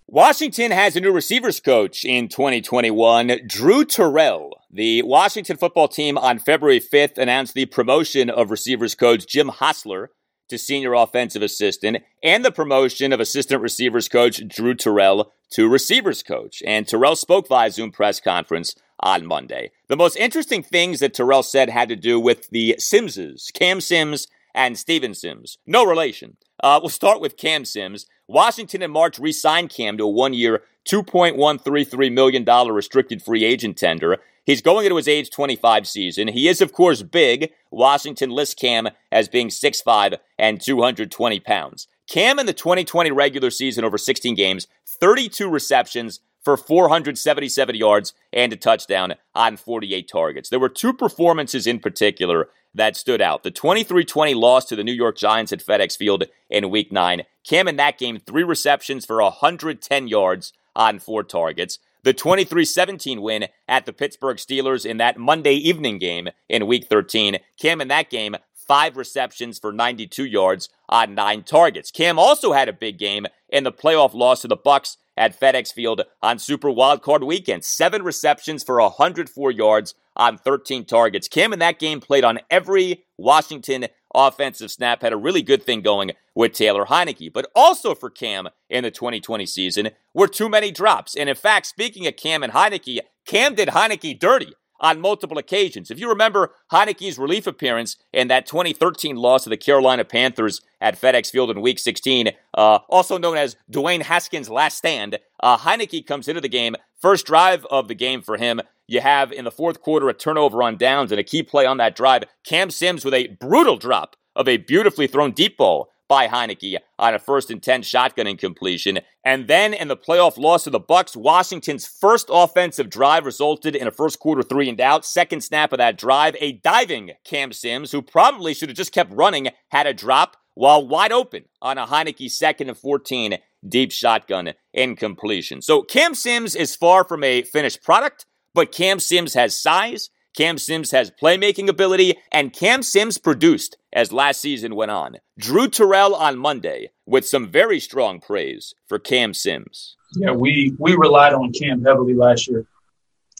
Washington 0.07 0.71
has 0.71 0.95
a 0.95 1.01
new 1.01 1.11
receivers 1.11 1.59
coach 1.59 2.05
in 2.05 2.29
2021, 2.29 3.41
Drew 3.45 3.83
Terrell. 3.83 4.51
The 4.71 5.01
Washington 5.01 5.57
football 5.57 5.89
team 5.89 6.17
on 6.17 6.39
February 6.39 6.79
5th 6.79 7.17
announced 7.17 7.55
the 7.55 7.65
promotion 7.65 8.29
of 8.29 8.51
receivers 8.51 8.95
coach 8.95 9.27
Jim 9.27 9.49
Hostler 9.49 10.11
to 10.49 10.57
senior 10.57 10.93
offensive 10.93 11.41
assistant 11.41 12.03
and 12.23 12.43
the 12.43 12.51
promotion 12.51 13.11
of 13.11 13.19
assistant 13.19 13.61
receivers 13.61 14.07
coach 14.07 14.45
Drew 14.47 14.73
Terrell 14.73 15.31
to 15.51 15.67
receivers 15.67 16.23
coach. 16.23 16.61
And 16.65 16.87
Terrell 16.87 17.15
spoke 17.15 17.47
via 17.47 17.71
Zoom 17.71 17.91
press 17.91 18.19
conference 18.19 18.75
on 18.99 19.25
Monday. 19.25 19.71
The 19.87 19.97
most 19.97 20.15
interesting 20.17 20.63
things 20.63 20.99
that 20.99 21.13
Terrell 21.13 21.43
said 21.43 21.69
had 21.69 21.89
to 21.89 21.95
do 21.95 22.19
with 22.19 22.49
the 22.49 22.75
Simses, 22.79 23.51
Cam 23.53 23.81
Sims 23.81 24.27
and 24.53 24.77
Steven 24.77 25.13
Sims. 25.13 25.57
No 25.65 25.85
relation. 25.85 26.37
Uh, 26.63 26.79
we'll 26.81 26.89
start 26.89 27.19
with 27.19 27.37
Cam 27.37 27.65
Sims. 27.65 28.05
Washington 28.27 28.81
in 28.81 28.91
March 28.91 29.19
re 29.19 29.31
signed 29.31 29.69
Cam 29.69 29.97
to 29.97 30.05
a 30.05 30.09
one 30.09 30.33
year, 30.33 30.63
$2.133 30.89 32.11
million 32.11 32.45
restricted 32.73 33.21
free 33.21 33.43
agent 33.43 33.77
tender. 33.77 34.19
He's 34.45 34.61
going 34.61 34.85
into 34.85 34.95
his 34.95 35.07
age 35.07 35.29
25 35.31 35.87
season. 35.87 36.27
He 36.27 36.47
is, 36.47 36.61
of 36.61 36.71
course, 36.71 37.01
big. 37.01 37.51
Washington 37.71 38.29
lists 38.29 38.55
Cam 38.55 38.89
as 39.11 39.27
being 39.27 39.49
6'5 39.49 40.17
and 40.37 40.61
220 40.61 41.39
pounds. 41.39 41.87
Cam 42.07 42.37
in 42.37 42.45
the 42.45 42.53
2020 42.53 43.11
regular 43.11 43.49
season 43.49 43.83
over 43.83 43.97
16 43.97 44.35
games, 44.35 44.67
32 44.85 45.49
receptions, 45.49 46.19
for 46.45 46.55
477 46.55 47.75
yards 47.75 48.13
and 48.31 48.53
a 48.53 48.55
touchdown 48.55 49.15
on 49.33 49.57
48 49.57 50.07
targets. 50.07 50.49
There 50.49 50.59
were 50.59 50.69
two 50.69 50.93
performances 50.93 51.65
in 51.65 51.79
particular 51.79 52.49
that 52.75 52.95
stood 52.95 53.21
out. 53.21 53.41
The 53.41 53.51
23 53.51 54.05
20 54.05 54.33
loss 54.35 54.65
to 54.65 54.75
the 54.75 54.83
New 54.83 54.93
York 54.93 55.17
Giants 55.17 55.51
at 55.51 55.65
FedEx 55.65 55.97
Field 55.97 56.25
in 56.49 56.69
week 56.69 56.91
nine. 56.91 57.23
Cam 57.43 57.67
in 57.67 57.77
that 57.77 57.97
game, 57.97 58.19
three 58.19 58.43
receptions 58.43 59.05
for 59.05 59.21
110 59.21 60.07
yards 60.07 60.53
on 60.75 60.99
four 60.99 61.23
targets. 61.23 61.79
The 62.05 62.13
23 62.13 62.65
17 62.65 63.19
win 63.19 63.47
at 63.67 63.87
the 63.87 63.91
Pittsburgh 63.91 64.37
Steelers 64.37 64.85
in 64.85 64.97
that 64.97 65.17
Monday 65.17 65.55
evening 65.55 65.97
game 65.97 66.29
in 66.47 66.67
week 66.67 66.85
13. 66.87 67.39
Cam 67.59 67.81
in 67.81 67.87
that 67.87 68.11
game, 68.11 68.35
five 68.53 68.95
receptions 68.95 69.57
for 69.57 69.73
92 69.73 70.23
yards 70.23 70.69
on 70.87 71.15
nine 71.15 71.41
targets. 71.41 71.89
Cam 71.89 72.19
also 72.19 72.53
had 72.53 72.69
a 72.69 72.73
big 72.73 72.99
game 72.99 73.25
in 73.49 73.63
the 73.63 73.71
playoff 73.71 74.13
loss 74.13 74.41
to 74.41 74.47
the 74.47 74.55
Bucs 74.55 74.97
at 75.17 75.39
FedEx 75.39 75.73
Field 75.73 76.03
on 76.21 76.37
Super 76.37 76.69
Wildcard 76.69 77.25
Weekend. 77.25 77.65
Seven 77.65 78.03
receptions 78.03 78.63
for 78.63 78.79
104 78.79 79.49
yards 79.49 79.95
on 80.15 80.37
13 80.37 80.85
targets. 80.85 81.27
Cam 81.27 81.53
in 81.53 81.59
that 81.59 81.79
game 81.79 82.01
played 82.01 82.23
on 82.23 82.39
every 82.51 83.03
Washington 83.17 83.87
offensive 84.15 84.71
snap, 84.71 85.01
had 85.01 85.13
a 85.13 85.17
really 85.17 85.41
good 85.41 85.63
thing 85.63 85.81
going 85.81 86.11
with 86.33 86.53
Taylor 86.53 86.85
Heinicke. 86.85 87.31
But 87.33 87.49
also 87.55 87.93
for 87.93 88.09
Cam 88.09 88.49
in 88.69 88.83
the 88.83 88.91
2020 88.91 89.45
season 89.45 89.89
were 90.13 90.27
too 90.27 90.49
many 90.49 90.71
drops. 90.71 91.15
And 91.15 91.29
in 91.29 91.35
fact, 91.35 91.67
speaking 91.67 92.07
of 92.07 92.15
Cam 92.15 92.43
and 92.43 92.53
Heinicke, 92.53 92.99
Cam 93.25 93.55
did 93.55 93.69
Heinicke 93.69 94.19
dirty 94.19 94.53
on 94.79 94.99
multiple 94.99 95.37
occasions. 95.37 95.89
If 95.89 95.99
you 95.99 96.09
remember 96.09 96.53
Heinicke's 96.71 97.17
relief 97.17 97.47
appearance 97.47 97.97
in 98.11 98.27
that 98.27 98.45
2013 98.45 99.15
loss 99.15 99.43
to 99.43 99.49
the 99.49 99.57
Carolina 99.57 100.03
Panthers 100.03 100.61
at 100.81 100.99
FedEx 100.99 101.31
Field 101.31 101.49
in 101.49 101.61
Week 101.61 101.79
16, 101.79 102.31
uh, 102.53 102.79
also 102.89 103.17
known 103.17 103.37
as 103.37 103.55
Dwayne 103.71 104.01
Haskins' 104.01 104.49
last 104.49 104.77
stand, 104.77 105.19
uh, 105.41 105.57
Heinicke 105.57 106.05
comes 106.05 106.27
into 106.27 106.41
the 106.41 106.49
game. 106.49 106.75
First 106.99 107.25
drive 107.25 107.65
of 107.65 107.87
the 107.87 107.95
game 107.95 108.21
for 108.21 108.37
him, 108.37 108.61
you 108.87 109.01
have 109.01 109.31
in 109.31 109.45
the 109.45 109.51
fourth 109.51 109.81
quarter 109.81 110.09
a 110.09 110.13
turnover 110.13 110.61
on 110.61 110.77
downs 110.77 111.11
and 111.11 111.19
a 111.19 111.23
key 111.23 111.43
play 111.43 111.65
on 111.65 111.77
that 111.77 111.95
drive. 111.95 112.23
Cam 112.45 112.69
Sims 112.69 113.03
with 113.03 113.13
a 113.13 113.27
brutal 113.39 113.77
drop 113.77 114.15
of 114.35 114.47
a 114.47 114.57
beautifully 114.57 115.07
thrown 115.07 115.31
deep 115.31 115.57
ball 115.57 115.89
by 116.07 116.27
Heinicke 116.27 116.77
on 116.99 117.13
a 117.13 117.19
first 117.19 117.49
and 117.49 117.61
10 117.61 117.81
shotgun 117.81 118.27
incompletion. 118.27 118.99
And 119.23 119.47
then 119.47 119.73
in 119.73 119.87
the 119.87 119.97
playoff 119.97 120.37
loss 120.37 120.65
to 120.65 120.69
the 120.69 120.79
Bucs, 120.79 121.15
Washington's 121.15 121.87
first 121.87 122.29
offensive 122.31 122.89
drive 122.89 123.25
resulted 123.25 123.75
in 123.75 123.87
a 123.87 123.91
first 123.91 124.19
quarter 124.19 124.43
three 124.43 124.69
and 124.69 124.79
out. 124.79 125.05
Second 125.05 125.41
snap 125.41 125.71
of 125.71 125.79
that 125.79 125.97
drive, 125.97 126.35
a 126.39 126.53
diving 126.53 127.11
Cam 127.23 127.51
Sims, 127.51 127.91
who 127.91 128.01
probably 128.01 128.53
should 128.53 128.69
have 128.69 128.77
just 128.77 128.91
kept 128.91 129.13
running, 129.13 129.49
had 129.69 129.87
a 129.87 129.93
drop 129.93 130.37
while 130.53 130.87
wide 130.87 131.11
open 131.11 131.45
on 131.61 131.77
a 131.77 131.87
Heinicke 131.87 132.31
second 132.31 132.69
and 132.69 132.77
14 132.77 133.37
deep 133.67 133.91
shotgun 133.91 134.53
incompletion. 134.73 135.61
So 135.61 135.81
Cam 135.81 136.13
Sims 136.13 136.55
is 136.55 136.75
far 136.75 137.03
from 137.03 137.23
a 137.23 137.41
finished 137.41 137.83
product, 137.83 138.25
but 138.55 138.71
Cam 138.71 138.99
Sims 138.99 139.35
has 139.35 139.61
size. 139.61 140.09
Cam 140.35 140.57
Sims 140.57 140.91
has 140.91 141.11
playmaking 141.11 141.69
ability, 141.69 142.17
and 142.31 142.51
Cam 142.51 142.81
Sims 142.81 143.17
produced 143.17 143.77
as 143.93 144.11
last 144.11 144.41
season 144.41 144.75
went 144.75 144.91
on. 144.91 145.17
Drew 145.37 145.69
Terrell 145.69 146.15
on 146.15 146.37
Monday 146.37 146.89
with 147.05 147.27
some 147.27 147.47
very 147.47 147.79
strong 147.79 148.19
praise 148.19 148.73
for 148.87 148.97
Cam 148.97 149.33
Sims. 149.33 149.95
Yeah, 150.15 150.31
we 150.31 150.73
we 150.79 150.95
relied 150.95 151.33
on 151.33 151.51
Cam 151.51 151.83
heavily 151.83 152.15
last 152.15 152.47
year. 152.47 152.65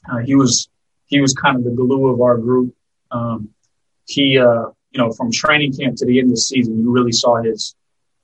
Uh, 0.10 0.18
he 0.18 0.36
was 0.36 0.70
he 1.08 1.20
was 1.22 1.34
kind 1.34 1.58
of 1.58 1.64
the 1.64 1.72
glue 1.72 2.08
of 2.08 2.22
our 2.22 2.38
group. 2.38 2.74
Um, 3.12 3.50
he, 4.08 4.38
uh, 4.38 4.68
you 4.92 5.00
know, 5.00 5.12
from 5.12 5.32
training 5.32 5.74
camp 5.74 5.98
to 5.98 6.06
the 6.06 6.20
end 6.20 6.28
of 6.28 6.36
the 6.36 6.42
season, 6.42 6.80
you 6.80 6.92
really 6.92 7.12
saw 7.12 7.42
his 7.42 7.76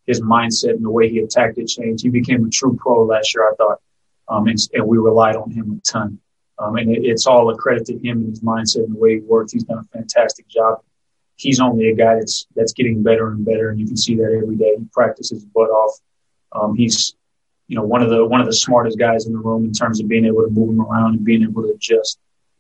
his 0.05 0.21
mindset 0.21 0.71
and 0.71 0.83
the 0.83 0.89
way 0.89 1.09
he 1.09 1.19
attacked 1.19 1.57
it 1.57 1.67
change. 1.67 2.01
He 2.01 2.09
became 2.09 2.45
a 2.45 2.49
true 2.49 2.77
pro 2.79 3.03
last 3.03 3.33
year, 3.35 3.49
I 3.49 3.55
thought, 3.55 3.79
um, 4.27 4.47
and, 4.47 4.57
and 4.73 4.85
we 4.85 4.97
relied 4.97 5.35
on 5.35 5.51
him 5.51 5.71
a 5.71 5.81
ton. 5.91 6.19
Um, 6.61 6.75
and 6.75 6.91
it, 6.91 7.03
it's 7.03 7.25
all 7.25 7.49
a 7.49 7.57
credit 7.57 7.85
to 7.87 7.93
him 7.93 8.19
and 8.19 8.29
his 8.29 8.41
mindset 8.41 8.83
and 8.83 8.95
the 8.95 8.99
way 8.99 9.15
he 9.15 9.21
works. 9.21 9.51
He's 9.51 9.63
done 9.63 9.79
a 9.79 9.97
fantastic 9.97 10.47
job. 10.47 10.79
He's 11.35 11.59
only 11.59 11.89
a 11.89 11.95
guy 11.95 12.15
that's 12.15 12.45
that's 12.55 12.73
getting 12.73 13.01
better 13.01 13.29
and 13.29 13.43
better, 13.43 13.69
and 13.69 13.79
you 13.79 13.87
can 13.87 13.97
see 13.97 14.15
that 14.15 14.39
every 14.41 14.55
day. 14.55 14.75
He 14.77 14.85
practices 14.93 15.43
butt 15.43 15.69
off. 15.69 15.99
Um, 16.51 16.75
he's, 16.75 17.15
you 17.67 17.75
know, 17.75 17.83
one 17.83 18.03
of 18.03 18.09
the 18.11 18.23
one 18.23 18.41
of 18.41 18.45
the 18.45 18.53
smartest 18.53 18.99
guys 18.99 19.25
in 19.25 19.33
the 19.33 19.39
room 19.39 19.65
in 19.65 19.71
terms 19.71 19.99
of 19.99 20.07
being 20.07 20.25
able 20.25 20.43
to 20.43 20.51
move 20.51 20.69
him 20.69 20.81
around 20.81 21.15
and 21.15 21.25
being 21.25 21.41
able 21.41 21.63
to 21.63 21.69
adjust. 21.69 22.19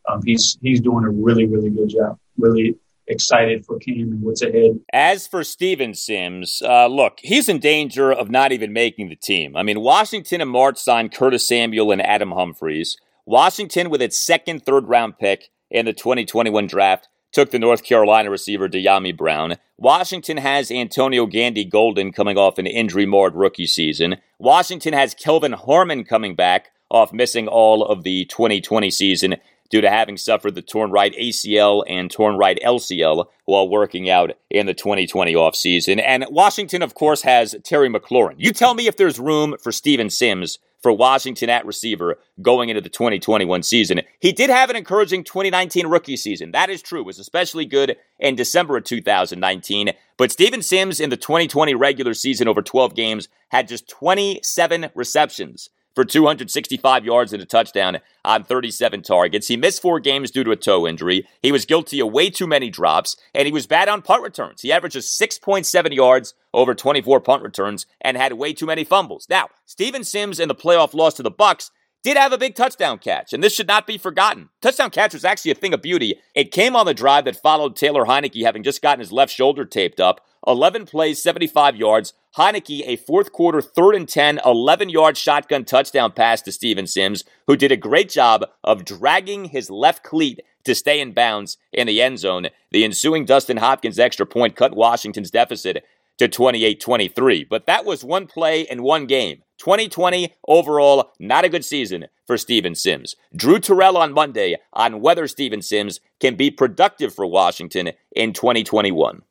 Um, 0.09 0.21
he's 0.25 0.57
he's 0.61 0.81
doing 0.81 1.03
a 1.03 1.11
really 1.11 1.45
really 1.45 1.69
good 1.69 1.89
job. 1.89 2.17
Really 2.39 2.75
excited 3.07 3.65
for 3.65 3.77
Cam 3.77 4.13
and 4.13 4.21
what's 4.21 4.41
ahead. 4.41 4.79
As 4.91 5.27
for 5.27 5.43
Steven 5.43 5.93
Sims, 5.93 6.61
uh, 6.65 6.87
look, 6.87 7.19
he's 7.21 7.49
in 7.49 7.59
danger 7.59 8.11
of 8.11 8.31
not 8.31 8.51
even 8.51 8.73
making 8.73 9.09
the 9.09 9.15
team. 9.15 9.55
I 9.55 9.61
mean, 9.61 9.81
Washington 9.81 10.41
and 10.41 10.49
March 10.49 10.79
signed 10.79 11.13
Curtis 11.13 11.47
Samuel 11.47 11.91
and 11.91 12.01
Adam 12.01 12.31
Humphries. 12.31 12.97
Washington, 13.25 13.89
with 13.89 14.01
its 14.01 14.17
second 14.17 14.65
third 14.65 14.87
round 14.87 15.17
pick 15.19 15.49
in 15.69 15.85
the 15.85 15.93
2021 15.93 16.67
draft, 16.67 17.07
took 17.31 17.51
the 17.51 17.59
North 17.59 17.83
Carolina 17.83 18.29
receiver 18.29 18.67
Dyami 18.67 19.15
Brown. 19.15 19.57
Washington 19.77 20.37
has 20.37 20.69
Antonio 20.69 21.25
Gandy 21.25 21.65
Golden 21.65 22.11
coming 22.11 22.37
off 22.37 22.57
an 22.57 22.67
injury 22.67 23.05
marred 23.05 23.35
rookie 23.35 23.67
season. 23.67 24.17
Washington 24.37 24.93
has 24.93 25.13
Kelvin 25.13 25.53
Harmon 25.53 26.03
coming 26.03 26.35
back 26.35 26.71
off 26.89 27.13
missing 27.13 27.47
all 27.47 27.85
of 27.85 28.03
the 28.03 28.25
2020 28.25 28.91
season 28.91 29.35
due 29.71 29.81
to 29.81 29.89
having 29.89 30.17
suffered 30.17 30.53
the 30.53 30.61
torn 30.61 30.91
right 30.91 31.15
ACL 31.15 31.83
and 31.87 32.11
torn 32.11 32.37
right 32.37 32.59
LCL 32.63 33.25
while 33.45 33.67
working 33.67 34.09
out 34.09 34.31
in 34.49 34.65
the 34.67 34.73
2020 34.73 35.33
offseason. 35.33 36.01
And 36.05 36.25
Washington, 36.29 36.81
of 36.83 36.93
course, 36.93 37.23
has 37.23 37.55
Terry 37.63 37.89
McLaurin. 37.89 38.35
You 38.37 38.51
tell 38.51 38.75
me 38.75 38.87
if 38.87 38.97
there's 38.97 39.19
room 39.19 39.55
for 39.61 39.71
Steven 39.71 40.09
Sims 40.09 40.59
for 40.81 40.91
Washington 40.91 41.49
at 41.49 41.65
receiver 41.65 42.17
going 42.41 42.69
into 42.69 42.81
the 42.81 42.89
2021 42.89 43.63
season. 43.63 44.01
He 44.19 44.31
did 44.31 44.49
have 44.49 44.69
an 44.69 44.75
encouraging 44.75 45.23
2019 45.23 45.87
rookie 45.87 46.17
season. 46.17 46.51
That 46.51 46.69
is 46.69 46.81
true. 46.81 47.01
It 47.01 47.05
was 47.05 47.19
especially 47.19 47.65
good 47.65 47.97
in 48.19 48.35
December 48.35 48.77
of 48.77 48.83
2019. 48.83 49.91
But 50.17 50.31
Steven 50.31 50.61
Sims 50.61 50.99
in 50.99 51.09
the 51.09 51.17
2020 51.17 51.75
regular 51.75 52.13
season 52.13 52.47
over 52.47 52.61
12 52.61 52.95
games 52.95 53.27
had 53.49 53.67
just 53.67 53.87
27 53.89 54.89
receptions 54.95 55.69
for 55.95 56.05
265 56.05 57.05
yards 57.05 57.33
and 57.33 57.41
a 57.41 57.45
touchdown 57.45 57.99
on 58.23 58.43
37 58.43 59.01
targets. 59.01 59.47
He 59.47 59.57
missed 59.57 59.81
four 59.81 59.99
games 59.99 60.31
due 60.31 60.43
to 60.43 60.51
a 60.51 60.55
toe 60.55 60.87
injury. 60.87 61.27
He 61.41 61.51
was 61.51 61.65
guilty 61.65 61.99
of 61.99 62.11
way 62.11 62.29
too 62.29 62.47
many 62.47 62.69
drops, 62.69 63.15
and 63.33 63.45
he 63.45 63.51
was 63.51 63.67
bad 63.67 63.89
on 63.89 64.01
punt 64.01 64.23
returns. 64.23 64.61
He 64.61 64.71
averages 64.71 65.05
6.7 65.07 65.93
yards 65.93 66.33
over 66.53 66.73
24 66.73 67.21
punt 67.21 67.43
returns 67.43 67.85
and 68.01 68.17
had 68.17 68.33
way 68.33 68.53
too 68.53 68.65
many 68.65 68.83
fumbles. 68.83 69.27
Now, 69.29 69.49
Steven 69.65 70.03
Sims 70.03 70.39
in 70.39 70.47
the 70.47 70.55
playoff 70.55 70.93
loss 70.93 71.13
to 71.15 71.23
the 71.23 71.31
Bucs 71.31 71.71
did 72.03 72.17
have 72.17 72.33
a 72.33 72.37
big 72.37 72.55
touchdown 72.55 72.97
catch, 72.97 73.33
and 73.33 73.43
this 73.43 73.53
should 73.53 73.67
not 73.67 73.85
be 73.85 73.97
forgotten. 73.97 74.49
Touchdown 74.61 74.89
catch 74.89 75.13
was 75.13 75.25
actually 75.25 75.51
a 75.51 75.55
thing 75.55 75.73
of 75.73 75.81
beauty. 75.81 76.15
It 76.33 76.51
came 76.51 76.75
on 76.75 76.85
the 76.85 76.93
drive 76.93 77.25
that 77.25 77.41
followed 77.41 77.75
Taylor 77.75 78.05
Heinicke 78.05 78.43
having 78.43 78.63
just 78.63 78.81
gotten 78.81 78.99
his 78.99 79.11
left 79.11 79.33
shoulder 79.33 79.65
taped 79.65 79.99
up. 79.99 80.25
11 80.47 80.85
plays, 80.85 81.21
75 81.21 81.75
yards. 81.75 82.13
Heinicke, 82.37 82.83
a 82.85 82.95
fourth 82.95 83.31
quarter, 83.31 83.61
third 83.61 83.93
and 83.93 84.07
10, 84.07 84.39
11 84.45 84.89
yard 84.89 85.17
shotgun 85.17 85.65
touchdown 85.65 86.11
pass 86.11 86.41
to 86.41 86.51
Steven 86.51 86.87
Sims, 86.87 87.23
who 87.45 87.55
did 87.55 87.71
a 87.71 87.77
great 87.77 88.09
job 88.09 88.45
of 88.63 88.85
dragging 88.85 89.45
his 89.45 89.69
left 89.69 90.03
cleat 90.03 90.41
to 90.63 90.73
stay 90.73 90.99
in 90.99 91.11
bounds 91.11 91.57
in 91.73 91.87
the 91.87 92.01
end 92.01 92.19
zone. 92.19 92.47
The 92.71 92.83
ensuing 92.83 93.25
Dustin 93.25 93.57
Hopkins 93.57 93.99
extra 93.99 94.25
point 94.25 94.55
cut 94.55 94.75
Washington's 94.75 95.31
deficit 95.31 95.83
to 96.17 96.27
28 96.27 96.79
23. 96.79 97.43
But 97.43 97.65
that 97.65 97.85
was 97.85 98.03
one 98.03 98.27
play 98.27 98.65
and 98.67 98.81
one 98.81 99.05
game. 99.05 99.43
2020 99.61 100.33
overall, 100.47 101.13
not 101.19 101.45
a 101.45 101.49
good 101.49 101.63
season 101.63 102.07
for 102.25 102.35
Steven 102.35 102.73
Sims. 102.73 103.15
Drew 103.35 103.59
Terrell 103.59 103.95
on 103.95 104.11
Monday 104.11 104.57
on 104.73 105.01
whether 105.01 105.27
Steven 105.27 105.61
Sims 105.61 105.99
can 106.19 106.35
be 106.35 106.49
productive 106.49 107.13
for 107.13 107.27
Washington 107.27 107.91
in 108.15 108.33
2021. 108.33 109.21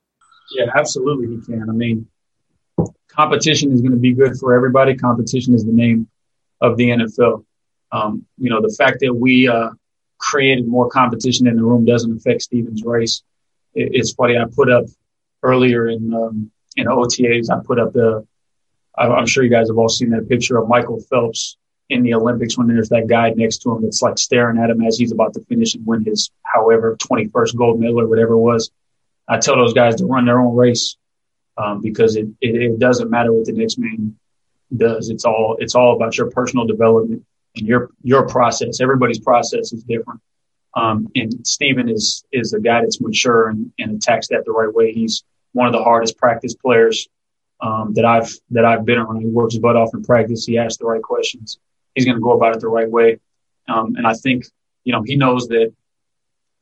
Yeah, 0.53 0.67
absolutely 0.73 1.35
he 1.35 1.45
can. 1.45 1.69
I 1.69 1.73
mean, 1.73 2.07
competition 3.09 3.73
is 3.73 3.81
going 3.81 3.91
to 3.91 3.99
be 3.99 4.13
good 4.13 4.37
for 4.37 4.55
everybody. 4.55 4.95
Competition 4.97 5.53
is 5.53 5.65
the 5.65 5.73
name 5.73 6.07
of 6.61 6.77
the 6.77 6.91
NFL. 6.91 7.45
Um, 7.91 8.25
you 8.39 8.51
know, 8.51 8.63
the 8.63 8.73
fact 8.79 9.01
that 9.01 9.13
we 9.13 9.49
uh, 9.49 9.71
created 10.19 10.69
more 10.69 10.89
competition 10.89 11.49
in 11.49 11.57
the 11.57 11.65
room 11.65 11.85
doesn't 11.85 12.17
affect 12.17 12.43
Steven's 12.43 12.85
race. 12.85 13.25
It, 13.75 13.91
it's 13.95 14.13
funny. 14.13 14.39
I 14.39 14.45
put 14.55 14.71
up 14.71 14.85
earlier 15.43 15.89
in 15.89 16.15
um, 16.15 16.53
in 16.77 16.87
OTAs. 16.87 17.51
I 17.51 17.65
put 17.65 17.81
up 17.81 17.93
the. 17.93 18.25
I'm 18.97 19.27
sure 19.27 19.45
you 19.45 19.51
guys 19.51 19.69
have 19.69 19.79
all 19.79 19.89
seen 19.89 20.11
that 20.11 20.29
picture 20.29 20.59
of 20.59 20.69
Michael 20.69 21.01
Phelps 21.01 21.57
in 21.89 22.03
the 22.03 22.15
Olympics 22.15 22.57
when 22.57 22.69
there's 22.69 22.89
that 22.91 23.09
guy 23.09 23.31
next 23.31 23.59
to 23.59 23.73
him 23.73 23.83
that's 23.83 24.03
like 24.03 24.19
staring 24.19 24.59
at 24.59 24.71
him 24.71 24.83
as 24.83 24.97
he's 24.99 25.13
about 25.13 25.35
to 25.35 25.41
finish 25.45 25.75
and 25.75 25.87
win 25.87 26.05
his 26.05 26.31
however 26.43 26.97
21st 26.97 27.57
gold 27.57 27.81
medal 27.81 28.01
or 28.01 28.07
whatever 28.07 28.35
it 28.35 28.39
was. 28.39 28.71
I 29.29 29.39
tell 29.39 29.57
those 29.57 29.75
guys 29.75 29.97
to 29.97 30.07
run 30.07 30.25
their 30.25 30.41
own 30.41 30.57
race 30.57 30.97
um, 31.57 31.81
because 31.81 32.17
it, 32.17 32.29
it, 32.41 32.55
it 32.55 32.79
doesn't 32.79 33.11
matter 33.11 33.33
what 33.33 33.47
the 33.47 33.53
next 33.53 33.79
man 33.79 34.17
does. 34.77 35.11
It's 35.11 35.25
all 35.25 35.57
it's 35.59 35.75
all 35.75 35.97
about 35.97 36.17
your 36.17 36.31
personal 36.31 36.67
development 36.67 37.25
and 37.57 37.67
your 37.67 37.91
your 38.03 38.27
process. 38.29 38.81
Everybody's 38.81 39.21
process 39.21 39.73
is 39.73 39.83
different. 39.83 40.21
Um, 40.75 41.09
and 41.17 41.47
Steven 41.47 41.89
is 41.89 42.25
is 42.33 42.53
a 42.53 42.61
guy 42.61 42.83
that's 42.83 43.01
mature 43.01 43.49
and, 43.49 43.73
and 43.79 43.97
attacks 43.97 44.29
that 44.29 44.45
the 44.45 44.53
right 44.53 44.73
way. 44.73 44.93
He's 44.93 45.25
one 45.53 45.67
of 45.67 45.73
the 45.73 45.83
hardest 45.83 46.17
practice 46.17 46.55
players 46.55 47.09
um, 47.63 47.95
that 47.95 48.05
I've 48.05 48.31
that 48.51 48.65
I've 48.65 48.85
been 48.85 48.99
around. 48.99 49.21
He 49.21 49.27
works 49.27 49.55
his 49.55 49.61
butt 49.61 49.77
off 49.77 49.91
in 49.95 50.03
practice. 50.03 50.47
He 50.47 50.59
asks 50.59 50.79
the 50.79 50.87
right 50.87 51.03
questions. 51.03 51.59
he's 51.95 52.05
going 52.05 52.17
to 52.17 52.23
go 52.23 52.33
about 52.33 52.57
it 52.57 52.61
the 52.61 52.69
right 52.69 52.91
way. 52.91 53.19
Um, 53.69 53.97
and 53.97 54.07
I 54.07 54.15
think, 54.15 54.47
you 54.85 54.93
know, 54.93 55.03
he 55.03 55.17
knows 55.17 55.49
that, 55.49 55.73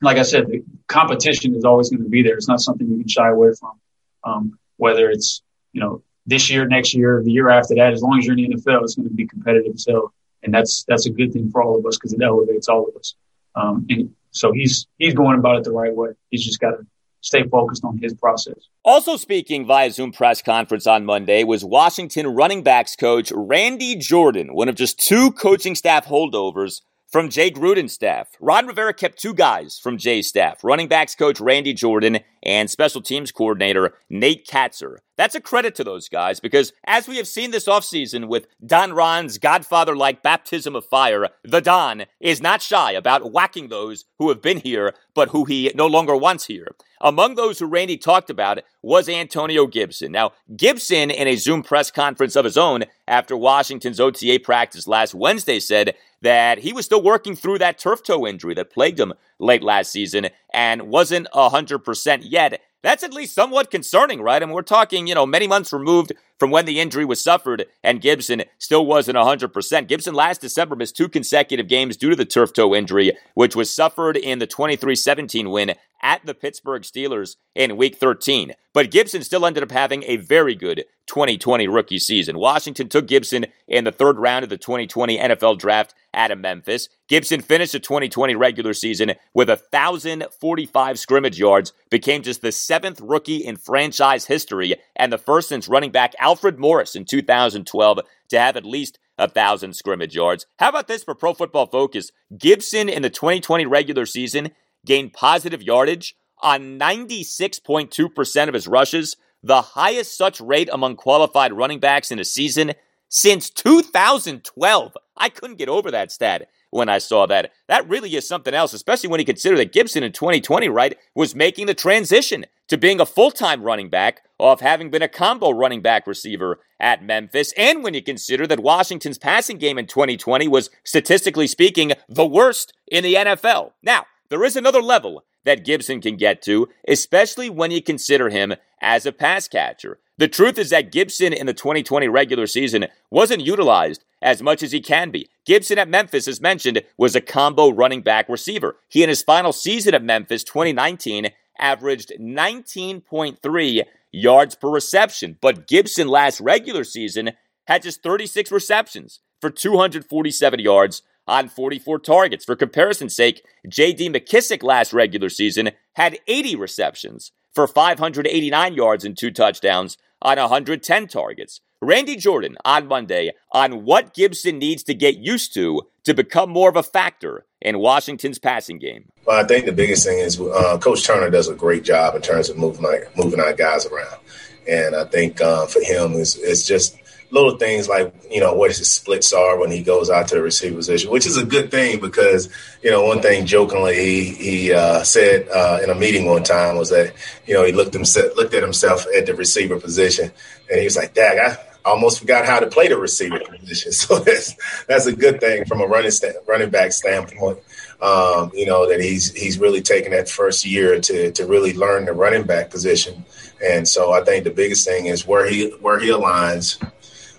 like 0.03 0.17
I 0.17 0.23
said, 0.23 0.47
the 0.49 0.65
competition 0.87 1.55
is 1.55 1.65
always 1.65 1.91
going 1.91 2.03
to 2.03 2.09
be 2.09 2.23
there. 2.23 2.37
It's 2.37 2.49
not 2.49 2.61
something 2.61 2.89
you 2.89 2.99
can 2.99 3.09
shy 3.09 3.29
away 3.29 3.51
from. 3.59 3.81
Um, 4.25 4.59
whether 4.77 5.11
it's, 5.11 5.43
you 5.73 5.81
know, 5.81 6.03
this 6.27 6.51
year, 6.51 6.67
next 6.67 6.95
year, 6.95 7.23
the 7.25 7.33
year 7.33 7.49
after 7.49 7.75
that, 7.77 7.93
as 7.93 8.03
long 8.03 8.19
as 8.19 8.27
you're 8.27 8.37
in 8.37 8.51
the 8.51 8.57
NFL, 8.57 8.83
it's 8.83 8.95
going 8.95 9.09
to 9.09 9.15
be 9.15 9.27
competitive. 9.27 9.81
So, 9.81 10.13
and 10.43 10.53
that's, 10.53 10.85
that's 10.85 11.07
a 11.07 11.11
good 11.11 11.33
thing 11.33 11.51
for 11.51 11.63
all 11.63 11.79
of 11.79 11.87
us 11.87 11.97
because 11.97 12.13
it 12.13 12.23
elevates 12.23 12.69
all 12.69 12.87
of 12.87 12.97
us. 12.97 13.15
Um, 13.55 13.87
and 13.89 14.15
so 14.31 14.53
he's, 14.53 14.87
he's 14.99 15.15
going 15.15 15.39
about 15.39 15.57
it 15.57 15.65
the 15.65 15.73
right 15.73 15.95
way. 15.95 16.11
He's 16.31 16.45
just 16.45 16.61
got 16.61 16.73
to 16.73 16.87
stay 17.29 17.45
focused 17.47 17.85
on 17.85 17.99
his 17.99 18.15
process. 18.15 18.57
Also 18.83 19.17
speaking 19.17 19.67
via 19.67 19.91
Zoom 19.91 20.13
press 20.13 20.43
conference 20.43 20.87
on 20.87 21.05
Monday 21.05 21.45
was 21.45 21.65
Washington 21.65 22.27
running 22.27 22.63
backs 22.63 22.97
coach 22.97 23.31
Randy 23.35 23.95
Jordan, 23.97 24.55
one 24.55 24.69
of 24.69 24.75
just 24.75 24.99
two 24.99 25.31
coaching 25.33 25.75
staff 25.75 26.07
holdovers 26.07 26.81
from 27.11 27.31
Jay 27.31 27.51
Gruden's 27.51 27.95
staff. 27.95 28.29
Ron 28.39 28.67
Rivera 28.67 28.93
kept 28.93 29.19
two 29.19 29.33
guys 29.33 29.79
from 29.79 29.97
Jay's 29.97 30.29
staff, 30.29 30.63
running 30.63 30.89
backs 30.89 31.15
coach 31.15 31.41
Randy 31.41 31.73
Jordan 31.73 32.19
and 32.43 32.71
special 32.71 33.01
teams 33.01 33.33
coordinator 33.33 33.95
Nate 34.11 34.47
Kaczor. 34.47 34.99
That's 35.17 35.35
a 35.35 35.41
credit 35.41 35.75
to 35.77 35.85
those 35.85 36.09
guys 36.09 36.39
because 36.39 36.73
as 36.87 37.09
we 37.09 37.17
have 37.17 37.27
seen 37.27 37.51
this 37.51 37.67
offseason 37.67 38.29
with 38.29 38.47
Don 38.65 38.93
Ron's 38.93 39.39
godfather 39.39 39.97
like 39.97 40.23
baptism 40.23 40.77
of 40.77 40.85
fire, 40.85 41.29
the 41.43 41.61
Don 41.61 42.05
is 42.21 42.41
not 42.41 42.63
shy 42.63 42.93
about 42.93 43.33
whacking 43.33 43.69
those 43.69 44.05
who 44.19 44.29
have 44.29 44.41
been 44.41 44.59
here 44.59 44.95
but 45.15 45.31
who 45.31 45.45
he 45.45 45.73
no 45.75 45.87
longer 45.87 46.17
wants 46.17 46.47
here. 46.47 46.69
Among 47.01 47.35
those 47.35 47.59
who 47.59 47.67
Randy 47.67 47.97
talked 47.97 48.31
about 48.31 48.61
was 48.83 49.09
Antonio 49.09 49.67
Gibson. 49.67 50.13
Now, 50.13 50.33
Gibson, 50.57 51.11
in 51.11 51.27
a 51.27 51.37
Zoom 51.37 51.63
press 51.63 51.91
conference 51.91 52.37
of 52.37 52.45
his 52.45 52.57
own 52.57 52.85
after 53.07 53.37
Washington's 53.37 53.99
OTA 53.99 54.41
practice 54.43 54.87
last 54.87 55.15
Wednesday, 55.15 55.59
said 55.59 55.97
that 56.23 56.59
he 56.59 56.73
was 56.73 56.85
still 56.85 57.03
working 57.03 57.37
through 57.37 57.59
that 57.59 57.79
turf 57.79 58.03
toe 58.03 58.27
injury 58.27 58.55
that 58.55 58.73
plagued 58.73 59.01
him 59.01 59.15
late 59.39 59.63
last 59.63 59.93
season 59.93 60.29
and 60.53 60.83
wasn't 60.89 61.29
100% 61.35 62.21
yet. 62.25 62.61
That's 62.83 63.03
at 63.03 63.13
least 63.13 63.35
somewhat 63.35 63.71
concerning, 63.73 64.23
right? 64.23 64.41
I 64.41 64.47
mean, 64.47 64.55
we're 64.55 64.63
talking, 64.63 65.09
you 65.09 65.15
know, 65.15 65.27
many 65.27 65.49
months 65.49 65.73
removed 65.73 66.13
from 66.39 66.53
when 66.53 66.65
the 66.65 66.79
injury 66.79 67.05
was 67.05 67.23
suffered, 67.23 67.67
and 67.83 68.01
Gibson 68.01 68.45
still 68.59 68.87
wasn't 68.87 69.19
100%. 69.19 69.89
Gibson 69.89 70.15
last 70.15 70.41
December 70.41 70.77
missed 70.77 70.97
two 70.97 71.09
consecutive 71.09 71.67
games 71.67 71.97
due 71.97 72.11
to 72.11 72.17
the 72.17 72.25
turf 72.25 72.53
toe 72.53 72.77
injury, 72.77 73.13
which 73.35 73.57
was 73.57 73.75
suffered 73.75 74.17
in 74.17 74.39
the 74.39 74.47
23 74.47 74.95
17 74.95 75.51
win 75.51 75.75
at 76.03 76.25
the 76.25 76.35
Pittsburgh 76.35 76.83
Steelers 76.83 77.37
in 77.55 77.77
week 77.77 77.97
13. 77.97 78.53
But 78.73 78.91
Gibson 78.91 79.23
still 79.23 79.45
ended 79.45 79.63
up 79.63 79.71
having 79.71 80.05
a 80.05 80.17
very 80.17 80.55
good 80.55 80.85
2020 81.07 81.67
rookie 81.69 81.99
season. 81.99 82.39
Washington 82.39 82.89
took 82.89 83.07
Gibson 83.07 83.47
in 83.67 83.85
the 83.85 83.93
third 83.93 84.19
round 84.19 84.45
of 84.45 84.51
the 84.51 84.59
2020 84.59 85.19
NFL 85.19 85.59
draft 85.59 85.95
out 86.15 86.31
of 86.31 86.39
Memphis. 86.39 86.89
Gibson 87.09 87.41
finished 87.41 87.73
the 87.73 87.81
2020 87.81 88.35
regular 88.35 88.75
season 88.75 89.15
with 89.35 89.49
1,045 89.49 90.99
scrimmage 90.99 91.39
yards, 91.39 91.73
became 91.91 92.23
just 92.23 92.43
the 92.43 92.53
seventh 92.53 93.01
rookie 93.01 93.39
in 93.39 93.57
franchise 93.57 94.27
history 94.27 94.77
and 94.95 95.13
the 95.13 95.19
first 95.19 95.49
since 95.49 95.69
running 95.69 95.91
back 95.91 96.15
Alfred 96.19 96.59
Morris 96.59 96.95
in 96.95 97.05
2012 97.05 98.01
to 98.29 98.39
have 98.39 98.57
at 98.57 98.65
least 98.65 98.99
a 99.19 99.29
thousand 99.29 99.75
scrimmage 99.75 100.15
yards. 100.15 100.47
How 100.59 100.69
about 100.69 100.87
this 100.87 101.03
for 101.03 101.15
Pro 101.15 101.35
Football 101.35 101.67
Focus? 101.67 102.13
Gibson 102.37 102.89
in 102.89 103.03
the 103.03 103.11
2020 103.11 103.67
regular 103.67 104.07
season 104.07 104.51
gained 104.85 105.13
positive 105.13 105.63
yardage 105.63 106.17
on 106.41 106.79
96.2% 106.79 108.49
of 108.49 108.55
his 108.55 108.69
rushes, 108.69 109.17
the 109.43 109.63
highest 109.63 110.17
such 110.17 110.41
rate 110.41 110.69
among 110.73 110.97
qualified 110.97 111.53
running 111.53 111.81
backs 111.81 112.11
in 112.11 112.19
a 112.19 112.25
season 112.25 112.73
since 113.09 113.51
2012. 113.51 114.97
I 115.17 115.29
couldn't 115.29 115.59
get 115.59 115.69
over 115.69 115.91
that 115.91 116.13
stat 116.13 116.49
when 116.71 116.89
I 116.89 116.99
saw 116.99 117.27
that. 117.27 117.53
That 117.67 117.89
really 117.89 118.15
is 118.15 118.29
something 118.29 118.55
else, 118.55 118.73
especially 118.73 119.09
when 119.09 119.21
you 119.21 119.27
consider 119.27 119.57
that 119.57 119.73
Gibson 119.73 120.03
in 120.03 120.13
2020, 120.13 120.69
right, 120.69 120.97
was 121.15 121.35
making 121.35 121.67
the 121.67 121.75
transition 121.75 122.45
to 122.69 122.77
being 122.77 123.01
a 123.01 123.07
full 123.07 123.31
time 123.31 123.63
running 123.63 123.89
back 123.89 124.23
off 124.39 124.61
having 124.61 124.91
been 124.91 125.03
a 125.03 125.09
combo 125.09 125.51
running 125.51 125.83
back 125.83 126.07
receiver 126.07 126.61
at 126.79 127.03
Memphis. 127.03 127.53
And 127.57 127.83
when 127.83 127.95
you 127.95 128.03
consider 128.03 128.47
that 128.47 128.61
Washington's 128.61 129.19
passing 129.19 129.59
game 129.59 129.79
in 129.79 129.87
2020 129.87 130.47
was, 130.49 130.71
statistically 130.85 131.47
speaking, 131.47 131.93
the 132.09 132.27
worst 132.27 132.73
in 132.87 133.03
the 133.03 133.15
NFL. 133.15 133.73
Now, 133.83 134.07
there 134.31 134.45
is 134.45 134.57
another 134.57 134.83
level 134.83 135.25
that 135.45 135.65
Gibson 135.65 136.01
can 136.01 136.17
get 136.17 136.43
to, 136.43 136.69
especially 136.87 137.49
when 137.49 137.71
you 137.71 137.83
consider 137.83 138.29
him 138.29 138.55
as 138.81 139.07
a 139.07 139.13
pass 139.13 139.49
catcher. 139.49 139.99
The 140.19 140.29
truth 140.29 140.59
is 140.59 140.71
that 140.71 140.93
Gibson 140.93 141.33
in 141.33 141.47
the 141.47 141.55
2020 141.55 142.09
regular 142.09 142.47
season 142.47 142.87
wasn't 143.11 143.47
utilized 143.47 144.05
as 144.21 144.43
much 144.43 144.63
as 144.63 144.73
he 144.73 144.81
can 144.81 145.11
be. 145.11 145.29
Gibson 145.47 145.79
at 145.79 145.89
Memphis, 145.89 146.27
as 146.27 146.41
mentioned, 146.41 146.83
was 146.97 147.15
a 147.15 147.21
combo 147.21 147.71
running 147.71 148.03
back 148.03 148.29
receiver. 148.29 148.77
He, 148.89 149.03
in 149.03 149.09
his 149.09 149.23
final 149.23 149.53
season 149.53 149.95
at 149.95 150.03
Memphis, 150.03 150.43
2019, 150.45 151.31
averaged 151.59 152.13
19.3 152.21 153.83
yards 154.13 154.55
per 154.57 154.69
reception. 154.69 155.39
But 155.41 155.69
Gibson 155.69 156.09
last 156.09 156.41
regular 156.41 156.85
season 156.85 157.33
had 157.67 157.83
just 157.83 158.03
36 158.03 158.51
receptions 158.51 159.21
for 159.41 159.51
247 159.51 160.61
yards 160.61 161.03
on 161.29 161.49
44 161.49 162.01
targets. 162.01 162.45
For 162.45 162.57
comparison's 162.57 163.15
sake, 163.15 163.45
J.D. 163.69 164.11
McKissic 164.11 164.63
last 164.63 164.93
regular 164.93 165.29
season 165.29 165.71
had 165.95 166.19
80 166.27 166.57
receptions 166.57 167.31
for 167.55 167.69
589 167.69 168.75
yards 168.75 169.05
and 169.05 169.17
two 169.17 169.31
touchdowns 169.31 169.99
on 170.23 170.39
110 170.39 171.07
targets. 171.07 171.61
Randy 171.81 172.17
Jordan 172.17 172.57
on 172.65 172.89
Monday 172.89 173.33
on 173.53 173.85
what 173.85 174.15
Gibson 174.15 174.59
needs 174.59 174.83
to 174.85 174.95
get 174.95 175.19
used 175.19 175.55
to 175.55 175.83
to 176.05 176.15
become 176.15 176.51
more 176.51 176.69
of 176.69 176.77
a 176.77 176.83
factor 176.83 177.47
in 177.61 177.79
Washington's 177.79 178.39
passing 178.39 178.79
game. 178.79 179.11
Well, 179.27 179.39
I 179.39 179.47
think 179.47 179.67
the 179.67 179.73
biggest 179.73 180.05
thing 180.05 180.19
is 180.19 180.41
uh, 180.41 180.79
Coach 180.79 181.05
Turner 181.05 181.31
does 181.31 181.49
a 181.49 181.55
great 181.55 181.85
job 181.85 182.17
in 182.17 182.23
terms 182.23 182.49
of 182.49 182.57
moving 182.57 182.85
moving 183.17 183.39
our 183.39 183.53
guys 183.53 183.87
around, 183.87 184.19
and 184.67 184.97
I 184.97 185.05
think 185.05 185.41
uh, 185.41 185.67
for 185.67 185.81
him 185.81 186.15
is 186.15 186.37
it's 186.37 186.67
just 186.67 186.97
little 187.31 187.57
things 187.57 187.89
like 187.89 188.13
you 188.31 188.41
know 188.41 188.55
what 188.55 188.71
his 188.71 188.91
splits 188.91 189.33
are 189.33 189.59
when 189.59 189.71
he 189.71 189.83
goes 189.83 190.11
out 190.11 190.29
to 190.29 190.35
the 190.35 190.43
receiver 190.43 190.77
position, 190.77 191.11
which 191.11 191.27
is 191.27 191.37
a 191.37 191.45
good 191.45 191.71
thing 191.71 192.01
because 192.01 192.49
you 192.83 192.91
know 192.91 193.05
one 193.05 193.21
thing 193.21 193.47
jokingly 193.47 193.95
he 193.95 194.25
he 194.35 194.73
uh, 194.73 195.03
said 195.03 195.49
uh, 195.49 195.81
in 195.83 195.91
a 195.91 195.95
meeting 195.95 196.27
one 196.27 196.43
time 196.43 196.77
was 196.77 196.91
that 196.91 197.13
you 197.47 197.55
know 197.55 197.65
he 197.65 197.73
looked 197.73 197.93
himself 197.93 198.37
looked 198.37 198.55
at 198.55 198.63
himself 198.63 199.07
at 199.17 199.27
the 199.27 199.35
receiver 199.35 199.79
position 199.79 200.31
and 200.71 200.79
he 200.79 200.85
was 200.85 200.97
like, 200.97 201.15
"Dag, 201.15 201.39
I 201.39 201.59
almost 201.89 202.21
forgot 202.21 202.45
how 202.45 202.61
to 202.61 202.67
play 202.67 202.89
the 202.89 202.99
receiver 202.99 203.39
position." 203.39 203.93
So 203.99 204.19
that's 204.19 204.55
that's 204.87 205.07
a 205.07 205.13
good 205.13 205.41
thing 205.41 205.65
from 205.65 205.81
a 205.81 205.87
running 205.87 206.11
st- 206.11 206.37
running 206.47 206.71
back 206.71 206.93
standpoint. 206.93 207.59
Um, 208.01 208.53
you 208.55 208.67
know 208.67 208.89
that 208.89 209.01
he's 209.01 209.33
he's 209.35 209.59
really 209.59 209.83
taken 209.83 210.13
that 210.13 210.29
first 210.29 210.65
year 210.65 211.01
to 211.01 211.33
to 211.33 211.47
really 211.47 211.75
learn 211.75 212.05
the 212.07 212.13
running 212.13 212.45
back 212.45 212.71
position. 212.71 213.25
And 213.63 213.89
so 213.89 214.13
I 214.13 214.23
think 214.23 214.45
the 214.45 214.51
biggest 214.51 214.87
thing 214.87 215.07
is 215.07 215.27
where 215.27 215.49
he 215.49 215.71
where 215.81 215.99
he 215.99 216.09
aligns, 216.09 216.81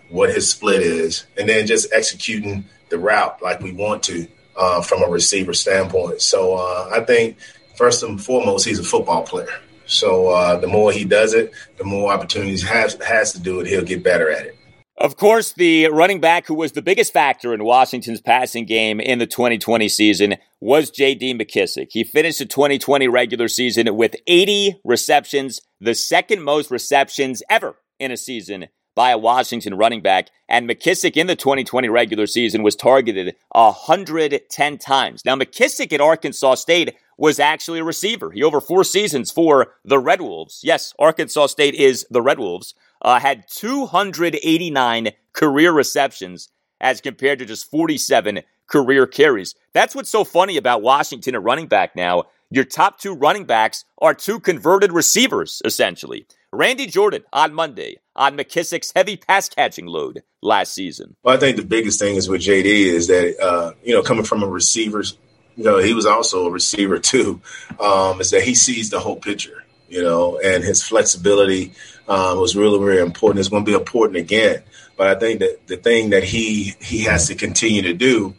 what 0.09 0.29
his 0.29 0.49
split 0.49 0.81
is, 0.81 1.25
and 1.37 1.47
then 1.47 1.67
just 1.67 1.91
executing 1.93 2.65
the 2.89 2.99
route 2.99 3.41
like 3.41 3.61
we 3.61 3.71
want 3.71 4.03
to 4.03 4.27
uh, 4.57 4.81
from 4.81 5.03
a 5.03 5.07
receiver 5.07 5.53
standpoint. 5.53 6.21
So 6.21 6.55
uh, 6.55 6.89
I 6.93 7.01
think 7.01 7.37
first 7.77 8.03
and 8.03 8.21
foremost, 8.21 8.65
he's 8.65 8.79
a 8.79 8.83
football 8.83 9.23
player. 9.23 9.49
So 9.85 10.27
uh, 10.27 10.57
the 10.59 10.67
more 10.67 10.91
he 10.91 11.05
does 11.05 11.33
it, 11.33 11.51
the 11.77 11.83
more 11.83 12.11
opportunities 12.11 12.61
has 12.67 12.95
has 13.01 13.33
to 13.33 13.39
do 13.39 13.59
it. 13.59 13.67
He'll 13.67 13.83
get 13.83 14.03
better 14.03 14.29
at 14.29 14.45
it. 14.45 14.55
Of 14.97 15.15
course, 15.15 15.53
the 15.53 15.87
running 15.87 16.19
back 16.19 16.45
who 16.45 16.53
was 16.53 16.73
the 16.73 16.81
biggest 16.81 17.13
factor 17.13 17.53
in 17.53 17.63
Washington's 17.63 18.19
passing 18.19 18.65
game 18.65 18.99
in 18.99 19.17
the 19.17 19.25
2020 19.25 19.87
season 19.87 20.35
was 20.59 20.89
J.D. 20.89 21.35
McKissic. 21.35 21.87
He 21.91 22.03
finished 22.03 22.39
the 22.39 22.45
2020 22.45 23.07
regular 23.07 23.47
season 23.47 23.95
with 23.95 24.17
80 24.27 24.81
receptions, 24.83 25.61
the 25.79 25.95
second 25.95 26.43
most 26.43 26.69
receptions 26.69 27.41
ever 27.49 27.77
in 27.97 28.11
a 28.11 28.17
season 28.17 28.67
by 28.99 29.11
a 29.11 29.17
Washington 29.17 29.75
running 29.75 30.01
back. 30.01 30.27
And 30.49 30.69
McKissic 30.69 31.15
in 31.15 31.27
the 31.27 31.35
2020 31.37 31.87
regular 31.87 32.27
season 32.27 32.63
was 32.63 32.75
targeted 32.75 33.33
110 33.53 34.77
times. 34.77 35.23
Now, 35.23 35.37
McKissic 35.37 35.93
at 35.93 36.01
Arkansas 36.01 36.55
State 36.55 36.97
was 37.17 37.39
actually 37.39 37.79
a 37.79 37.85
receiver. 37.85 38.31
He 38.31 38.43
over 38.43 38.59
four 38.59 38.83
seasons 38.83 39.31
for 39.31 39.75
the 39.85 39.99
Red 39.99 40.19
Wolves. 40.19 40.59
Yes, 40.65 40.93
Arkansas 40.99 41.47
State 41.47 41.75
is 41.75 42.05
the 42.09 42.21
Red 42.21 42.39
Wolves. 42.39 42.73
Uh, 43.01 43.21
had 43.21 43.47
289 43.47 45.11
career 45.31 45.71
receptions 45.71 46.49
as 46.81 46.99
compared 46.99 47.39
to 47.39 47.45
just 47.45 47.71
47 47.71 48.41
career 48.67 49.07
carries. 49.07 49.55
That's 49.71 49.95
what's 49.95 50.09
so 50.09 50.25
funny 50.25 50.57
about 50.57 50.81
Washington 50.81 51.35
at 51.35 51.43
running 51.43 51.67
back 51.67 51.95
now. 51.95 52.25
Your 52.51 52.65
top 52.65 52.99
two 52.99 53.13
running 53.13 53.45
backs 53.45 53.85
are 53.99 54.13
two 54.13 54.41
converted 54.41 54.91
receivers, 54.91 55.61
essentially. 55.63 56.27
Randy 56.51 56.87
Jordan 56.87 57.23
on 57.31 57.53
Monday 57.53 57.97
on 58.15 58.35
McKissic's 58.35 58.91
heavy 58.95 59.17
pass 59.17 59.49
catching 59.49 59.85
load 59.85 60.23
last 60.41 60.73
season. 60.73 61.15
Well, 61.23 61.35
I 61.35 61.39
think 61.39 61.57
the 61.57 61.63
biggest 61.63 61.99
thing 61.99 62.15
is 62.15 62.27
with 62.27 62.41
JD 62.41 62.65
is 62.65 63.07
that, 63.07 63.39
uh, 63.39 63.73
you 63.83 63.93
know, 63.93 64.01
coming 64.01 64.25
from 64.25 64.41
a 64.41 64.47
receiver's, 64.47 65.17
you 65.55 65.63
know, 65.63 65.77
he 65.77 65.93
was 65.93 66.05
also 66.07 66.47
a 66.47 66.51
receiver 66.51 66.97
too, 66.97 67.41
um, 67.79 68.19
is 68.19 68.31
that 68.31 68.41
he 68.41 68.55
sees 68.55 68.89
the 68.89 68.99
whole 68.99 69.15
picture. 69.15 69.63
you 69.89 70.03
know, 70.03 70.39
and 70.39 70.63
his 70.63 70.83
flexibility 70.83 71.73
um, 72.07 72.39
was 72.39 72.55
really, 72.55 72.79
really 72.79 73.01
important. 73.01 73.39
It's 73.39 73.49
going 73.49 73.65
to 73.65 73.71
be 73.71 73.77
important 73.77 74.17
again. 74.17 74.61
But 74.97 75.07
I 75.07 75.19
think 75.19 75.39
that 75.39 75.67
the 75.67 75.77
thing 75.77 76.11
that 76.11 76.23
he 76.23 76.75
he 76.79 77.01
has 77.05 77.27
to 77.27 77.35
continue 77.35 77.81
to 77.83 77.93
do 77.93 78.35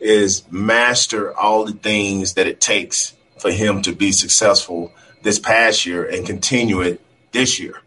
is 0.00 0.44
master 0.50 1.36
all 1.36 1.64
the 1.64 1.72
things 1.72 2.34
that 2.34 2.46
it 2.46 2.60
takes 2.60 3.14
for 3.38 3.50
him 3.50 3.82
to 3.82 3.92
be 3.92 4.12
successful 4.12 4.92
this 5.22 5.38
past 5.38 5.86
year 5.86 6.04
and 6.04 6.26
continue 6.26 6.80
it 6.82 7.00
this 7.32 7.58
year. 7.58 7.80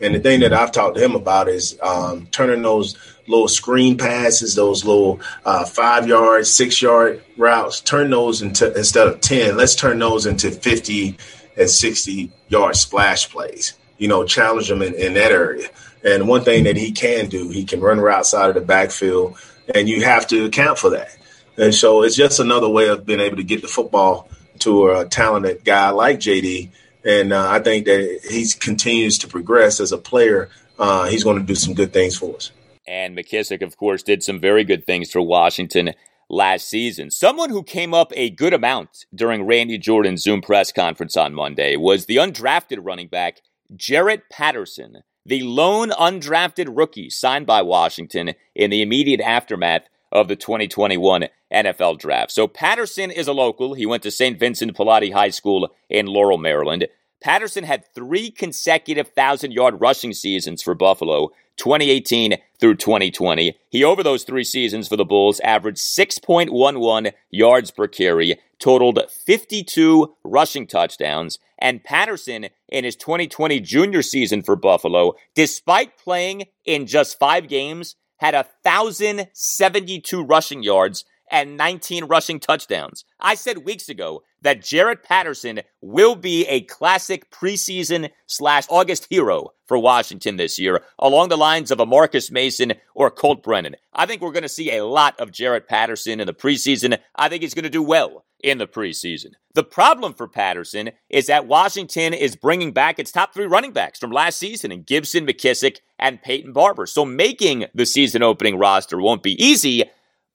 And 0.00 0.14
the 0.14 0.20
thing 0.20 0.40
that 0.40 0.52
I've 0.52 0.72
talked 0.72 0.96
to 0.96 1.04
him 1.04 1.14
about 1.14 1.48
is 1.48 1.78
um, 1.80 2.26
turning 2.32 2.62
those 2.62 2.96
little 3.28 3.48
screen 3.48 3.96
passes, 3.96 4.54
those 4.56 4.84
little 4.84 5.20
uh, 5.44 5.64
five 5.64 6.08
yard, 6.08 6.46
six 6.46 6.82
yard 6.82 7.22
routes, 7.36 7.80
turn 7.80 8.10
those 8.10 8.42
into 8.42 8.76
instead 8.76 9.06
of 9.06 9.20
10, 9.20 9.56
let's 9.56 9.76
turn 9.76 9.98
those 10.00 10.26
into 10.26 10.50
50 10.50 11.16
and 11.56 11.70
60 11.70 12.32
yard 12.48 12.76
splash 12.76 13.30
plays. 13.30 13.74
You 13.98 14.08
know, 14.08 14.24
challenge 14.24 14.68
them 14.68 14.82
in, 14.82 14.94
in 14.94 15.14
that 15.14 15.30
area. 15.30 15.68
And 16.04 16.26
one 16.26 16.42
thing 16.42 16.64
that 16.64 16.76
he 16.76 16.90
can 16.90 17.28
do, 17.28 17.50
he 17.50 17.64
can 17.64 17.80
run 17.80 18.00
routes 18.00 18.34
out 18.34 18.48
of 18.48 18.54
the 18.56 18.60
backfield, 18.60 19.38
and 19.72 19.88
you 19.88 20.04
have 20.04 20.26
to 20.28 20.46
account 20.46 20.78
for 20.78 20.90
that. 20.90 21.16
And 21.56 21.72
so 21.72 22.02
it's 22.02 22.16
just 22.16 22.40
another 22.40 22.68
way 22.68 22.88
of 22.88 23.06
being 23.06 23.20
able 23.20 23.36
to 23.36 23.44
get 23.44 23.62
the 23.62 23.68
football 23.68 24.28
to 24.60 24.90
a 24.90 25.04
talented 25.06 25.64
guy 25.64 25.90
like 25.90 26.18
JD. 26.18 26.70
And 27.04 27.32
uh, 27.32 27.48
I 27.50 27.58
think 27.60 27.86
that 27.86 28.20
he 28.30 28.46
continues 28.58 29.18
to 29.18 29.28
progress 29.28 29.80
as 29.80 29.92
a 29.92 29.98
player. 29.98 30.48
Uh, 30.78 31.08
he's 31.08 31.24
going 31.24 31.38
to 31.38 31.44
do 31.44 31.54
some 31.54 31.74
good 31.74 31.92
things 31.92 32.16
for 32.16 32.36
us. 32.36 32.50
And 32.86 33.16
McKissic, 33.16 33.62
of 33.62 33.76
course, 33.76 34.02
did 34.02 34.22
some 34.22 34.40
very 34.40 34.64
good 34.64 34.86
things 34.86 35.10
for 35.10 35.20
Washington 35.22 35.94
last 36.28 36.68
season. 36.68 37.10
Someone 37.10 37.50
who 37.50 37.62
came 37.62 37.94
up 37.94 38.12
a 38.16 38.30
good 38.30 38.54
amount 38.54 39.06
during 39.14 39.44
Randy 39.44 39.78
Jordan's 39.78 40.22
Zoom 40.22 40.40
press 40.40 40.72
conference 40.72 41.16
on 41.16 41.34
Monday 41.34 41.76
was 41.76 42.06
the 42.06 42.16
undrafted 42.16 42.78
running 42.80 43.08
back, 43.08 43.40
Jaret 43.74 44.22
Patterson, 44.30 45.02
the 45.24 45.42
lone 45.42 45.90
undrafted 45.90 46.76
rookie 46.76 47.10
signed 47.10 47.46
by 47.46 47.62
Washington 47.62 48.34
in 48.54 48.70
the 48.70 48.82
immediate 48.82 49.20
aftermath 49.20 49.88
of 50.12 50.28
the 50.28 50.36
2021 50.36 51.26
NFL 51.52 51.98
draft. 51.98 52.30
So 52.30 52.46
Patterson 52.46 53.10
is 53.10 53.26
a 53.26 53.32
local. 53.32 53.74
He 53.74 53.86
went 53.86 54.02
to 54.04 54.10
St. 54.10 54.38
Vincent 54.38 54.76
Pallotti 54.76 55.12
High 55.12 55.30
School 55.30 55.74
in 55.88 56.06
Laurel, 56.06 56.38
Maryland. 56.38 56.86
Patterson 57.22 57.64
had 57.64 57.84
three 57.94 58.30
consecutive 58.30 59.08
thousand 59.08 59.52
yard 59.52 59.80
rushing 59.80 60.12
seasons 60.12 60.60
for 60.60 60.74
Buffalo, 60.74 61.28
2018 61.56 62.36
through 62.58 62.76
2020. 62.76 63.56
He, 63.70 63.84
over 63.84 64.02
those 64.02 64.24
three 64.24 64.44
seasons 64.44 64.88
for 64.88 64.96
the 64.96 65.04
Bulls, 65.04 65.40
averaged 65.40 65.78
6.11 65.78 67.12
yards 67.30 67.70
per 67.70 67.86
carry, 67.86 68.38
totaled 68.58 68.98
52 69.08 70.14
rushing 70.24 70.66
touchdowns, 70.66 71.38
and 71.58 71.84
Patterson, 71.84 72.48
in 72.68 72.84
his 72.84 72.96
2020 72.96 73.60
junior 73.60 74.02
season 74.02 74.42
for 74.42 74.56
Buffalo, 74.56 75.14
despite 75.34 75.96
playing 75.96 76.44
in 76.64 76.86
just 76.86 77.18
five 77.18 77.46
games, 77.48 77.94
had 78.22 78.34
1,072 78.34 80.22
rushing 80.22 80.62
yards 80.62 81.04
and 81.28 81.56
19 81.56 82.04
rushing 82.04 82.38
touchdowns. 82.38 83.04
I 83.18 83.34
said 83.34 83.64
weeks 83.64 83.88
ago 83.88 84.22
that 84.42 84.60
Jaret 84.60 85.02
Patterson 85.02 85.62
will 85.80 86.14
be 86.14 86.46
a 86.46 86.60
classic 86.60 87.32
preseason 87.32 88.10
slash 88.26 88.64
August 88.68 89.08
hero 89.10 89.48
for 89.66 89.76
Washington 89.76 90.36
this 90.36 90.56
year, 90.56 90.84
along 91.00 91.30
the 91.30 91.36
lines 91.36 91.72
of 91.72 91.80
a 91.80 91.86
Marcus 91.86 92.30
Mason 92.30 92.74
or 92.94 93.10
Colt 93.10 93.42
Brennan. 93.42 93.74
I 93.92 94.06
think 94.06 94.22
we're 94.22 94.30
going 94.30 94.42
to 94.42 94.48
see 94.48 94.76
a 94.76 94.84
lot 94.84 95.18
of 95.18 95.32
Jaret 95.32 95.66
Patterson 95.66 96.20
in 96.20 96.26
the 96.26 96.34
preseason. 96.34 96.98
I 97.16 97.28
think 97.28 97.42
he's 97.42 97.54
going 97.54 97.64
to 97.64 97.70
do 97.70 97.82
well 97.82 98.24
in 98.42 98.58
the 98.58 98.66
preseason. 98.66 99.32
The 99.54 99.64
problem 99.64 100.14
for 100.14 100.26
Patterson 100.26 100.90
is 101.08 101.26
that 101.26 101.46
Washington 101.46 102.14
is 102.14 102.36
bringing 102.36 102.72
back 102.72 102.98
its 102.98 103.12
top 103.12 103.34
three 103.34 103.46
running 103.46 103.72
backs 103.72 103.98
from 103.98 104.10
last 104.10 104.38
season 104.38 104.72
in 104.72 104.82
Gibson, 104.82 105.26
McKissic, 105.26 105.78
and 105.98 106.22
Peyton 106.22 106.52
Barber. 106.52 106.86
So 106.86 107.04
making 107.04 107.66
the 107.74 107.86
season 107.86 108.22
opening 108.22 108.58
roster 108.58 108.98
won't 109.00 109.22
be 109.22 109.42
easy, 109.42 109.84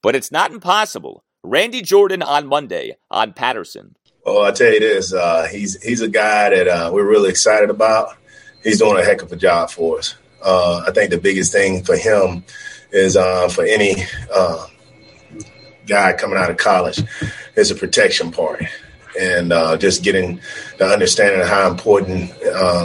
but 0.02 0.16
it's 0.16 0.32
not 0.32 0.52
impossible. 0.52 1.24
Randy 1.44 1.82
Jordan 1.82 2.22
on 2.22 2.48
Monday 2.48 2.98
on 3.10 3.34
Patterson. 3.34 3.96
Oh, 4.26 4.44
I 4.44 4.52
tell 4.52 4.74
you 4.74 4.80
this, 4.80 5.14
uh, 5.14 5.48
he's 5.50 5.82
he's 5.82 6.02
a 6.02 6.10
guy 6.10 6.50
that 6.50 6.68
uh, 6.68 6.92
we're 6.94 7.08
really 7.08 7.30
excited 7.30 7.70
about. 7.70 8.18
He's 8.62 8.80
doing 8.80 9.00
a 9.00 9.04
heck 9.04 9.22
of 9.22 9.32
a 9.32 9.38
job 9.38 9.70
for 9.70 10.00
us. 10.00 10.16
Uh, 10.44 10.84
I 10.86 10.92
think 10.92 11.12
the 11.12 11.18
biggest 11.18 11.54
thing 11.54 11.84
for 11.84 11.96
him 11.96 12.44
is 12.92 13.16
uh, 13.16 13.48
for 13.48 13.64
any 13.64 14.04
uh, 14.34 14.68
guy 15.88 16.14
coming 16.14 16.38
out 16.38 16.52
of 16.52 16.58
college 16.58 17.02
is 17.58 17.72
a 17.72 17.76
protection 17.76 18.32
part, 18.32 18.64
and 19.20 19.52
uh, 19.52 19.78
just 19.78 20.04
getting 20.04 20.40
the 20.78 20.86
understanding 20.86 21.42
of 21.42 21.48
how 21.48 21.70
important 21.70 22.32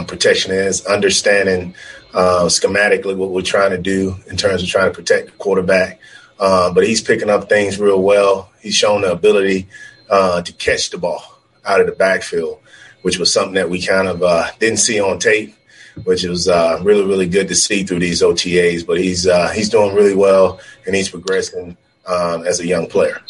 protection 0.07 0.51
is, 0.51 0.85
understanding 0.85 1.73
schematically 2.13 3.15
what 3.15 3.31
we're 3.31 3.41
trying 3.41 3.71
to 3.71 3.77
do 3.77 4.15
in 4.27 4.37
terms 4.37 4.63
of 4.63 4.69
trying 4.69 4.89
to 4.89 4.95
protect 4.95 5.27
the 5.27 5.31
quarterback. 5.33 5.99
Uh, 6.39 6.73
but 6.73 6.85
he's 6.85 7.01
picking 7.01 7.29
up 7.29 7.47
things 7.47 7.79
real 7.79 8.01
well. 8.01 8.49
He's 8.61 8.75
shown 8.75 9.01
the 9.01 9.11
ability 9.11 9.67
uh, 10.09 10.41
to 10.41 10.53
catch 10.53 10.89
the 10.89 10.97
ball 10.97 11.23
out 11.65 11.79
of 11.79 11.85
the 11.85 11.93
backfield, 11.93 12.59
which 13.01 13.17
was 13.17 13.31
something 13.31 13.53
that 13.53 13.69
we 13.69 13.81
kind 13.81 14.07
of 14.07 14.21
uh, 14.21 14.47
didn't 14.59 14.79
see 14.79 14.99
on 14.99 15.19
tape, 15.19 15.55
which 16.03 16.23
was 16.23 16.47
uh, 16.47 16.79
really, 16.83 17.05
really 17.05 17.27
good 17.27 17.47
to 17.47 17.55
see 17.55 17.83
through 17.83 17.99
these 17.99 18.21
OTAs. 18.21 18.85
But 18.85 18.99
he's 18.99 19.27
uh, 19.27 19.49
he's 19.49 19.69
doing 19.69 19.95
really 19.95 20.15
well, 20.15 20.59
and 20.85 20.95
he's 20.95 21.09
progressing 21.09 21.77
um, 22.05 22.45
as 22.45 22.59
a 22.59 22.67
young 22.67 22.87
player. 22.87 23.21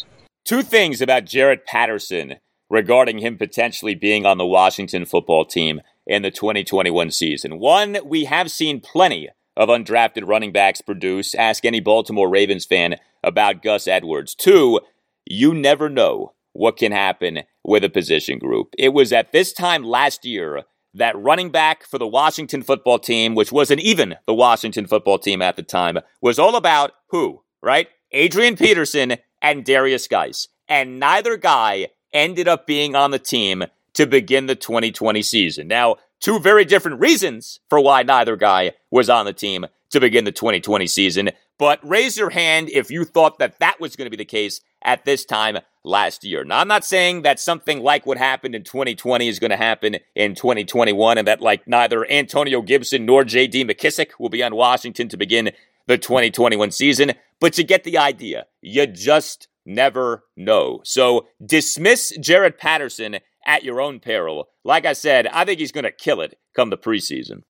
Two 0.44 0.62
things 0.62 1.00
about 1.00 1.24
Jaret 1.24 1.64
Patterson 1.64 2.34
regarding 2.68 3.18
him 3.18 3.38
potentially 3.38 3.94
being 3.94 4.26
on 4.26 4.36
the 4.36 4.44
Washington 4.44 5.06
football 5.06 5.46
team 5.46 5.80
in 6.06 6.20
the 6.20 6.30
2021 6.30 7.10
season. 7.12 7.58
One, 7.58 7.96
we 8.04 8.24
have 8.24 8.50
seen 8.50 8.80
plenty 8.80 9.30
of 9.56 9.70
undrafted 9.70 10.28
running 10.28 10.52
backs 10.52 10.82
produce. 10.82 11.34
Ask 11.34 11.64
any 11.64 11.80
Baltimore 11.80 12.28
Ravens 12.28 12.66
fan 12.66 12.96
about 13.22 13.62
Gus 13.62 13.88
Edwards. 13.88 14.34
Two, 14.34 14.80
you 15.24 15.54
never 15.54 15.88
know 15.88 16.34
what 16.52 16.76
can 16.76 16.92
happen 16.92 17.44
with 17.64 17.82
a 17.82 17.88
position 17.88 18.38
group. 18.38 18.74
It 18.78 18.90
was 18.90 19.14
at 19.14 19.32
this 19.32 19.50
time 19.52 19.82
last 19.82 20.26
year 20.26 20.64
that 20.92 21.18
running 21.18 21.50
back 21.50 21.84
for 21.84 21.98
the 21.98 22.06
Washington 22.06 22.62
football 22.62 22.98
team, 22.98 23.34
which 23.34 23.50
wasn't 23.50 23.80
even 23.80 24.16
the 24.26 24.34
Washington 24.34 24.86
football 24.86 25.18
team 25.18 25.40
at 25.40 25.56
the 25.56 25.62
time, 25.62 25.98
was 26.20 26.38
all 26.38 26.54
about 26.54 26.92
who, 27.08 27.42
right? 27.62 27.88
Adrian 28.12 28.56
Peterson 28.56 29.16
and 29.44 29.64
Derrius 29.64 30.08
Guice. 30.08 30.48
And 30.68 30.98
neither 30.98 31.36
guy 31.36 31.90
ended 32.12 32.48
up 32.48 32.66
being 32.66 32.96
on 32.96 33.12
the 33.12 33.20
team 33.20 33.62
to 33.92 34.06
begin 34.06 34.46
the 34.46 34.56
2020 34.56 35.22
season. 35.22 35.68
Now, 35.68 35.98
Two 36.24 36.38
very 36.38 36.64
different 36.64 37.00
reasons 37.00 37.60
for 37.68 37.78
why 37.78 38.02
neither 38.02 38.34
guy 38.34 38.72
was 38.90 39.10
on 39.10 39.26
the 39.26 39.34
team 39.34 39.66
to 39.90 40.00
begin 40.00 40.24
the 40.24 40.32
2020 40.32 40.86
season. 40.86 41.30
But 41.58 41.86
raise 41.86 42.16
your 42.16 42.30
hand 42.30 42.70
if 42.70 42.90
you 42.90 43.04
thought 43.04 43.38
that 43.40 43.58
that 43.58 43.78
was 43.78 43.94
going 43.94 44.06
to 44.06 44.10
be 44.10 44.16
the 44.16 44.24
case 44.24 44.62
at 44.82 45.04
this 45.04 45.26
time 45.26 45.58
last 45.84 46.24
year. 46.24 46.42
Now, 46.42 46.60
I'm 46.60 46.68
not 46.68 46.82
saying 46.82 47.22
that 47.22 47.38
something 47.38 47.82
like 47.82 48.06
what 48.06 48.16
happened 48.16 48.54
in 48.54 48.64
2020 48.64 49.28
is 49.28 49.38
going 49.38 49.50
to 49.50 49.58
happen 49.58 49.98
in 50.14 50.34
2021 50.34 51.18
and 51.18 51.28
that 51.28 51.42
like 51.42 51.68
neither 51.68 52.10
Antonio 52.10 52.62
Gibson 52.62 53.04
nor 53.04 53.22
JD 53.22 53.70
McKissic 53.70 54.12
will 54.18 54.30
be 54.30 54.42
on 54.42 54.54
Washington 54.54 55.10
to 55.10 55.18
begin 55.18 55.52
the 55.86 55.98
2021 55.98 56.70
season, 56.70 57.12
but 57.40 57.58
you 57.58 57.64
get 57.64 57.84
the 57.84 57.98
idea. 57.98 58.46
You 58.62 58.86
just 58.86 59.48
never 59.66 60.24
know. 60.36 60.80
So 60.84 61.26
dismiss 61.44 62.16
Jaret 62.18 62.58
Patterson 62.58 63.18
at 63.46 63.64
your 63.64 63.80
own 63.80 64.00
peril. 64.00 64.48
Like 64.64 64.86
I 64.86 64.92
said, 64.92 65.26
I 65.26 65.44
think 65.44 65.60
he's 65.60 65.72
going 65.72 65.84
to 65.84 65.92
kill 65.92 66.20
it 66.20 66.38
come 66.54 66.70
the 66.70 66.78
preseason. 66.78 67.42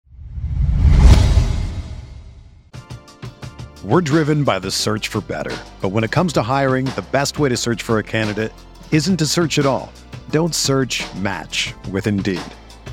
We're 3.84 4.00
driven 4.00 4.44
by 4.44 4.60
the 4.60 4.70
search 4.70 5.08
for 5.08 5.20
better. 5.20 5.54
But 5.82 5.90
when 5.90 6.04
it 6.04 6.10
comes 6.10 6.32
to 6.34 6.42
hiring, 6.42 6.86
the 6.86 7.04
best 7.12 7.38
way 7.38 7.50
to 7.50 7.56
search 7.56 7.82
for 7.82 7.98
a 7.98 8.02
candidate 8.02 8.52
isn't 8.90 9.18
to 9.18 9.26
search 9.26 9.58
at 9.58 9.66
all. 9.66 9.92
Don't 10.30 10.54
search 10.54 11.04
match 11.16 11.74
with 11.90 12.06
Indeed. 12.06 12.40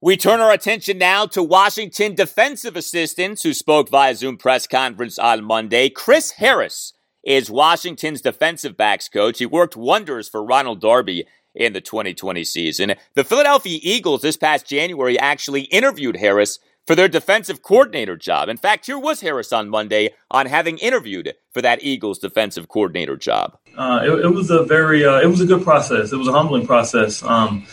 We 0.00 0.16
turn 0.16 0.38
our 0.38 0.52
attention 0.52 0.96
now 0.96 1.26
to 1.26 1.42
Washington 1.42 2.14
defensive 2.14 2.76
assistants 2.76 3.42
who 3.42 3.52
spoke 3.52 3.88
via 3.88 4.14
Zoom 4.14 4.36
press 4.36 4.64
conference 4.68 5.18
on 5.18 5.42
Monday. 5.42 5.88
Chris 5.88 6.30
Harris 6.30 6.92
is 7.24 7.50
Washington's 7.50 8.20
defensive 8.20 8.76
backs 8.76 9.08
coach. 9.08 9.40
He 9.40 9.46
worked 9.46 9.76
wonders 9.76 10.28
for 10.28 10.44
Ronald 10.44 10.80
Darby 10.80 11.26
in 11.52 11.72
the 11.72 11.80
2020 11.80 12.44
season. 12.44 12.94
The 13.14 13.24
Philadelphia 13.24 13.80
Eagles 13.82 14.22
this 14.22 14.36
past 14.36 14.68
January 14.68 15.18
actually 15.18 15.62
interviewed 15.62 16.18
Harris 16.18 16.60
for 16.86 16.94
their 16.94 17.08
defensive 17.08 17.62
coordinator 17.62 18.16
job. 18.16 18.48
In 18.48 18.56
fact, 18.56 18.86
here 18.86 19.00
was 19.00 19.20
Harris 19.20 19.52
on 19.52 19.68
Monday 19.68 20.14
on 20.30 20.46
having 20.46 20.78
interviewed 20.78 21.34
for 21.50 21.60
that 21.60 21.82
Eagles 21.82 22.20
defensive 22.20 22.68
coordinator 22.68 23.16
job. 23.16 23.58
Uh, 23.76 23.98
it, 24.04 24.26
it, 24.26 24.30
was 24.32 24.48
a 24.50 24.62
very, 24.62 25.04
uh, 25.04 25.18
it 25.18 25.26
was 25.26 25.40
a 25.40 25.46
good 25.46 25.64
process. 25.64 26.12
It 26.12 26.16
was 26.16 26.28
a 26.28 26.32
humbling 26.32 26.68
process. 26.68 27.20
Um, 27.24 27.66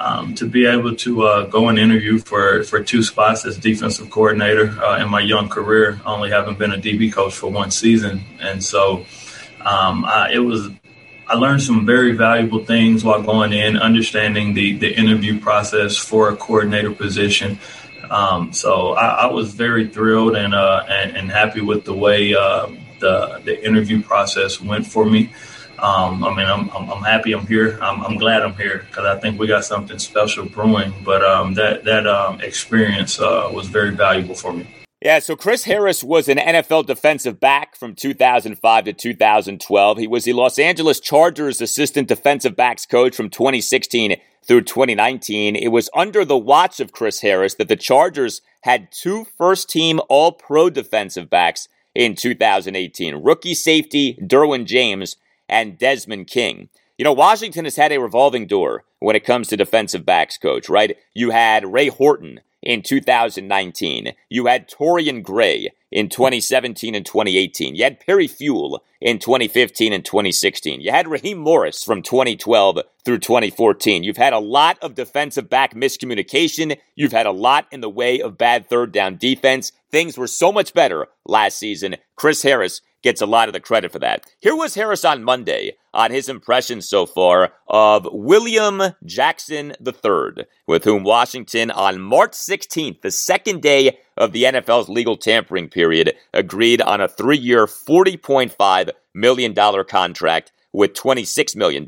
um, 0.00 0.34
to 0.34 0.46
be 0.46 0.64
able 0.64 0.96
to 0.96 1.22
uh, 1.22 1.46
go 1.46 1.68
and 1.68 1.78
interview 1.78 2.18
for, 2.18 2.64
for 2.64 2.82
two 2.82 3.02
spots 3.02 3.44
as 3.44 3.58
defensive 3.58 4.10
coordinator 4.10 4.70
uh, 4.82 5.00
in 5.00 5.10
my 5.10 5.20
young 5.20 5.48
career, 5.48 6.00
only 6.06 6.30
having 6.30 6.56
been 6.56 6.72
a 6.72 6.78
DB 6.78 7.12
coach 7.12 7.34
for 7.34 7.50
one 7.50 7.70
season. 7.70 8.22
And 8.40 8.64
so 8.64 9.04
um, 9.60 10.04
I, 10.06 10.30
it 10.32 10.38
was 10.38 10.70
I 11.28 11.34
learned 11.34 11.62
some 11.62 11.86
very 11.86 12.12
valuable 12.16 12.64
things 12.64 13.04
while 13.04 13.22
going 13.22 13.52
in, 13.52 13.76
understanding 13.76 14.54
the, 14.54 14.78
the 14.78 14.92
interview 14.92 15.38
process 15.38 15.96
for 15.96 16.30
a 16.30 16.36
coordinator 16.36 16.90
position. 16.90 17.60
Um, 18.10 18.52
so 18.52 18.94
I, 18.94 19.26
I, 19.26 19.26
was 19.26 19.54
very 19.54 19.86
thrilled 19.86 20.34
and, 20.34 20.52
uh, 20.52 20.84
and, 20.88 21.16
and 21.16 21.30
happy 21.30 21.60
with 21.60 21.84
the 21.84 21.94
way 21.94 22.34
uh, 22.34 22.66
the 22.98 23.40
the 23.44 23.64
interview 23.64 24.02
process 24.02 24.60
went 24.60 24.86
for 24.86 25.04
me. 25.04 25.30
Um, 25.82 26.24
I 26.24 26.34
mean, 26.34 26.46
I'm, 26.46 26.70
I'm, 26.70 26.90
I'm, 26.90 27.02
happy 27.02 27.32
I'm 27.32 27.46
here. 27.46 27.78
I'm, 27.80 28.02
I'm 28.02 28.16
glad 28.16 28.42
I'm 28.42 28.54
here 28.54 28.84
because 28.88 29.04
I 29.04 29.18
think 29.18 29.38
we 29.38 29.46
got 29.46 29.64
something 29.64 29.98
special 29.98 30.46
brewing. 30.46 30.92
But 31.04 31.24
um, 31.24 31.54
that 31.54 31.84
that 31.84 32.06
um, 32.06 32.40
experience 32.40 33.20
uh, 33.20 33.50
was 33.52 33.68
very 33.68 33.90
valuable 33.90 34.34
for 34.34 34.52
me. 34.52 34.66
Yeah, 35.02 35.18
so 35.20 35.34
Chris 35.34 35.64
Harris 35.64 36.04
was 36.04 36.28
an 36.28 36.36
NFL 36.36 36.84
defensive 36.84 37.40
back 37.40 37.74
from 37.74 37.94
2005 37.94 38.84
to 38.84 38.92
2012. 38.92 39.98
He 39.98 40.06
was 40.06 40.24
the 40.24 40.34
Los 40.34 40.58
Angeles 40.58 41.00
Chargers 41.00 41.62
assistant 41.62 42.06
defensive 42.06 42.54
backs 42.54 42.84
coach 42.84 43.16
from 43.16 43.30
2016 43.30 44.20
through 44.44 44.60
2019. 44.60 45.56
It 45.56 45.68
was 45.68 45.88
under 45.94 46.22
the 46.26 46.36
watch 46.36 46.80
of 46.80 46.92
Chris 46.92 47.22
Harris 47.22 47.54
that 47.54 47.68
the 47.68 47.76
Chargers 47.76 48.42
had 48.62 48.92
two 48.92 49.24
first 49.38 49.70
team 49.70 50.00
all 50.10 50.32
pro 50.32 50.68
defensive 50.68 51.30
backs 51.30 51.66
in 51.94 52.14
2018 52.14 53.16
rookie 53.16 53.54
safety 53.54 54.18
Derwin 54.20 54.64
James 54.64 55.16
and 55.50 55.76
Desmond 55.76 56.28
King. 56.28 56.70
You 56.96 57.04
know, 57.04 57.12
Washington 57.12 57.64
has 57.64 57.76
had 57.76 57.92
a 57.92 58.00
revolving 58.00 58.46
door 58.46 58.84
when 59.00 59.16
it 59.16 59.24
comes 59.24 59.48
to 59.48 59.56
defensive 59.56 60.06
backs 60.06 60.38
coach, 60.38 60.68
right? 60.68 60.96
You 61.14 61.30
had 61.30 61.70
Ray 61.70 61.88
Horton 61.88 62.40
in 62.62 62.82
2019. 62.82 64.12
You 64.28 64.46
had 64.46 64.68
Torrian 64.68 65.22
Gray 65.22 65.70
in 65.90 66.08
2017 66.08 66.94
and 66.94 67.04
2018. 67.04 67.74
You 67.74 67.84
had 67.84 68.00
Perry 68.00 68.26
Fewell 68.26 68.82
in 69.00 69.18
2015 69.18 69.92
and 69.92 70.04
2016. 70.04 70.80
You 70.80 70.90
had 70.90 71.08
Raheem 71.08 71.38
Morris 71.38 71.82
from 71.82 72.02
2012 72.02 72.78
through 73.04 73.18
2014. 73.18 74.04
You've 74.04 74.16
had 74.16 74.32
a 74.32 74.38
lot 74.38 74.78
of 74.82 74.94
defensive 74.94 75.48
back 75.48 75.74
miscommunication. 75.74 76.78
You've 76.94 77.12
had 77.12 77.26
a 77.26 77.32
lot 77.32 77.66
in 77.70 77.80
the 77.80 77.88
way 77.88 78.20
of 78.20 78.38
bad 78.38 78.68
third 78.68 78.92
down 78.92 79.16
defense. 79.16 79.72
Things 79.90 80.16
were 80.16 80.26
so 80.26 80.52
much 80.52 80.74
better 80.74 81.08
last 81.26 81.58
season. 81.58 81.96
Chris 82.14 82.42
Harris 82.42 82.80
gets 83.02 83.20
a 83.20 83.26
lot 83.26 83.48
of 83.48 83.54
the 83.54 83.60
credit 83.60 83.90
for 83.92 83.98
that. 83.98 84.26
Here 84.40 84.54
was 84.54 84.74
Harris 84.74 85.04
on 85.04 85.24
Monday 85.24 85.76
on 85.92 86.10
his 86.10 86.28
impressions 86.28 86.88
so 86.88 87.06
far 87.06 87.52
of 87.66 88.06
William 88.12 88.82
Jackson 89.04 89.74
III, 89.84 90.44
with 90.66 90.84
whom 90.84 91.02
Washington 91.02 91.70
on 91.70 92.00
March 92.00 92.32
16th, 92.32 93.00
the 93.00 93.10
second 93.10 93.62
day 93.62 93.98
of 94.20 94.32
the 94.32 94.44
NFL's 94.44 94.88
legal 94.88 95.16
tampering 95.16 95.68
period, 95.68 96.14
agreed 96.32 96.80
on 96.82 97.00
a 97.00 97.08
three 97.08 97.38
year, 97.38 97.66
$40.5 97.66 98.90
million 99.14 99.54
contract 99.84 100.52
with 100.72 100.92
$26 100.92 101.56
million 101.56 101.86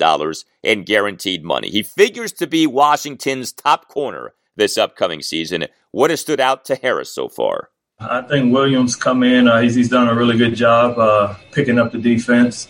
in 0.64 0.84
guaranteed 0.84 1.44
money. 1.44 1.70
He 1.70 1.82
figures 1.84 2.32
to 2.32 2.46
be 2.48 2.66
Washington's 2.66 3.52
top 3.52 3.86
corner 3.86 4.32
this 4.56 4.76
upcoming 4.76 5.22
season. 5.22 5.66
What 5.92 6.10
has 6.10 6.20
stood 6.20 6.40
out 6.40 6.64
to 6.64 6.74
Harris 6.74 7.14
so 7.14 7.28
far? 7.28 7.68
I 8.00 8.22
think 8.22 8.52
Williams 8.52 8.96
come 8.96 9.22
in. 9.22 9.46
Uh, 9.46 9.60
he's, 9.60 9.74
he's 9.74 9.88
done 9.90 10.08
a 10.08 10.14
really 10.14 10.36
good 10.36 10.56
job 10.56 10.98
uh, 10.98 11.34
picking 11.52 11.78
up 11.78 11.92
the 11.92 11.98
defense, 11.98 12.66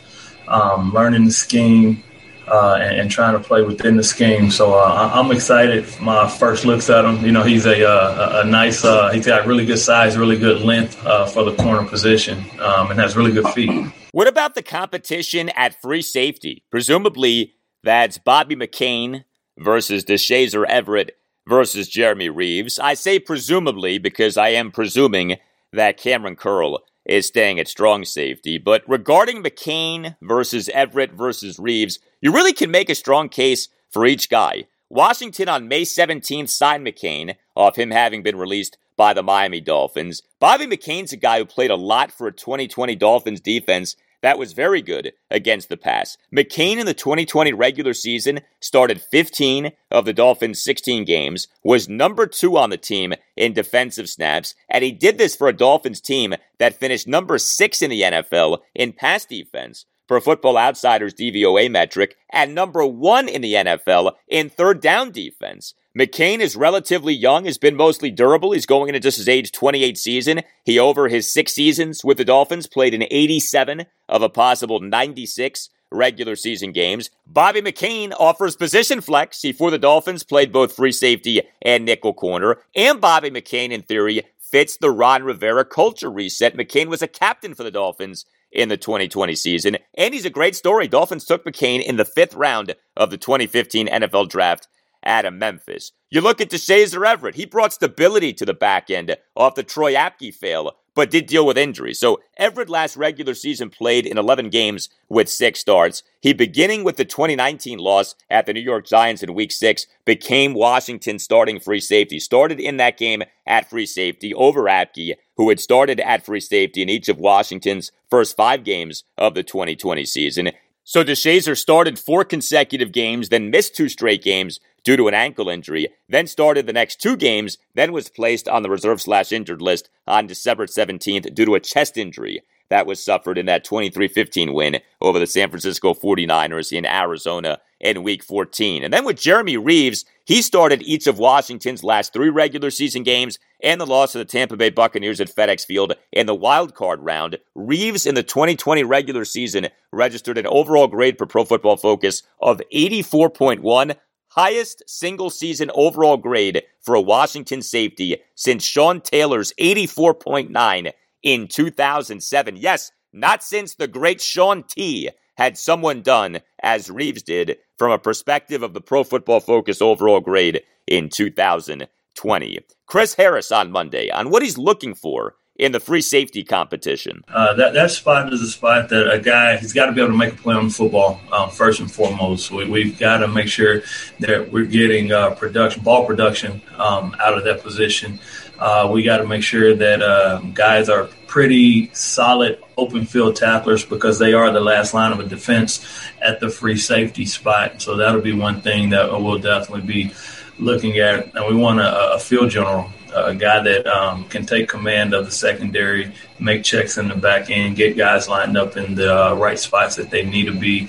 um, 0.48 0.92
learning 0.92 1.24
the 1.24 1.32
scheme, 1.32 2.02
uh, 2.48 2.78
and, 2.80 3.00
and, 3.00 3.10
trying 3.10 3.34
to 3.34 3.40
play 3.40 3.62
within 3.62 3.96
the 3.96 4.02
scheme. 4.02 4.50
So 4.50 4.74
uh, 4.74 5.10
I'm 5.14 5.30
excited. 5.30 5.86
My 6.00 6.28
first 6.28 6.64
looks 6.64 6.90
at 6.90 7.04
him. 7.04 7.24
You 7.24 7.32
know, 7.32 7.42
he's 7.42 7.66
a 7.66 7.88
uh, 7.88 8.42
a, 8.44 8.46
nice. 8.46 8.84
Uh, 8.84 9.10
he's 9.10 9.26
got 9.26 9.46
really 9.46 9.64
good 9.64 9.78
size, 9.78 10.16
really 10.16 10.38
good 10.38 10.62
length 10.62 10.94
for 11.32 11.44
the 11.44 11.54
corner 11.56 11.86
position, 11.88 12.44
um, 12.60 12.90
and 12.90 12.98
has 12.98 13.16
really 13.16 13.32
good 13.32 13.48
feet. 13.48 13.92
What 14.12 14.28
about 14.28 14.54
the 14.54 14.62
competition 14.62 15.48
at 15.50 15.80
free 15.80 16.02
safety? 16.02 16.64
Presumably, 16.70 17.54
that's 17.82 18.18
Bobby 18.18 18.56
McCain 18.56 19.24
versus 19.58 20.04
Deshazor 20.04 20.66
Everett 20.68 21.16
versus 21.48 21.88
Jeremy 21.88 22.28
Reaves. 22.28 22.78
I 22.78 22.94
say 22.94 23.18
presumably 23.18 23.98
because 23.98 24.36
I 24.36 24.50
am 24.50 24.70
presuming 24.70 25.36
that 25.72 25.98
Kamren 25.98 26.36
Curl 26.36 26.80
is 27.04 27.26
staying 27.26 27.58
at 27.58 27.68
strong 27.68 28.04
safety. 28.04 28.58
But 28.58 28.82
regarding 28.86 29.42
McCain 29.42 30.16
versus 30.22 30.68
Everett 30.70 31.12
versus 31.12 31.58
Reaves, 31.58 31.98
you 32.20 32.32
really 32.32 32.52
can 32.52 32.70
make 32.70 32.88
a 32.88 32.94
strong 32.94 33.28
case 33.28 33.68
for 33.90 34.06
each 34.06 34.28
guy. 34.28 34.64
Washington 34.88 35.48
on 35.48 35.68
May 35.68 35.82
17th 35.82 36.50
signed 36.50 36.86
McCain 36.86 37.36
off 37.56 37.76
him 37.76 37.90
having 37.90 38.22
been 38.22 38.36
released 38.36 38.76
by 38.96 39.14
the 39.14 39.22
Miami 39.22 39.60
Dolphins. 39.60 40.22
Bobby 40.38 40.66
McCain's 40.66 41.12
a 41.12 41.16
guy 41.16 41.38
who 41.38 41.44
played 41.44 41.70
a 41.70 41.76
lot 41.76 42.12
for 42.12 42.26
a 42.26 42.32
2020 42.32 42.94
Dolphins 42.96 43.40
defense 43.40 43.96
that 44.22 44.38
was 44.38 44.52
very 44.52 44.82
good 44.82 45.12
against 45.30 45.68
the 45.68 45.76
pass. 45.76 46.16
McCain 46.34 46.78
in 46.78 46.86
the 46.86 46.94
2020 46.94 47.52
regular 47.52 47.92
season 47.92 48.40
started 48.60 49.02
15 49.02 49.72
of 49.90 50.04
the 50.04 50.12
Dolphins' 50.12 50.62
16 50.62 51.04
games, 51.04 51.48
was 51.62 51.88
number 51.88 52.26
two 52.26 52.56
on 52.56 52.70
the 52.70 52.78
team 52.78 53.12
in 53.36 53.52
defensive 53.52 54.08
snaps, 54.08 54.54
and 54.68 54.84
he 54.84 54.92
did 54.92 55.18
this 55.18 55.36
for 55.36 55.48
a 55.48 55.52
Dolphins 55.52 56.00
team 56.00 56.34
that 56.58 56.78
finished 56.78 57.06
number 57.06 57.38
six 57.38 57.82
in 57.82 57.90
the 57.90 58.02
NFL 58.02 58.58
in 58.74 58.92
pass 58.92 59.24
defense 59.24 59.84
per 60.08 60.20
Football 60.20 60.56
Outsiders 60.56 61.14
DVOA 61.14 61.70
metric, 61.70 62.16
and 62.30 62.54
number 62.54 62.84
one 62.84 63.28
in 63.28 63.40
the 63.42 63.54
NFL 63.54 64.12
in 64.28 64.50
third 64.50 64.80
down 64.80 65.10
defense. 65.10 65.74
McCain 65.98 66.40
is 66.40 66.56
relatively 66.56 67.12
young, 67.12 67.44
has 67.44 67.58
been 67.58 67.76
mostly 67.76 68.10
durable. 68.10 68.52
He's 68.52 68.64
going 68.64 68.88
into 68.88 69.00
just 69.00 69.18
his 69.18 69.28
age 69.28 69.52
28 69.52 69.98
season. 69.98 70.40
He, 70.64 70.78
over 70.78 71.08
his 71.08 71.30
six 71.30 71.52
seasons 71.52 72.02
with 72.02 72.16
the 72.16 72.24
Dolphins, 72.24 72.66
played 72.66 72.94
in 72.94 73.02
87 73.02 73.84
of 74.08 74.22
a 74.22 74.30
possible 74.30 74.80
96 74.80 75.68
regular 75.90 76.34
season 76.34 76.72
games. 76.72 77.10
Bobby 77.26 77.60
McCain 77.60 78.12
offers 78.18 78.56
position 78.56 79.02
flex. 79.02 79.42
He, 79.42 79.52
for 79.52 79.70
the 79.70 79.78
Dolphins, 79.78 80.24
played 80.24 80.50
both 80.50 80.74
free 80.74 80.92
safety 80.92 81.42
and 81.60 81.84
nickel 81.84 82.14
corner. 82.14 82.58
And 82.74 82.98
Bobby 82.98 83.30
McCain, 83.30 83.70
in 83.70 83.82
theory, 83.82 84.22
fits 84.38 84.78
the 84.78 84.90
Ron 84.90 85.24
Rivera 85.24 85.64
culture 85.64 86.10
reset. 86.10 86.56
McCain 86.56 86.86
was 86.86 87.02
a 87.02 87.08
captain 87.08 87.54
for 87.54 87.62
the 87.64 87.70
Dolphins 87.70 88.24
in 88.52 88.68
the 88.68 88.76
2020 88.76 89.34
season. 89.34 89.78
And 89.96 90.14
he's 90.14 90.24
a 90.24 90.30
great 90.30 90.54
story. 90.54 90.88
Dolphins 90.88 91.24
took 91.24 91.44
McCain 91.44 91.82
in 91.82 91.96
the 91.96 92.04
fifth 92.04 92.34
round 92.34 92.74
of 92.96 93.10
the 93.10 93.16
2015 93.16 93.88
NFL 93.88 94.28
draft 94.28 94.68
out 95.04 95.24
of 95.24 95.34
Memphis. 95.34 95.92
You 96.10 96.20
look 96.20 96.40
at 96.40 96.50
Deshazor 96.50 97.06
Everett. 97.06 97.34
He 97.34 97.46
brought 97.46 97.72
stability 97.72 98.32
to 98.34 98.44
the 98.44 98.54
back 98.54 98.90
end 98.90 99.16
off 99.34 99.54
the 99.54 99.62
Troy 99.62 99.94
Apke 99.94 100.34
fail, 100.34 100.72
but 100.94 101.10
did 101.10 101.26
deal 101.26 101.46
with 101.46 101.58
injuries. 101.58 101.98
So 101.98 102.20
Everett 102.36 102.68
last 102.68 102.96
regular 102.96 103.34
season 103.34 103.70
played 103.70 104.06
in 104.06 104.18
11 104.18 104.50
games 104.50 104.88
with 105.08 105.28
six 105.28 105.60
starts. 105.60 106.02
He, 106.20 106.32
beginning 106.32 106.84
with 106.84 106.96
the 106.96 107.04
2019 107.04 107.78
loss 107.78 108.14
at 108.30 108.46
the 108.46 108.52
New 108.52 108.60
York 108.60 108.86
Giants 108.86 109.22
in 109.22 109.34
week 109.34 109.52
six, 109.52 109.86
became 110.04 110.54
Washington's 110.54 111.22
starting 111.22 111.60
free 111.60 111.80
safety. 111.80 112.18
Started 112.18 112.60
in 112.60 112.76
that 112.76 112.98
game 112.98 113.22
at 113.46 113.68
free 113.70 113.86
safety 113.86 114.34
over 114.34 114.64
Apke, 114.64 115.14
who 115.36 115.48
had 115.48 115.60
started 115.60 116.00
at 116.00 116.24
free 116.24 116.40
safety 116.40 116.82
in 116.82 116.88
each 116.88 117.08
of 117.08 117.18
Washington's 117.18 117.92
first 118.10 118.36
five 118.36 118.64
games 118.64 119.04
of 119.16 119.34
the 119.34 119.42
2020 119.42 120.04
season. 120.04 120.50
So 120.84 121.04
Deshazor 121.04 121.56
started 121.56 121.98
four 121.98 122.24
consecutive 122.24 122.90
games, 122.90 123.28
then 123.28 123.50
missed 123.50 123.76
two 123.76 123.88
straight 123.88 124.22
games 124.22 124.58
due 124.84 124.96
to 124.96 125.08
an 125.08 125.14
ankle 125.14 125.48
injury, 125.48 125.88
then 126.08 126.26
started 126.26 126.66
the 126.66 126.72
next 126.72 127.00
two 127.00 127.16
games, 127.16 127.58
then 127.74 127.92
was 127.92 128.08
placed 128.08 128.48
on 128.48 128.62
the 128.62 128.70
reserve 128.70 129.00
slash 129.00 129.32
injured 129.32 129.62
list 129.62 129.88
on 130.06 130.26
December 130.26 130.66
17th 130.66 131.34
due 131.34 131.44
to 131.44 131.54
a 131.54 131.60
chest 131.60 131.96
injury 131.96 132.42
that 132.72 132.86
was 132.86 133.04
suffered 133.04 133.36
in 133.36 133.44
that 133.44 133.66
23-15 133.66 134.54
win 134.54 134.80
over 135.02 135.18
the 135.18 135.26
San 135.26 135.50
Francisco 135.50 135.92
49ers 135.92 136.72
in 136.72 136.86
Arizona 136.86 137.58
in 137.82 138.02
week 138.02 138.24
14. 138.24 138.82
And 138.82 138.90
then 138.90 139.04
with 139.04 139.20
Jeremy 139.20 139.58
Reaves, 139.58 140.06
he 140.24 140.40
started 140.40 140.80
each 140.80 141.06
of 141.06 141.18
Washington's 141.18 141.84
last 141.84 142.14
three 142.14 142.30
regular 142.30 142.70
season 142.70 143.02
games 143.02 143.38
and 143.62 143.78
the 143.78 143.84
loss 143.84 144.14
of 144.14 144.20
the 144.20 144.24
Tampa 144.24 144.56
Bay 144.56 144.70
Buccaneers 144.70 145.20
at 145.20 145.28
FedEx 145.28 145.66
Field 145.66 145.92
in 146.12 146.24
the 146.24 146.34
wild 146.34 146.74
card 146.74 147.02
round. 147.02 147.36
Reaves 147.54 148.06
in 148.06 148.14
the 148.14 148.22
2020 148.22 148.84
regular 148.84 149.26
season 149.26 149.68
registered 149.92 150.38
an 150.38 150.46
overall 150.46 150.88
grade 150.88 151.18
per 151.18 151.26
Pro 151.26 151.44
Football 151.44 151.76
Focus 151.76 152.22
of 152.40 152.62
84.1, 152.72 153.96
highest 154.34 154.82
single 154.86 155.28
season 155.28 155.70
overall 155.74 156.16
grade 156.16 156.62
for 156.80 156.94
a 156.94 157.00
Washington 157.00 157.60
safety 157.60 158.16
since 158.34 158.64
Sean 158.64 159.00
Taylor's 159.00 159.52
84.9 159.60 160.92
in 161.22 161.48
2007. 161.48 162.56
Yes, 162.56 162.92
not 163.12 163.42
since 163.42 163.74
the 163.74 163.88
great 163.88 164.20
Sean 164.22 164.62
T 164.62 165.10
had 165.36 165.58
someone 165.58 166.02
done 166.02 166.40
as 166.62 166.90
Reaves 166.90 167.22
did 167.22 167.58
from 167.76 167.90
a 167.90 167.98
perspective 167.98 168.62
of 168.62 168.72
the 168.72 168.80
Pro 168.80 169.04
Football 169.04 169.40
Focus 169.40 169.82
overall 169.82 170.20
grade 170.20 170.62
in 170.86 171.10
2020. 171.10 172.58
Chris 172.86 173.14
Harris 173.14 173.52
on 173.52 173.70
Monday 173.70 174.10
on 174.10 174.30
what 174.30 174.42
he's 174.42 174.58
looking 174.58 174.94
for 174.94 175.34
in 175.56 175.72
the 175.72 175.80
free 175.80 176.00
safety 176.00 176.42
competition. 176.42 177.22
Uh, 177.28 177.54
that 177.54 177.74
that 177.74 177.90
spot 177.90 178.32
is 178.32 178.40
a 178.40 178.48
spot 178.48 178.88
that 178.88 179.12
a 179.12 179.20
guy 179.20 179.56
he's 179.58 179.72
got 179.72 179.86
to 179.86 179.92
be 179.92 180.00
able 180.00 180.12
to 180.12 180.18
make 180.18 180.34
a 180.34 180.36
play 180.36 180.54
on 180.54 180.68
the 180.68 180.72
football 180.72 181.20
um, 181.30 181.50
first 181.50 181.80
and 181.80 181.90
foremost. 181.90 182.50
We, 182.50 182.90
have 182.90 182.98
got 182.98 183.18
to 183.18 183.28
make 183.28 183.48
sure 183.48 183.82
that 184.20 184.50
we're 184.50 184.64
getting 184.64 185.12
uh, 185.12 185.34
production, 185.34 185.82
ball 185.82 186.06
production 186.06 186.62
um, 186.78 187.14
out 187.20 187.36
of 187.36 187.44
that 187.44 187.62
position. 187.62 188.18
Uh, 188.58 188.88
we 188.92 189.02
got 189.02 189.18
to 189.18 189.26
make 189.26 189.42
sure 189.42 189.74
that 189.74 190.02
uh, 190.02 190.38
guys 190.54 190.88
are 190.88 191.08
pretty 191.26 191.90
solid 191.94 192.62
open 192.76 193.04
field 193.04 193.34
tacklers 193.34 193.84
because 193.84 194.18
they 194.18 194.34
are 194.34 194.52
the 194.52 194.60
last 194.60 194.94
line 194.94 195.12
of 195.12 195.18
a 195.18 195.24
defense 195.24 195.84
at 196.20 196.40
the 196.40 196.48
free 196.48 196.76
safety 196.76 197.24
spot. 197.24 197.82
So 197.82 197.96
that'll 197.96 198.20
be 198.20 198.32
one 198.32 198.60
thing 198.60 198.90
that 198.90 199.10
we'll 199.10 199.38
definitely 199.38 199.86
be 199.86 200.12
looking 200.58 200.98
at. 200.98 201.34
And 201.34 201.46
we 201.48 201.60
want 201.60 201.80
a, 201.80 202.12
a 202.12 202.18
field 202.18 202.50
general, 202.50 202.90
a 203.14 203.34
guy 203.34 203.62
that 203.62 203.86
um, 203.86 204.24
can 204.24 204.46
take 204.46 204.68
command 204.68 205.14
of 205.14 205.24
the 205.24 205.30
secondary, 205.30 206.12
make 206.38 206.64
checks 206.64 206.98
in 206.98 207.08
the 207.08 207.16
back 207.16 207.50
end, 207.50 207.76
get 207.76 207.96
guys 207.96 208.28
lined 208.28 208.56
up 208.56 208.76
in 208.76 208.94
the 208.94 209.30
uh, 209.30 209.34
right 209.34 209.58
spots 209.58 209.96
that 209.96 210.10
they 210.10 210.24
need 210.24 210.46
to 210.46 210.58
be. 210.58 210.88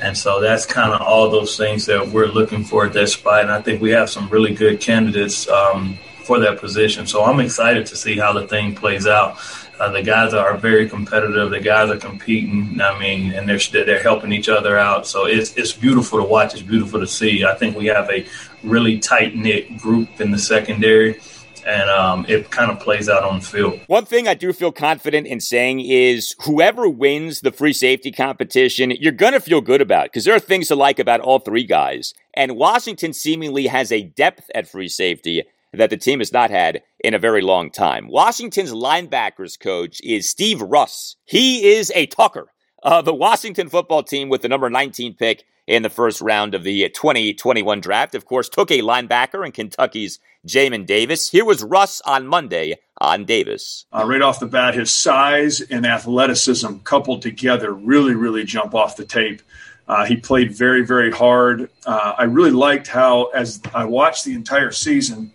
And 0.00 0.16
so 0.16 0.40
that's 0.40 0.64
kind 0.64 0.92
of 0.92 1.02
all 1.02 1.30
those 1.30 1.56
things 1.56 1.86
that 1.86 2.08
we're 2.08 2.26
looking 2.26 2.64
for 2.64 2.86
at 2.86 2.92
that 2.94 3.08
spot. 3.08 3.42
And 3.42 3.50
I 3.50 3.60
think 3.60 3.82
we 3.82 3.90
have 3.90 4.08
some 4.08 4.28
really 4.28 4.54
good 4.54 4.80
candidates. 4.80 5.48
Um, 5.48 5.98
for 6.30 6.38
that 6.38 6.60
position. 6.60 7.06
So 7.06 7.24
I'm 7.24 7.40
excited 7.40 7.86
to 7.86 7.96
see 7.96 8.16
how 8.16 8.32
the 8.32 8.46
thing 8.46 8.72
plays 8.76 9.04
out. 9.04 9.36
Uh, 9.80 9.90
the 9.90 10.02
guys 10.02 10.32
are 10.32 10.56
very 10.56 10.88
competitive. 10.88 11.50
The 11.50 11.58
guys 11.58 11.90
are 11.90 11.96
competing. 11.96 12.80
I 12.80 12.96
mean, 13.00 13.32
and 13.32 13.48
they're 13.48 13.84
they're 13.84 14.02
helping 14.02 14.30
each 14.30 14.48
other 14.48 14.78
out. 14.78 15.08
So 15.08 15.26
it's 15.26 15.56
it's 15.56 15.72
beautiful 15.72 16.20
to 16.20 16.24
watch. 16.24 16.52
It's 16.54 16.62
beautiful 16.62 17.00
to 17.00 17.06
see. 17.06 17.44
I 17.44 17.54
think 17.54 17.76
we 17.76 17.86
have 17.86 18.08
a 18.10 18.24
really 18.62 19.00
tight 19.00 19.34
knit 19.34 19.76
group 19.78 20.20
in 20.20 20.30
the 20.30 20.38
secondary 20.38 21.18
and 21.64 21.88
um, 21.90 22.26
it 22.28 22.50
kind 22.50 22.70
of 22.70 22.80
plays 22.80 23.08
out 23.08 23.24
on 23.24 23.40
the 23.40 23.44
field. 23.44 23.80
One 23.86 24.04
thing 24.04 24.28
I 24.28 24.34
do 24.34 24.52
feel 24.52 24.72
confident 24.72 25.26
in 25.26 25.40
saying 25.40 25.80
is 25.80 26.34
whoever 26.44 26.88
wins 26.88 27.40
the 27.40 27.52
free 27.52 27.72
safety 27.72 28.12
competition, 28.12 28.90
you're 28.90 29.12
going 29.12 29.32
to 29.32 29.40
feel 29.40 29.60
good 29.60 29.80
about 29.80 30.06
because 30.06 30.24
there 30.24 30.34
are 30.34 30.40
things 30.40 30.68
to 30.68 30.76
like 30.76 30.98
about 30.98 31.20
all 31.20 31.38
three 31.38 31.64
guys. 31.64 32.14
And 32.34 32.56
Washington 32.56 33.12
seemingly 33.12 33.66
has 33.66 33.92
a 33.92 34.02
depth 34.02 34.50
at 34.54 34.68
free 34.68 34.88
safety 34.88 35.44
that 35.72 35.90
the 35.90 35.96
team 35.96 36.18
has 36.18 36.32
not 36.32 36.50
had 36.50 36.82
in 36.98 37.14
a 37.14 37.18
very 37.18 37.42
long 37.42 37.70
time. 37.70 38.08
Washington's 38.08 38.72
linebackers 38.72 39.58
coach 39.58 40.00
is 40.02 40.28
Steve 40.28 40.60
Russ. 40.60 41.16
He 41.24 41.72
is 41.72 41.92
a 41.94 42.06
Tucker. 42.06 42.52
Uh, 42.82 43.02
the 43.02 43.14
Washington 43.14 43.68
football 43.68 44.02
team 44.02 44.28
with 44.28 44.42
the 44.42 44.48
number 44.48 44.70
19 44.70 45.14
pick 45.14 45.44
in 45.66 45.82
the 45.82 45.90
first 45.90 46.20
round 46.20 46.54
of 46.54 46.64
the 46.64 46.88
2021 46.88 47.80
draft, 47.80 48.14
of 48.14 48.24
course, 48.24 48.48
took 48.48 48.70
a 48.70 48.80
linebacker 48.80 49.44
in 49.44 49.52
Kentucky's 49.52 50.18
Jamin 50.46 50.86
Davis. 50.86 51.30
Here 51.30 51.44
was 51.44 51.62
Russ 51.62 52.00
on 52.02 52.26
Monday 52.26 52.78
on 53.00 53.24
Davis. 53.24 53.84
Uh, 53.92 54.04
right 54.06 54.22
off 54.22 54.40
the 54.40 54.46
bat, 54.46 54.74
his 54.74 54.90
size 54.90 55.60
and 55.60 55.86
athleticism 55.86 56.78
coupled 56.78 57.22
together 57.22 57.72
really, 57.72 58.14
really 58.14 58.44
jump 58.44 58.74
off 58.74 58.96
the 58.96 59.04
tape. 59.04 59.42
Uh, 59.86 60.06
he 60.06 60.16
played 60.16 60.52
very, 60.52 60.84
very 60.84 61.10
hard. 61.10 61.68
Uh, 61.84 62.14
I 62.16 62.24
really 62.24 62.52
liked 62.52 62.86
how, 62.86 63.24
as 63.26 63.60
I 63.74 63.84
watched 63.84 64.24
the 64.24 64.34
entire 64.34 64.70
season, 64.70 65.32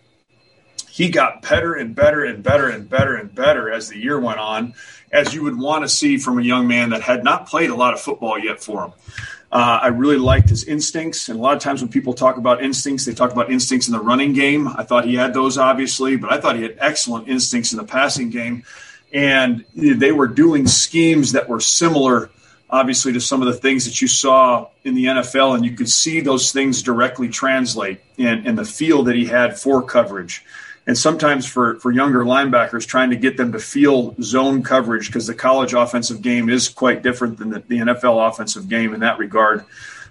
he 0.96 1.10
got 1.10 1.42
better 1.42 1.74
and 1.74 1.94
better 1.94 2.24
and 2.24 2.42
better 2.42 2.70
and 2.70 2.90
better 2.90 3.16
and 3.16 3.36
better 3.36 3.70
as 3.70 3.90
the 3.90 3.98
year 3.98 4.18
went 4.18 4.40
on, 4.40 4.74
as 5.12 5.34
you 5.34 5.44
would 5.44 5.60
want 5.60 5.84
to 5.84 5.90
see 5.90 6.18
from 6.18 6.40
a 6.40 6.42
young 6.42 6.70
man 6.70 6.92
that 6.92 7.02
had 7.02 7.22
not 7.22 7.50
played 7.50 7.70
a 7.70 7.76
lot 7.76 7.94
of 7.94 8.00
football 8.00 8.40
yet 8.40 8.64
for 8.64 8.86
him. 8.86 8.94
Uh, 9.52 9.80
I 9.82 9.88
really 9.88 10.16
liked 10.16 10.48
his 10.48 10.64
instincts. 10.64 11.28
And 11.28 11.38
a 11.38 11.42
lot 11.42 11.54
of 11.54 11.62
times 11.62 11.82
when 11.82 11.92
people 11.92 12.14
talk 12.14 12.38
about 12.38 12.64
instincts, 12.64 13.04
they 13.04 13.14
talk 13.14 13.34
about 13.34 13.52
instincts 13.52 13.90
in 13.90 13.92
the 13.92 14.00
running 14.00 14.32
game. 14.32 14.70
I 14.70 14.84
thought 14.84 15.04
he 15.04 15.16
had 15.16 15.34
those, 15.34 15.58
obviously, 15.58 16.16
but 16.16 16.32
I 16.32 16.40
thought 16.40 16.56
he 16.56 16.64
had 16.64 16.78
excellent 16.80 17.28
instincts 17.28 17.74
in 17.74 17.78
the 17.78 17.84
passing 17.84 18.30
game. 18.30 18.64
And 19.12 19.66
they 19.76 20.14
were 20.14 20.28
doing 20.28 20.66
schemes 20.66 21.34
that 21.34 21.50
were 21.50 21.60
similar, 21.60 22.30
obviously, 22.70 23.12
to 23.12 23.20
some 23.20 23.42
of 23.42 23.50
the 23.50 23.60
things 23.60 23.84
that 23.84 24.02
you 24.02 24.08
saw 24.08 24.70
in 24.86 24.96
the 24.96 25.08
NFL. 25.08 25.56
And 25.56 25.66
you 25.66 25.72
could 25.72 25.90
see 25.90 26.22
those 26.22 26.54
things 26.54 26.82
directly 26.84 27.28
translate 27.28 28.00
in, 28.16 28.48
in 28.48 28.56
the 28.56 28.64
feel 28.64 29.04
that 29.04 29.16
he 29.18 29.26
had 29.26 29.60
for 29.60 29.84
coverage 29.84 30.46
and 30.88 30.98
sometimes 30.98 31.46
for 31.46 31.80
for 31.80 31.92
younger 31.92 32.24
linebackers 32.24 32.86
trying 32.86 33.10
to 33.10 33.16
get 33.16 33.38
them 33.38 33.52
to 33.52 33.60
feel 33.60 34.16
zone 34.22 34.64
coverage 34.64 35.08
because 35.08 35.28
the 35.28 35.34
college 35.34 35.74
offensive 35.74 36.22
game 36.22 36.50
is 36.50 36.70
quite 36.70 37.02
different 37.02 37.38
than 37.38 37.50
the, 37.50 37.60
the 37.60 37.78
NFL 37.78 38.30
offensive 38.30 38.70
game 38.70 38.94
in 38.94 39.00
that 39.00 39.18
regard 39.18 39.66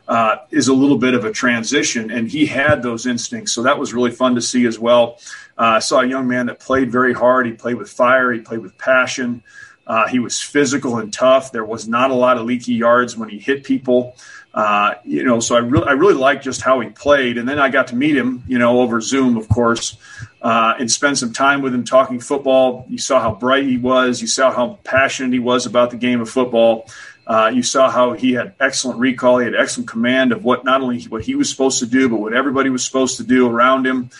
uh, 0.08 0.36
is 0.50 0.68
a 0.68 0.74
little 0.74 0.98
bit 0.98 1.14
of 1.14 1.24
a 1.24 1.32
transition 1.32 2.10
and 2.10 2.28
he 2.28 2.46
had 2.46 2.82
those 2.82 3.06
instincts. 3.06 3.52
So 3.52 3.62
that 3.62 3.78
was 3.78 3.94
really 3.94 4.10
fun 4.10 4.34
to 4.34 4.42
see 4.42 4.66
as 4.66 4.78
well. 4.78 5.18
Uh, 5.56 5.62
I 5.62 5.78
saw 5.78 6.00
a 6.00 6.06
young 6.06 6.28
man 6.28 6.46
that 6.46 6.60
played 6.60 6.90
very 6.90 7.12
hard. 7.12 7.46
He 7.46 7.52
played 7.52 7.76
with 7.76 7.90
fire. 7.90 8.32
He 8.32 8.40
played 8.40 8.60
with 8.60 8.76
passion. 8.76 9.42
Uh, 9.86 10.08
he 10.08 10.18
was 10.18 10.40
physical 10.40 10.98
and 10.98 11.12
tough. 11.12 11.52
There 11.52 11.64
was 11.64 11.86
not 11.86 12.10
a 12.10 12.14
lot 12.14 12.38
of 12.38 12.46
leaky 12.46 12.74
yards 12.74 13.16
when 13.16 13.28
he 13.28 13.38
hit 13.38 13.64
people 13.64 14.16
uh, 14.54 14.94
you 15.04 15.24
know, 15.24 15.40
so 15.40 15.56
I 15.56 15.58
really, 15.58 15.86
I 15.86 15.92
really 15.92 16.14
liked 16.14 16.44
just 16.44 16.62
how 16.62 16.78
he 16.78 16.88
played. 16.88 17.38
And 17.38 17.48
then 17.48 17.58
I 17.58 17.70
got 17.70 17.88
to 17.88 17.96
meet 17.96 18.16
him, 18.16 18.44
you 18.46 18.58
know, 18.58 18.80
over 18.80 19.00
Zoom, 19.00 19.36
of 19.36 19.48
course, 19.48 19.96
uh, 20.40 20.74
and 20.78 20.88
spend 20.88 21.18
some 21.18 21.32
time 21.32 21.60
with 21.60 21.74
him 21.74 21.84
talking 21.84 22.20
football. 22.20 22.86
You 22.88 22.98
saw 22.98 23.20
how 23.20 23.34
bright 23.34 23.64
he 23.64 23.78
was. 23.78 24.22
You 24.22 24.28
saw 24.28 24.52
how 24.52 24.78
passionate 24.84 25.32
he 25.32 25.40
was 25.40 25.66
about 25.66 25.90
the 25.90 25.96
game 25.96 26.20
of 26.20 26.30
football. 26.30 26.88
Uh, 27.26 27.50
you 27.52 27.64
saw 27.64 27.90
how 27.90 28.12
he 28.12 28.34
had 28.34 28.54
excellent 28.60 29.00
recall. 29.00 29.38
He 29.38 29.46
had 29.46 29.56
excellent 29.56 29.88
command 29.88 30.30
of 30.30 30.44
what 30.44 30.64
not 30.64 30.82
only 30.82 31.02
what 31.04 31.24
he 31.24 31.34
was 31.34 31.50
supposed 31.50 31.80
to 31.80 31.86
do, 31.86 32.08
but 32.08 32.20
what 32.20 32.32
everybody 32.32 32.70
was 32.70 32.84
supposed 32.84 33.16
to 33.16 33.24
do 33.24 33.50
around 33.50 33.86
him. 33.86 34.10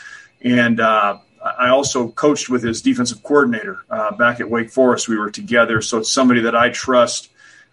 And 0.43 0.81
uh, 0.81 1.19
I 1.45 1.69
also 1.69 2.09
coached 2.09 2.49
with 2.49 2.65
his 2.65 2.83
defensive 2.83 3.23
coordinator 3.23 3.85
uh, 3.89 4.17
back 4.17 4.41
at 4.41 4.51
Wake 4.51 4.71
Forest. 4.71 5.09
We 5.09 5.17
were 5.17 5.31
together, 5.31 5.81
so 5.81 5.99
it's 5.99 6.11
somebody 6.11 6.41
that 6.41 6.57
I 6.57 6.71
trust 6.71 7.29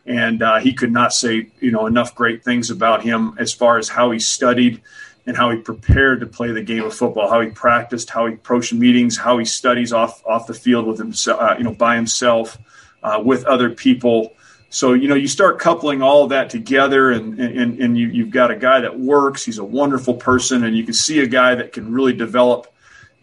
and 0.05 0.41
uh, 0.41 0.59
he 0.59 0.73
could 0.73 0.91
not 0.91 1.13
say 1.13 1.47
you 1.59 1.71
know 1.71 1.85
enough 1.85 2.15
great 2.15 2.43
things 2.43 2.69
about 2.69 3.03
him 3.03 3.35
as 3.37 3.53
far 3.53 3.77
as 3.77 3.89
how 3.89 4.11
he 4.11 4.19
studied 4.19 4.81
and 5.25 5.37
how 5.37 5.51
he 5.51 5.57
prepared 5.57 6.19
to 6.19 6.25
play 6.25 6.51
the 6.51 6.63
game 6.63 6.83
of 6.83 6.93
football, 6.93 7.29
how 7.29 7.41
he 7.41 7.49
practiced, 7.49 8.09
how 8.09 8.25
he 8.25 8.33
approached 8.33 8.73
meetings, 8.73 9.17
how 9.17 9.37
he 9.37 9.45
studies 9.45 9.93
off 9.93 10.25
off 10.25 10.47
the 10.47 10.53
field 10.53 10.87
with 10.87 10.97
himself, 10.97 11.39
uh, 11.41 11.55
you 11.57 11.63
know, 11.63 11.73
by 11.73 11.95
himself, 11.95 12.57
uh, 13.03 13.21
with 13.23 13.45
other 13.45 13.69
people. 13.69 14.33
So 14.69 14.93
you 14.93 15.07
know, 15.07 15.15
you 15.15 15.27
start 15.27 15.59
coupling 15.59 16.01
all 16.01 16.27
that 16.27 16.49
together, 16.49 17.11
and 17.11 17.39
and 17.39 17.79
and 17.79 17.97
you, 17.97 18.07
you've 18.07 18.31
got 18.31 18.51
a 18.51 18.55
guy 18.55 18.79
that 18.81 18.99
works. 18.99 19.45
He's 19.45 19.59
a 19.59 19.63
wonderful 19.63 20.15
person, 20.15 20.63
and 20.63 20.75
you 20.75 20.83
can 20.83 20.93
see 20.93 21.19
a 21.19 21.27
guy 21.27 21.55
that 21.55 21.73
can 21.73 21.91
really 21.91 22.13
develop 22.13 22.70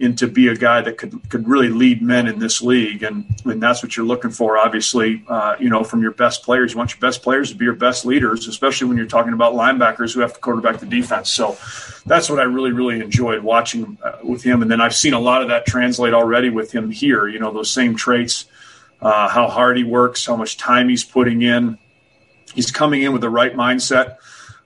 and 0.01 0.17
to 0.19 0.29
be 0.29 0.47
a 0.47 0.55
guy 0.55 0.81
that 0.81 0.97
could 0.97 1.29
could 1.29 1.49
really 1.49 1.69
lead 1.69 2.01
men 2.01 2.29
in 2.29 2.39
this 2.39 2.63
league, 2.63 3.03
and 3.03 3.25
and 3.45 3.61
that's 3.61 3.83
what 3.83 3.97
you're 3.97 4.07
looking 4.07 4.31
for. 4.31 4.57
Obviously, 4.57 5.25
uh, 5.29 5.57
you 5.59 5.69
know, 5.69 5.83
from 5.83 6.03
your 6.03 6.13
best 6.13 6.45
players, 6.45 6.73
you 6.73 6.79
want 6.79 6.93
your 6.93 7.01
best 7.01 7.23
players 7.23 7.51
to 7.51 7.57
be 7.57 7.65
your 7.65 7.75
best 7.75 8.05
leaders, 8.05 8.47
especially 8.47 8.89
when 8.89 8.97
you're 8.97 9.07
talking 9.07 9.33
about 9.33 9.55
linebackers 9.55 10.15
who 10.15 10.21
have 10.21 10.35
to 10.35 10.41
quarterback 10.41 10.79
the 10.79 10.87
defense. 10.87 11.33
So 11.33 11.57
that's 12.07 12.31
what 12.31 12.39
I 12.39 12.45
really 12.45 12.73
really 12.73 13.01
enjoyed 13.01 13.43
watching 13.43 13.99
uh, 14.03 14.19
with 14.23 14.43
him, 14.43 14.63
and 14.63 14.71
then 14.71 14.81
I've 14.81 14.95
seen 14.95 15.15
a 15.15 15.21
lot 15.21 15.43
of 15.43 15.49
that 15.49 15.67
translate 15.67 16.15
already 16.15 16.51
with 16.51 16.71
him 16.71 16.91
here. 16.91 17.27
You 17.27 17.41
know, 17.41 17.53
those 17.53 17.71
same 17.71 17.97
traits, 17.97 18.45
uh, 19.01 19.29
how 19.29 19.49
hard 19.49 19.77
he 19.77 19.85
works, 19.85 20.25
how 20.27 20.37
much 20.37 20.57
time 20.57 20.89
he's 20.89 21.05
putting 21.05 21.43
in. 21.43 21.79
He's 22.55 22.71
coming 22.71 23.03
in 23.03 23.13
with 23.13 23.21
the 23.21 23.31
right 23.31 23.55
mindset 23.55 24.17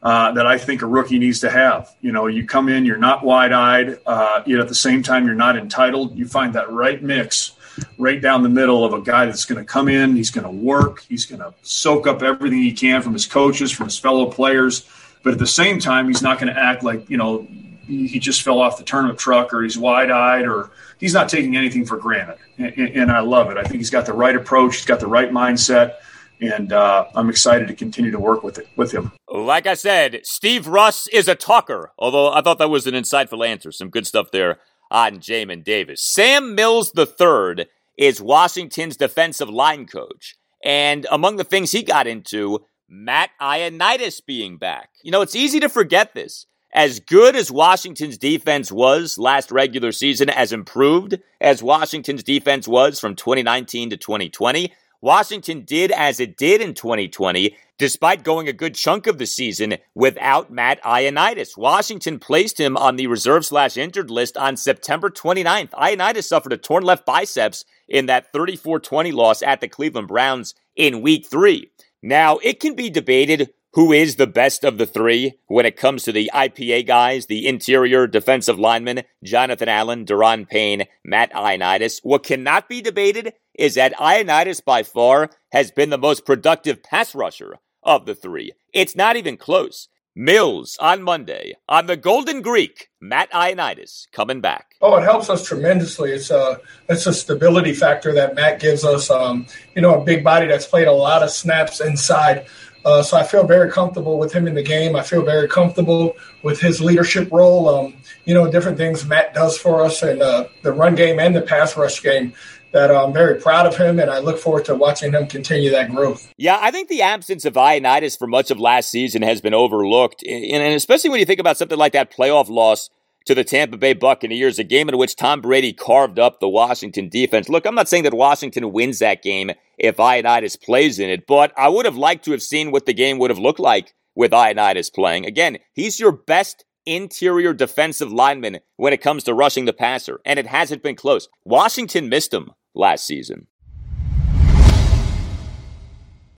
uh, 0.03 0.33
that 0.33 0.47
I 0.47 0.59
think 0.59 0.83
a 0.83 0.87
rookie 0.87 1.19
needs 1.19 1.41
to 1.41 1.51
have. 1.51 1.95
You 2.01 2.13
know, 2.13 2.27
you 2.27 2.47
come 2.47 2.69
in, 2.69 2.85
you're 2.85 2.97
not 2.97 3.25
wide 3.25 3.53
eyed, 3.53 3.99
uh, 4.05 4.43
yet 4.47 4.61
at 4.61 4.69
the 4.69 4.75
same 4.75 5.03
time, 5.03 5.27
you're 5.27 5.35
not 5.35 5.57
entitled. 5.57 6.17
You 6.17 6.27
find 6.27 6.55
that 6.55 6.71
right 6.71 7.03
mix 7.03 7.53
right 7.99 8.21
down 8.21 8.43
the 8.43 8.49
middle 8.49 8.85
of 8.85 8.93
a 8.93 9.01
guy 9.01 9.27
that's 9.27 9.45
going 9.45 9.59
to 9.59 9.65
come 9.65 9.89
in, 9.89 10.17
he's 10.17 10.31
going 10.31 10.45
to 10.45 10.51
work, 10.51 11.03
he's 11.09 11.25
going 11.25 11.41
to 11.41 11.55
soak 11.63 12.07
up 12.07 12.23
everything 12.23 12.59
he 12.59 12.73
can 12.73 13.03
from 13.03 13.13
his 13.13 13.27
coaches, 13.27 13.71
from 13.71 13.87
his 13.87 13.99
fellow 13.99 14.27
players. 14.27 14.87
But 15.23 15.35
at 15.35 15.39
the 15.39 15.47
same 15.47 15.79
time, 15.79 16.09
he's 16.09 16.23
not 16.23 16.39
going 16.39 16.53
to 16.53 16.61
act 16.61 16.83
like, 16.83 17.09
you 17.09 17.17
know, 17.17 17.47
he 17.87 18.19
just 18.19 18.43
fell 18.43 18.61
off 18.61 18.79
the 18.79 18.85
turnip 18.85 19.19
truck 19.19 19.53
or 19.53 19.63
he's 19.63 19.77
wide 19.77 20.11
eyed 20.11 20.47
or 20.47 20.71
he's 20.99 21.13
not 21.13 21.29
taking 21.29 21.57
anything 21.57 21.85
for 21.85 21.97
granted. 21.97 22.39
And, 22.57 22.79
and 22.79 23.11
I 23.11 23.21
love 23.21 23.51
it. 23.51 23.57
I 23.57 23.63
think 23.63 23.77
he's 23.77 23.91
got 23.91 24.07
the 24.07 24.13
right 24.13 24.35
approach, 24.35 24.77
he's 24.77 24.85
got 24.87 25.01
the 25.01 25.07
right 25.07 25.31
mindset 25.31 25.97
and 26.43 26.73
uh, 26.73 27.07
I'm 27.15 27.31
excited 27.31 27.69
to 27.69 27.75
continue 27.75 28.11
to 28.11 28.19
work 28.19 28.43
with 28.43 28.59
it 28.59 28.69
with 28.77 28.93
him. 28.93 29.13
Like 29.29 29.67
I 29.67 29.75
said, 29.75 30.21
Steve 30.25 30.67
Russ 30.67 31.07
is 31.09 31.29
a 31.29 31.35
talker, 31.35 31.93
although 31.99 32.33
I 32.33 32.43
thought 32.43 32.59
that 32.59 32.71
was 32.71 32.87
an 32.87 32.95
insightful 32.95 33.47
answer. 33.47 33.73
Some 33.73 33.91
good 33.91 34.07
stuff 34.07 34.31
there 34.33 34.59
on 34.91 35.19
Jamin 35.19 35.65
Davis. 35.65 36.05
Sam 36.05 36.55
Mills 36.55 36.93
III 36.97 37.67
is 37.97 38.21
Washington's 38.21 38.97
defensive 38.97 39.49
line 39.49 39.87
coach. 39.87 40.37
And 40.65 41.07
among 41.11 41.37
the 41.37 41.45
things 41.45 41.73
he 41.73 41.83
got 41.83 42.07
into, 42.07 42.61
Matt 42.89 43.31
Ioannidis 43.41 44.25
being 44.27 44.59
back. 44.59 44.91
You 45.03 45.11
know, 45.11 45.23
it's 45.23 45.35
easy 45.35 45.61
to 45.61 45.69
forget 45.69 46.15
this. 46.15 46.47
As 46.75 47.01
good 47.01 47.37
as 47.37 47.51
Washington's 47.51 48.17
defense 48.17 48.73
was 48.73 49.19
last 49.19 49.51
regular 49.51 49.93
season, 49.93 50.31
as 50.31 50.53
improved 50.53 51.19
as 51.41 51.63
Washington's 51.63 52.23
defense 52.23 52.67
was 52.67 52.99
from 52.99 53.15
2019 53.15 53.91
to 53.91 53.97
2020, 53.97 54.73
Washington 55.03 55.65
did 55.65 55.91
as 55.91 56.21
it 56.21 56.37
did 56.37 56.61
in 56.61 56.75
2020, 56.75 57.57
despite 57.77 58.23
going 58.23 58.49
a 58.49 58.53
good 58.53 58.77
chunk 58.77 59.09
of 59.09 59.19
the 59.19 59.27
season 59.27 59.79
without 59.97 60.53
Matt 60.53 60.81
Ioannidis. 60.85 61.59
Washington 61.59 62.21
placed 62.21 62.61
him 62.61 62.77
on 62.77 62.95
the 62.95 63.09
reserve 63.09 63.45
slash 63.45 63.77
injured 63.77 64.13
list 64.13 64.37
on 64.37 64.57
September 64.57 65.11
29th. 65.11 65.71
Ioannidis 65.71 66.25
suffered 66.25 66.53
a 66.53 66.57
torn 66.57 66.85
left 66.85 67.05
biceps 67.05 67.65
in 67.89 68.07
that 68.07 68.33
34 68.33 68.79
20 68.79 69.11
loss 69.11 69.43
at 69.43 69.61
the 69.61 69.67
Cleveland 69.67 70.07
Browns 70.07 70.55
in 70.77 71.03
week 71.03 71.27
three. 71.27 71.73
Now, 72.01 72.39
it 72.39 72.61
can 72.61 72.77
be 72.77 72.89
debated 72.89 73.53
who 73.75 73.91
is 73.91 74.17
the 74.17 74.27
best 74.27 74.65
of 74.65 74.79
the 74.79 74.87
three 74.87 75.35
when 75.47 75.67
it 75.67 75.77
comes 75.77 76.05
to 76.05 76.13
the 76.13 76.31
IPA 76.33 76.87
guys, 76.87 77.27
the 77.27 77.49
interior 77.49 78.07
defensive 78.07 78.59
linemen, 78.59 79.03
Jonathan 79.25 79.69
Allen, 79.69 80.05
Daron 80.05 80.49
Payne, 80.49 80.85
Matt 81.05 81.33
Ioannidis. 81.33 82.01
What 82.03 82.23
cannot 82.23 82.69
be 82.69 82.83
debated 82.83 83.33
is 83.55 83.75
that 83.75 83.95
Ioannidis 83.95 84.65
by 84.65 84.83
far 84.83 85.31
has 85.51 85.71
been 85.71 85.91
the 85.91 85.99
most 85.99 86.25
productive 86.25 86.83
pass 86.83 87.15
rusher 87.15 87.59
of 87.83 88.07
the 88.07 88.15
three. 88.15 88.53
It's 88.73 88.97
not 88.97 89.17
even 89.17 89.37
close. 89.37 89.89
Mills 90.15 90.77
on 90.79 91.03
Monday 91.03 91.55
on 91.71 91.87
the 91.87 91.97
Golden 91.97 92.43
Greek. 92.43 92.91
Matt 93.01 93.33
Ioannidis 93.33 94.09
coming 94.13 94.43
back. 94.43 94.75
Oh, 94.83 94.97
it 94.97 95.03
helps 95.03 95.31
us 95.31 95.47
tremendously. 95.47 96.11
It's 96.13 96.31
a 96.31 96.61
it's 96.91 97.07
a 97.07 97.15
stability 97.15 97.73
factor 97.73 98.13
that 98.13 98.35
Matt 98.35 98.61
gives 98.61 98.85
us. 98.85 99.11
Um, 99.11 99.47
you 99.75 99.81
know, 99.81 100.01
a 100.01 100.05
big 100.05 100.23
body 100.23 100.47
that's 100.47 100.67
played 100.67 100.87
a 100.87 100.93
lot 100.93 101.23
of 101.23 101.31
snaps 101.31 101.81
inside. 101.81 102.47
Uh, 102.85 103.03
so 103.03 103.17
I 103.17 103.23
feel 103.23 103.47
very 103.47 103.71
comfortable 103.71 104.19
with 104.19 104.33
him 104.33 104.47
in 104.47 104.55
the 104.55 104.63
game. 104.63 104.97
I 104.97 105.03
feel 105.03 105.25
very 105.25 105.49
comfortable 105.49 106.17
with 106.43 106.61
his 106.61 106.81
leadership 106.81 107.31
role. 107.31 107.69
Um, 107.69 107.95
you 108.25 108.35
know, 108.35 108.51
different 108.51 108.77
things 108.77 109.07
Matt 109.07 109.35
does 109.35 109.57
for 109.57 109.85
us 109.85 110.03
in 110.03 110.21
uh, 110.21 110.49
the 110.63 110.73
run 110.73 110.95
game 110.95 111.21
and 111.21 111.35
the 111.35 111.43
pass 111.43 111.77
rush 111.77 112.03
game. 112.03 112.35
That 112.73 112.91
uh, 112.91 113.05
I'm 113.05 113.13
very 113.13 113.41
proud 113.41 113.67
of 113.67 113.77
him, 113.77 114.01
and 114.01 114.11
I 114.11 114.19
look 114.19 114.39
forward 114.39 114.65
to 114.67 114.75
watching 114.75 115.13
him 115.13 115.27
continue 115.27 115.71
that 115.71 115.91
growth. 115.91 116.33
Yeah, 116.39 116.59
I 116.61 116.71
think 116.71 116.89
the 116.89 117.03
absence 117.03 117.45
of 117.45 117.55
Ioannidis 117.55 118.19
for 118.19 118.27
much 118.27 118.51
of 118.51 118.59
last 118.59 118.91
season 118.91 119.23
has 119.23 119.41
been 119.41 119.55
overlooked, 119.55 120.23
and 120.27 120.75
especially 120.75 121.11
when 121.11 121.21
you 121.21 121.27
think 121.27 121.41
about 121.41 121.59
something 121.59 121.79
like 121.79 121.93
that 121.93 122.11
playoff 122.11 122.49
loss 122.49 122.89
to 123.27 123.35
the 123.35 123.45
Tampa 123.45 123.77
Bay 123.77 123.93
Buccaneers, 123.93 124.59
a 124.59 124.65
game 124.65 124.89
in 124.89 124.97
which 124.97 125.17
Tom 125.17 125.41
Brady 125.41 125.73
carved 125.73 126.19
up 126.19 126.41
the 126.41 126.49
Washington 126.49 127.09
defense. 127.09 127.49
Look, 127.49 127.67
I'm 127.67 127.75
not 127.75 127.89
saying 127.89 128.05
that 128.05 128.15
Washington 128.15 128.73
wins 128.73 128.99
that 128.99 129.23
game 129.23 129.53
if 129.79 129.97
Ioannidis 129.97 130.61
plays 130.61 130.99
in 130.99 131.11
it, 131.11 131.27
but 131.27 131.53
I 131.57 131.69
would 131.69 131.85
have 131.85 131.97
liked 131.97 132.25
to 132.25 132.33
have 132.33 132.43
seen 132.43 132.71
what 132.71 132.87
the 132.87 132.95
game 132.95 133.19
would 133.19 133.31
have 133.31 133.39
looked 133.39 133.61
like 133.61 133.95
with 134.15 134.33
Ioannidis 134.33 134.93
playing. 134.93 135.27
Again, 135.27 135.59
he's 135.73 136.01
your 136.01 136.13
best 136.13 136.65
interior 136.85 137.53
defensive 137.55 138.13
lineman 138.13 138.59
when 138.77 138.93
it 138.93 139.01
comes 139.01 139.25
to 139.25 139.35
rushing 139.35 139.67
the 139.67 139.73
passer, 139.73 140.21
and 140.25 140.39
it 140.39 140.47
hasn't 140.47 140.83
been 140.83 140.97
close. 140.97 141.29
Washington 141.45 142.09
missed 142.09 142.35
him 142.35 142.51
last 142.75 143.07
season. 143.07 143.47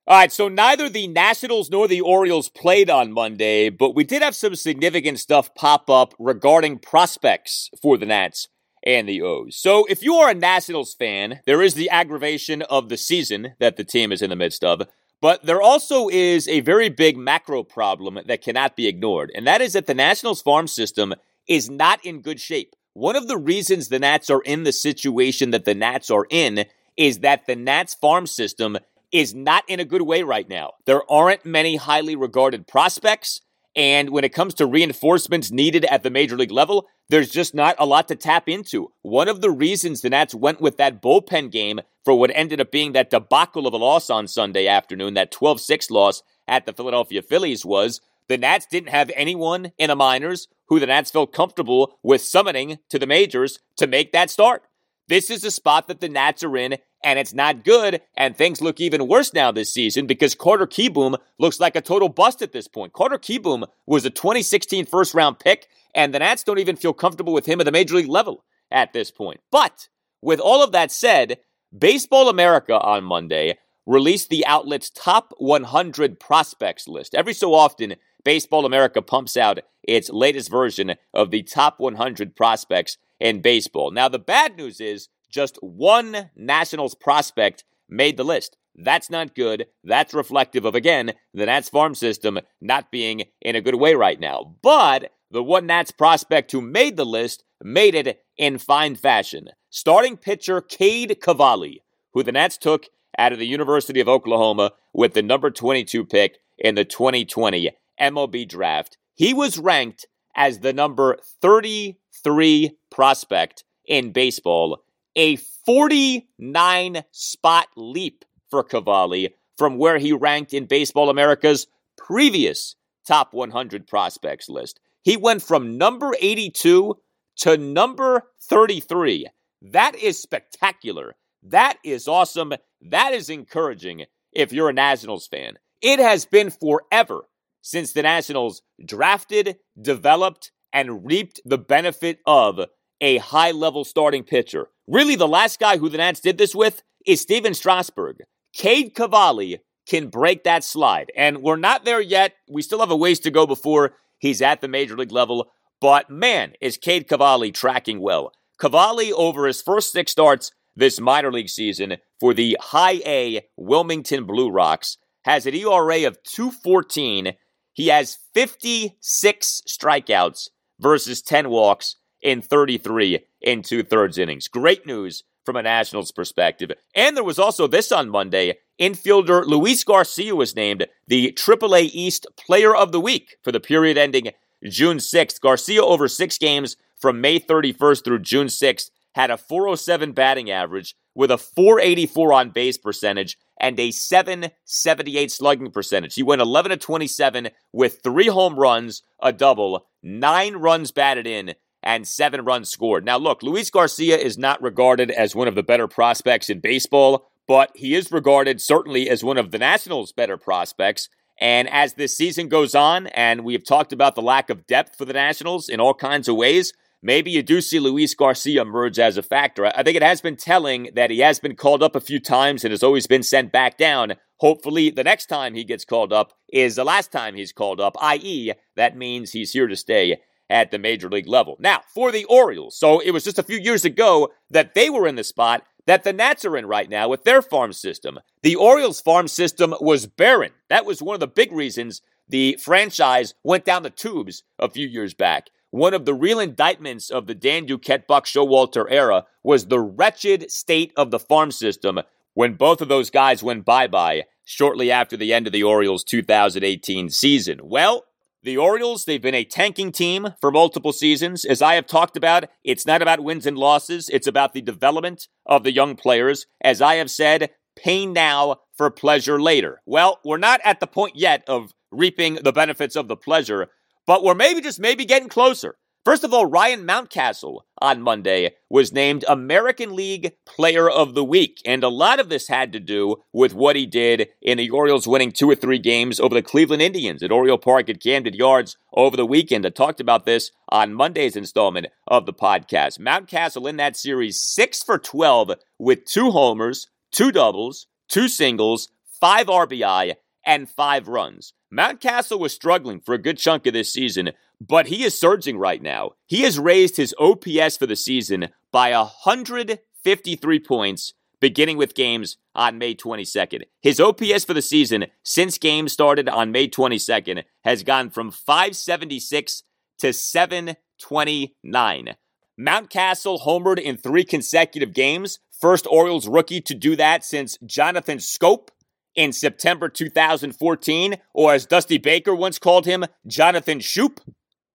All 0.07 0.19
right, 0.19 0.31
so 0.31 0.49
neither 0.49 0.91
the 0.91 1.09
Nationals 1.09 1.71
nor 1.71 1.89
the 1.89 2.03
Orioles 2.03 2.51
played 2.51 2.91
on 2.91 3.11
Monday, 3.11 3.71
but 3.71 3.95
we 3.95 4.05
did 4.05 4.21
have 4.21 4.37
some 4.37 4.55
significant 4.55 5.19
stuff 5.19 5.55
pop 5.55 5.89
up 5.89 6.15
regarding 6.19 6.79
prospects 6.79 7.71
for 7.81 7.97
the 7.97 8.05
Nats 8.05 8.49
and 8.83 9.09
the 9.09 9.23
O's. 9.23 9.57
So 9.57 9.87
if 9.89 10.03
you 10.03 10.17
are 10.17 10.29
a 10.29 10.35
Nationals 10.35 10.95
fan, 10.95 11.41
there 11.47 11.63
is 11.63 11.73
the 11.73 11.89
aggravation 11.89 12.61
of 12.61 12.91
the 12.91 12.99
season 12.99 13.55
that 13.61 13.79
the 13.79 13.85
team 13.85 14.13
is 14.13 14.21
in 14.21 14.29
the 14.29 14.37
midst 14.37 14.63
of, 14.63 14.83
but 15.23 15.43
there 15.47 15.63
also 15.63 16.11
is 16.11 16.47
a 16.49 16.61
very 16.61 16.91
big 16.91 17.17
macro 17.17 17.63
problem 17.63 18.19
that 18.27 18.43
cannot 18.43 18.77
be 18.77 18.87
ignored, 18.87 19.33
and 19.35 19.47
that 19.47 19.63
is 19.63 19.73
that 19.73 19.87
the 19.87 19.95
Nationals 19.95 20.43
farm 20.43 20.67
system 20.67 21.15
is 21.49 21.71
not 21.71 22.05
in 22.05 22.21
good 22.21 22.41
shape. 22.41 22.75
One 22.95 23.17
of 23.17 23.27
the 23.27 23.37
reasons 23.37 23.89
the 23.89 23.99
Nats 23.99 24.31
are 24.31 24.41
in 24.43 24.63
the 24.63 24.71
situation 24.71 25.51
that 25.51 25.65
the 25.65 25.75
Nats 25.75 26.13
are 26.13 26.29
in 26.31 26.65
is 26.97 27.19
that 27.19 27.45
the 27.47 27.57
Nats 27.57 27.93
farm 27.93 28.29
system 28.29 28.79
is 29.11 29.35
not 29.35 29.65
in 29.69 29.81
a 29.81 29.85
good 29.85 30.03
way 30.03 30.23
right 30.23 30.49
now. 30.49 30.75
There 30.87 31.03
aren't 31.11 31.45
many 31.45 31.75
highly 31.75 32.15
regarded 32.15 32.69
prospects. 32.69 33.41
And 33.75 34.11
when 34.11 34.23
it 34.23 34.33
comes 34.33 34.55
to 34.55 34.67
reinforcements 34.67 35.51
needed 35.51 35.85
at 35.87 36.05
the 36.05 36.11
major 36.11 36.37
league 36.37 36.53
level, 36.53 36.87
there's 37.09 37.31
just 37.31 37.53
not 37.53 37.75
a 37.81 37.87
lot 37.87 38.07
to 38.09 38.15
tap 38.15 38.49
into. 38.49 38.93
One 39.03 39.27
of 39.27 39.41
the 39.41 39.51
reasons 39.51 40.01
the 40.01 40.11
Nats 40.11 40.33
went 40.33 40.61
with 40.61 40.77
that 40.77 41.03
bullpen 41.03 41.51
game 41.51 41.81
for 42.05 42.17
what 42.17 42.31
ended 42.33 42.61
up 42.61 42.71
being 42.71 42.93
that 42.93 43.11
debacle 43.11 43.67
of 43.67 43.75
a 43.75 43.77
loss 43.77 44.09
on 44.09 44.29
Sunday 44.29 44.69
afternoon, 44.69 45.15
that 45.15 45.33
12 45.33 45.61
6 45.61 45.91
loss 45.91 46.23
at 46.47 46.65
the 46.65 46.73
Philadelphia 46.73 47.23
Phillies, 47.23 47.67
was 47.67 48.01
the 48.29 48.39
Nats 48.39 48.67
didn't 48.67 48.89
have 48.89 49.11
anyone 49.15 49.73
in 49.79 49.89
the 49.89 49.97
minors 49.97 50.49
who 50.69 50.81
the 50.81 50.87
Nats 50.87 51.11
felt 51.11 51.33
comfortable 51.33 51.99
with 52.03 52.23
summoning 52.23 52.79
to 52.91 52.99
the 52.99 53.07
majors 53.07 53.59
to 53.77 53.87
make 53.87 54.13
that 54.13 54.31
start. 54.31 54.63
This 55.09 55.29
is 55.29 55.45
a 55.45 55.51
spot 55.51 55.89
that 55.89 56.01
the 56.01 56.09
Nats 56.09 56.43
are 56.43 56.57
in, 56.57 56.79
and 57.03 57.19
it's 57.19 57.35
not 57.35 57.65
good. 57.65 58.01
And 58.17 58.35
things 58.35 58.63
look 58.63 58.81
even 58.81 59.07
worse 59.07 59.35
now 59.35 59.53
this 59.53 59.73
season 59.73 60.07
because 60.07 60.35
Carter 60.35 60.67
Kieboom 60.67 61.17
looks 61.39 61.61
like 61.61 61.77
a 61.77 61.83
total 61.83 62.09
bust 62.09 62.41
at 62.41 62.53
this 62.53 62.69
point. 62.69 62.95
Carter 62.95 63.19
Kieboom 63.19 63.67
was 63.87 64.07
a 64.07 64.11
2016 64.11 64.87
first 64.87 65.13
round 65.13 65.39
pick, 65.39 65.69
and 65.95 66.15
the 66.15 66.19
Nats 66.19 66.43
don't 66.43 66.59
even 66.59 66.77
feel 66.77 66.95
comfortable 66.95 67.35
with 67.35 67.47
him 67.47 67.61
at 67.61 67.65
the 67.65 67.73
major 67.73 67.97
league 67.97 68.09
level 68.09 68.45
at 68.71 68.95
this 68.95 69.11
point. 69.11 69.41
But 69.53 69.89
with 70.23 70.41
all 70.41 70.65
of 70.65 70.73
that 70.73 70.91
said, 70.91 71.39
Baseball 71.77 72.29
America 72.29 72.79
on 72.79 73.05
Monday 73.05 73.59
released 73.85 74.31
the 74.31 74.47
outlet's 74.47 74.91
top 74.91 75.35
100 75.39 76.19
prospects 76.19 76.89
list. 76.89 77.15
Every 77.15 77.35
so 77.35 77.53
often, 77.53 77.97
Baseball 78.25 78.65
America 78.65 79.03
pumps 79.03 79.37
out 79.37 79.61
its 79.83 80.11
latest 80.11 80.51
version 80.51 80.95
of 81.13 81.31
the 81.31 81.43
top 81.43 81.79
100 81.79 82.35
prospects 82.35 82.97
in 83.21 83.43
baseball. 83.43 83.91
Now, 83.91 84.09
the 84.09 84.19
bad 84.19 84.57
news 84.57 84.81
is 84.81 85.09
just 85.31 85.59
one 85.61 86.31
Nationals 86.35 86.95
prospect 86.95 87.65
made 87.89 88.17
the 88.17 88.25
list. 88.25 88.57
That's 88.75 89.11
not 89.11 89.35
good. 89.35 89.67
That's 89.85 90.15
reflective 90.15 90.65
of, 90.65 90.75
again, 90.75 91.13
the 91.33 91.47
Nats 91.47 91.69
farm 91.69 91.95
system 91.95 92.41
not 92.61 92.91
being 92.91 93.25
in 93.41 93.57
a 93.57 93.61
good 93.61 93.77
way 93.77 93.95
right 93.95 94.19
now. 94.19 94.57
But 94.63 95.13
the 95.31 95.43
one 95.43 95.67
Nats 95.67 95.91
prospect 95.91 96.51
who 96.51 96.61
made 96.61 96.97
the 96.97 97.07
list 97.07 97.45
made 97.63 97.95
it 97.95 98.25
in 98.37 98.59
fine 98.59 98.97
fashion. 98.97 99.51
Starting 99.71 100.17
pitcher 100.17 100.61
Cade 100.61 101.19
Cavalli, 101.21 101.83
who 102.15 102.23
the 102.23 102.33
Nats 102.33 102.57
took 102.57 102.87
out 103.19 103.33
of 103.33 103.39
the 103.39 103.47
University 103.47 104.01
of 104.01 104.09
Oklahoma 104.09 104.73
with 104.93 105.15
the 105.15 105.23
number 105.23 105.51
22 105.51 106.05
pick 106.05 106.39
in 106.59 106.75
the 106.75 106.85
2020 106.85 107.71
MLB 108.01 108.49
draft. 108.49 108.97
He 109.15 109.33
was 109.35 109.59
ranked 109.59 110.07
as 110.37 110.61
the 110.61 110.73
number 110.73 111.19
33 111.41 112.77
prospect 112.91 113.65
in 113.87 114.13
baseball, 114.13 114.85
a 115.17 115.37
49 115.37 117.05
spot 117.13 117.69
leap 117.77 118.25
for 118.51 118.63
Cavalli 118.63 119.35
from 119.57 119.79
where 119.79 119.99
he 119.99 120.13
ranked 120.13 120.53
in 120.53 120.67
Baseball 120.67 121.11
America's 121.11 121.67
previous 121.97 122.75
top 123.07 123.33
100 123.33 123.87
prospects 123.87 124.49
list. 124.49 124.81
He 125.03 125.17
went 125.17 125.43
from 125.43 125.79
number 125.79 126.15
82 126.21 126.97
to 127.37 127.57
number 127.57 128.25
33. 128.43 129.29
That 129.63 129.95
is 129.97 130.19
spectacular. 130.19 131.15
That 131.43 131.79
is 131.85 132.09
awesome. 132.09 132.55
That 132.81 133.13
is 133.13 133.31
encouraging 133.31 134.07
if 134.33 134.53
you're 134.53 134.71
a 134.71 134.75
Nationals 134.75 135.27
fan. 135.27 135.59
It 135.81 136.01
has 136.01 136.25
been 136.25 136.51
forever 136.51 137.25
since 137.65 137.93
the 137.93 138.03
Nationals 138.03 138.61
drafted, 138.85 139.57
developed, 139.81 140.53
and 140.73 141.07
reaped 141.07 141.41
the 141.47 141.57
benefit 141.57 142.19
of 142.27 142.61
a 143.01 143.17
high 143.17 143.53
level 143.53 143.85
starting 143.85 144.23
pitcher. 144.23 144.69
Really, 144.87 145.17
the 145.17 145.27
last 145.27 145.59
guy 145.59 145.79
who 145.79 145.89
the 145.89 145.97
Nats 145.97 146.21
did 146.21 146.37
this 146.37 146.55
with 146.55 146.83
is 147.07 147.23
Stephen 147.23 147.55
Strasburg. 147.55 148.19
Cade 148.55 148.95
Cavalli 148.95 149.61
can 149.89 150.09
break 150.09 150.45
that 150.45 150.63
slide. 150.63 151.11
And 151.17 151.43
we're 151.43 151.57
not 151.57 151.85
there 151.85 152.01
yet. 152.01 152.35
We 152.49 152.61
still 152.61 152.81
have 152.81 152.91
a 152.91 152.97
ways 152.97 153.19
to 153.21 153.31
go 153.31 153.47
before 153.47 153.95
he's 154.19 154.43
at 154.43 154.61
the 154.61 154.69
major 154.69 154.97
league 154.97 155.11
level. 155.11 155.47
But 155.81 156.11
man, 156.11 156.53
is 156.61 156.77
Cade 156.77 157.09
Cavalli 157.09 157.51
tracking 157.51 158.01
well. 158.01 158.33
Cavalli, 158.61 159.11
over 159.13 159.47
his 159.47 159.63
first 159.63 159.91
six 159.91 160.13
starts 160.13 160.53
this 160.77 161.01
minor 161.01 161.33
league 161.33 161.49
season 161.49 161.97
for 162.21 162.35
the 162.35 162.59
high 162.61 163.01
A 163.07 163.47
Wilmington 163.57 164.25
Blue 164.25 164.51
Rocks, 164.51 164.99
has 165.25 165.47
an 165.47 165.55
ERA 165.55 166.07
of 166.07 166.23
214 166.25 167.35
he 167.75 167.89
has 167.89 168.19
56 168.33 169.63
strikeouts 169.69 170.49
versus 170.81 171.21
10 171.21 171.51
walks 171.51 171.97
in 172.23 172.41
33 172.41 173.21
in 173.43 173.63
two 173.63 173.83
thirds 173.83 174.17
innings. 174.17 174.49
Great 174.49 174.87
news 174.87 175.23
from 175.45 175.57
a 175.57 175.63
Nationals 175.63 176.11
perspective. 176.11 176.73
And 176.95 177.17
there 177.17 177.23
was 177.25 177.39
also 177.39 177.67
this 177.67 177.93
on 177.93 178.09
Monday 178.09 178.55
infielder 178.81 179.45
Luis 179.47 179.85
Garcia 179.85 180.35
was 180.35 180.57
named 180.57 180.87
the 181.07 181.33
AAA 181.33 181.91
East 181.93 182.27
Player 182.37 182.75
of 182.75 182.93
the 182.93 183.01
Week 183.01 183.37
for 183.43 183.53
the 183.53 183.61
period 183.61 183.99
ending 183.99 184.31
June 184.65 184.97
6th. 184.97 185.41
Garcia, 185.41 185.85
over 185.85 186.09
six 186.09 186.39
games 186.39 186.77
from 186.97 187.21
May 187.21 187.39
31st 187.39 188.05
through 188.05 188.21
June 188.21 188.47
6th, 188.47 188.91
had 189.15 189.31
a 189.31 189.37
407 189.37 190.13
batting 190.13 190.51
average 190.51 190.97
with 191.15 191.31
a 191.31 191.39
484 191.39 192.33
on 192.33 192.51
base 192.51 192.79
percentage 192.79 193.39
and 193.65 193.81
a 193.81 193.93
778 193.93 195.33
slugging 195.33 195.71
percentage. 195.71 196.15
He 196.17 196.23
went 196.23 196.43
11 196.43 196.69
to 196.69 196.77
27 196.77 197.49
with 197.73 198.01
three 198.03 198.27
home 198.27 198.57
runs, 198.57 199.03
a 199.23 199.33
double, 199.33 199.87
nine 200.03 200.57
runs 200.57 200.91
batted 200.91 201.27
in, 201.27 201.55
and 201.83 202.07
seven 202.07 202.45
runs 202.45 202.69
scored. 202.69 203.07
Now, 203.07 203.17
look, 203.17 203.43
Luis 203.43 203.71
Garcia 203.71 204.19
is 204.19 204.37
not 204.37 204.63
regarded 204.63 205.11
as 205.11 205.35
one 205.35 205.49
of 205.49 205.55
the 205.55 205.63
better 205.63 205.89
prospects 205.89 206.51
in 206.51 206.61
baseball, 206.61 207.27
but 207.49 207.71
he 207.75 207.95
is 207.95 208.13
regarded 208.13 208.61
certainly 208.61 209.09
as 209.09 209.25
one 209.25 209.39
of 209.39 209.51
the 209.51 209.59
Nationals' 209.59 210.13
better 210.13 210.37
prospects. 210.37 211.09
And 211.41 211.67
as 211.71 211.95
this 211.95 212.15
season 212.15 212.49
goes 212.49 212.75
on, 212.75 213.07
and 213.09 213.45
we 213.45 213.55
have 213.55 213.65
talked 213.65 213.95
about 213.95 214.15
the 214.15 214.21
lack 214.21 214.51
of 214.51 214.67
depth 214.67 214.95
for 214.95 215.07
the 215.07 215.15
Nationals 215.15 215.71
in 215.71 215.81
all 215.81 215.95
kinds 215.95 216.29
of 216.29 216.37
ways, 216.37 216.75
maybe 217.05 217.31
you 217.31 217.43
do 217.43 217.61
see 217.61 217.79
Luis 217.79 218.15
Garcia 218.15 218.63
emerge 218.63 218.99
as 218.99 219.17
a 219.17 219.23
factor. 219.23 219.67
I 219.67 219.85
think 219.85 219.97
it 219.97 220.03
has 220.03 220.21
been 220.21 220.37
telling 220.37 220.91
that 220.95 221.11
he 221.11 221.21
has 221.21 221.39
been 221.39 221.55
called 221.55 221.83
up 221.83 221.95
a 221.95 222.01
few 222.01 222.19
times 222.19 222.65
and 222.65 222.73
has 222.73 222.83
always 222.83 223.07
been 223.07 223.23
sent 223.23 223.53
back 223.53 223.79
down. 223.79 224.15
Hopefully, 224.39 224.91
the 224.91 225.05
next 225.05 225.27
time 225.27 225.55
he 225.55 225.63
gets 225.63 225.85
called 225.85 226.13
up 226.13 226.33
is 226.53 226.75
the 226.75 226.85
last 226.85 227.13
time 227.13 227.37
he's 227.37 227.53
called 227.53 227.81
up, 227.81 227.97
i.e., 228.01 228.53
that 228.75 228.97
means 228.97 229.31
he's 229.31 229.53
here 229.53 229.69
to 229.69 229.77
stay 229.77 230.17
at 230.51 230.71
the 230.71 230.79
major 230.79 231.09
league 231.09 231.29
level. 231.29 231.57
Now, 231.61 231.83
for 231.95 232.11
the 232.11 232.25
Orioles, 232.25 232.77
so 232.77 232.99
it 232.99 233.13
was 233.13 233.25
just 233.25 233.39
a 233.39 233.45
few 233.45 233.59
years 233.59 233.85
ago 233.85 234.31
that 234.51 234.75
they 234.75 234.91
were 234.91 235.07
in 235.07 235.17
the 235.17 235.25
spot 235.25 235.63
that 235.87 236.05
the 236.05 236.13
Nats 236.13 236.45
are 236.45 236.57
in 236.57 236.67
right 236.67 236.89
now 236.89 237.09
with 237.09 237.25
their 237.25 237.43
farm 237.43 237.73
system. 237.73 238.19
The 238.43 238.57
Orioles 238.57 239.01
farm 239.01 239.29
system 239.29 239.75
was 239.81 240.07
barren. 240.07 240.53
That 240.71 240.87
was 240.87 241.03
one 241.03 241.15
of 241.15 241.21
the 241.21 241.27
big 241.27 241.53
reasons 241.53 242.01
the 242.29 242.59
franchise 242.63 243.35
went 243.43 243.65
down 243.65 243.83
the 243.83 243.91
tubes 243.91 244.45
a 244.59 244.71
few 244.71 244.89
years 244.89 245.13
back. 245.13 245.49
One 245.75 245.93
of 245.93 246.05
the 246.05 246.15
real 246.15 246.39
indictments 246.39 247.11
of 247.11 247.27
the 247.27 247.35
Dan 247.35 247.67
Duquette 247.67 248.07
Buck 248.07 248.27
Showalter 248.27 248.87
era 248.89 249.25
was 249.43 249.67
the 249.67 249.81
wretched 249.81 250.49
state 250.53 250.93
of 250.97 251.11
the 251.11 251.19
farm 251.19 251.51
system 251.51 251.99
when 252.35 252.55
both 252.55 252.81
of 252.81 252.87
those 252.87 253.11
guys 253.11 253.43
went 253.43 253.65
bye 253.65 253.89
bye 253.89 254.23
shortly 254.45 254.93
after 254.93 255.17
the 255.17 255.33
end 255.33 255.49
of 255.49 255.53
the 255.53 255.65
Orioles 255.65 256.05
2018 256.05 257.11
season. 257.11 257.59
Well, 257.65 258.05
the 258.45 258.57
Orioles, 258.57 259.05
they've 259.05 259.21
been 259.21 259.35
a 259.35 259.43
tanking 259.43 259.91
team 259.91 260.29
for 260.41 260.53
multiple 260.53 260.93
seasons. 260.93 261.45
As 261.45 261.61
I 261.61 261.75
have 261.75 261.89
talked 261.89 262.17
about, 262.17 262.45
it's 262.63 262.87
not 262.87 263.03
about 263.03 263.25
wins 263.25 263.45
and 263.45 263.59
losses, 263.59 264.09
it's 264.09 264.29
about 264.29 264.53
the 264.53 264.63
development 264.63 265.27
of 265.45 265.65
the 265.65 265.73
young 265.73 265.97
players. 265.97 266.47
As 266.63 266.81
I 266.81 266.95
have 266.95 267.11
said, 267.11 267.51
pain 267.75 268.13
now 268.13 268.61
for 268.77 268.91
pleasure 268.91 269.43
later. 269.43 269.81
Well, 269.87 270.21
we're 270.25 270.37
not 270.37 270.61
at 270.63 270.79
the 270.79 270.87
point 270.87 271.17
yet 271.17 271.43
of 271.49 271.73
reaping 271.91 272.37
the 272.37 272.53
benefits 272.53 272.95
of 272.95 273.09
the 273.09 273.17
pleasure, 273.17 273.71
but 274.07 274.23
we're 274.23 274.35
maybe 274.35 274.61
just 274.61 274.81
maybe 274.81 275.05
getting 275.05 275.29
closer. 275.29 275.77
First 276.05 276.23
of 276.23 276.35
all, 276.35 276.45
Ryan 276.45 276.87
Mountcastle 276.87 277.61
on 277.81 278.03
Monday 278.03 278.57
was 278.69 278.93
named 278.93 279.25
American 279.27 279.97
League 279.97 280.35
Player 280.45 280.91
of 280.91 281.15
the 281.15 281.25
Week. 281.25 281.63
And 281.65 281.83
a 281.83 281.89
lot 281.89 282.21
of 282.21 282.29
this 282.29 282.49
had 282.49 282.75
to 282.75 282.81
do 282.81 283.23
with 283.33 283.55
what 283.55 283.75
he 283.75 283.87
did 283.87 284.29
in 284.43 284.59
the 284.59 284.69
Orioles 284.69 285.09
winning 285.09 285.33
two 285.33 285.49
or 285.49 285.55
three 285.55 285.79
games 285.79 286.21
over 286.21 286.35
the 286.35 286.43
Cleveland 286.43 286.83
Indians 286.83 287.23
at 287.23 287.33
Oriole 287.33 287.57
Park 287.57 287.89
at 287.89 288.03
Camden 288.03 288.35
Yards 288.35 288.77
over 288.93 289.17
the 289.17 289.25
weekend. 289.25 289.65
I 289.65 289.71
talked 289.71 289.99
about 289.99 290.27
this 290.27 290.51
on 290.69 290.93
Monday's 290.93 291.37
installment 291.37 291.87
of 292.07 292.27
the 292.27 292.35
podcast. 292.35 292.99
Mountcastle 292.99 293.67
in 293.67 293.79
that 293.79 293.97
series, 293.97 294.39
six 294.39 294.83
for 294.83 294.99
12 294.99 295.53
with 295.79 296.05
two 296.05 296.31
homers, 296.33 296.89
two 297.13 297.33
doubles, 297.33 297.87
two 298.09 298.29
singles, 298.29 298.91
five 299.19 299.47
RBI, 299.47 300.17
and 300.45 300.69
five 300.69 301.09
runs. 301.09 301.55
Mountcastle 301.75 302.39
was 302.39 302.53
struggling 302.53 303.01
for 303.01 303.15
a 303.15 303.23
good 303.23 303.37
chunk 303.37 303.67
of 303.67 303.73
this 303.73 303.93
season, 303.93 304.31
but 304.61 304.87
he 304.87 305.03
is 305.03 305.19
surging 305.19 305.59
right 305.59 305.83
now. 305.83 306.13
He 306.25 306.43
has 306.43 306.59
raised 306.59 306.97
his 306.97 307.15
OPS 307.19 307.77
for 307.77 307.87
the 307.87 307.97
season 307.97 308.51
by 308.71 308.93
153 308.93 310.61
points, 310.61 311.15
beginning 311.41 311.77
with 311.77 311.97
games 311.97 312.37
on 312.55 312.79
May 312.79 312.95
22nd. 312.95 313.63
His 313.81 313.99
OPS 313.99 314.45
for 314.45 314.55
the 314.55 314.63
season 314.63 315.07
since 315.25 315.59
games 315.59 315.93
started 315.93 316.29
on 316.29 316.53
May 316.53 316.69
22nd 316.69 317.43
has 317.65 317.83
gone 317.83 318.11
from 318.11 318.31
576 318.31 319.65
to 319.99 320.13
729. 320.13 322.15
Mountcastle 322.61 323.45
homered 323.45 323.81
in 323.81 323.97
three 323.97 324.25
consecutive 324.25 324.93
games. 324.93 325.41
First 325.61 325.89
Orioles 325.91 326.29
rookie 326.29 326.61
to 326.61 326.75
do 326.75 326.95
that 326.95 327.25
since 327.25 327.59
Jonathan 327.67 328.19
Schoop 328.19 328.69
in 329.15 329.33
September 329.33 329.89
2014, 329.89 331.17
or 331.33 331.55
as 331.55 331.67
Dusty 331.67 331.99
Baker 331.99 332.35
once 332.35 332.59
called 332.59 332.87
him, 332.87 333.05
Jonathan 333.27 333.81
Shoop. 333.81 334.21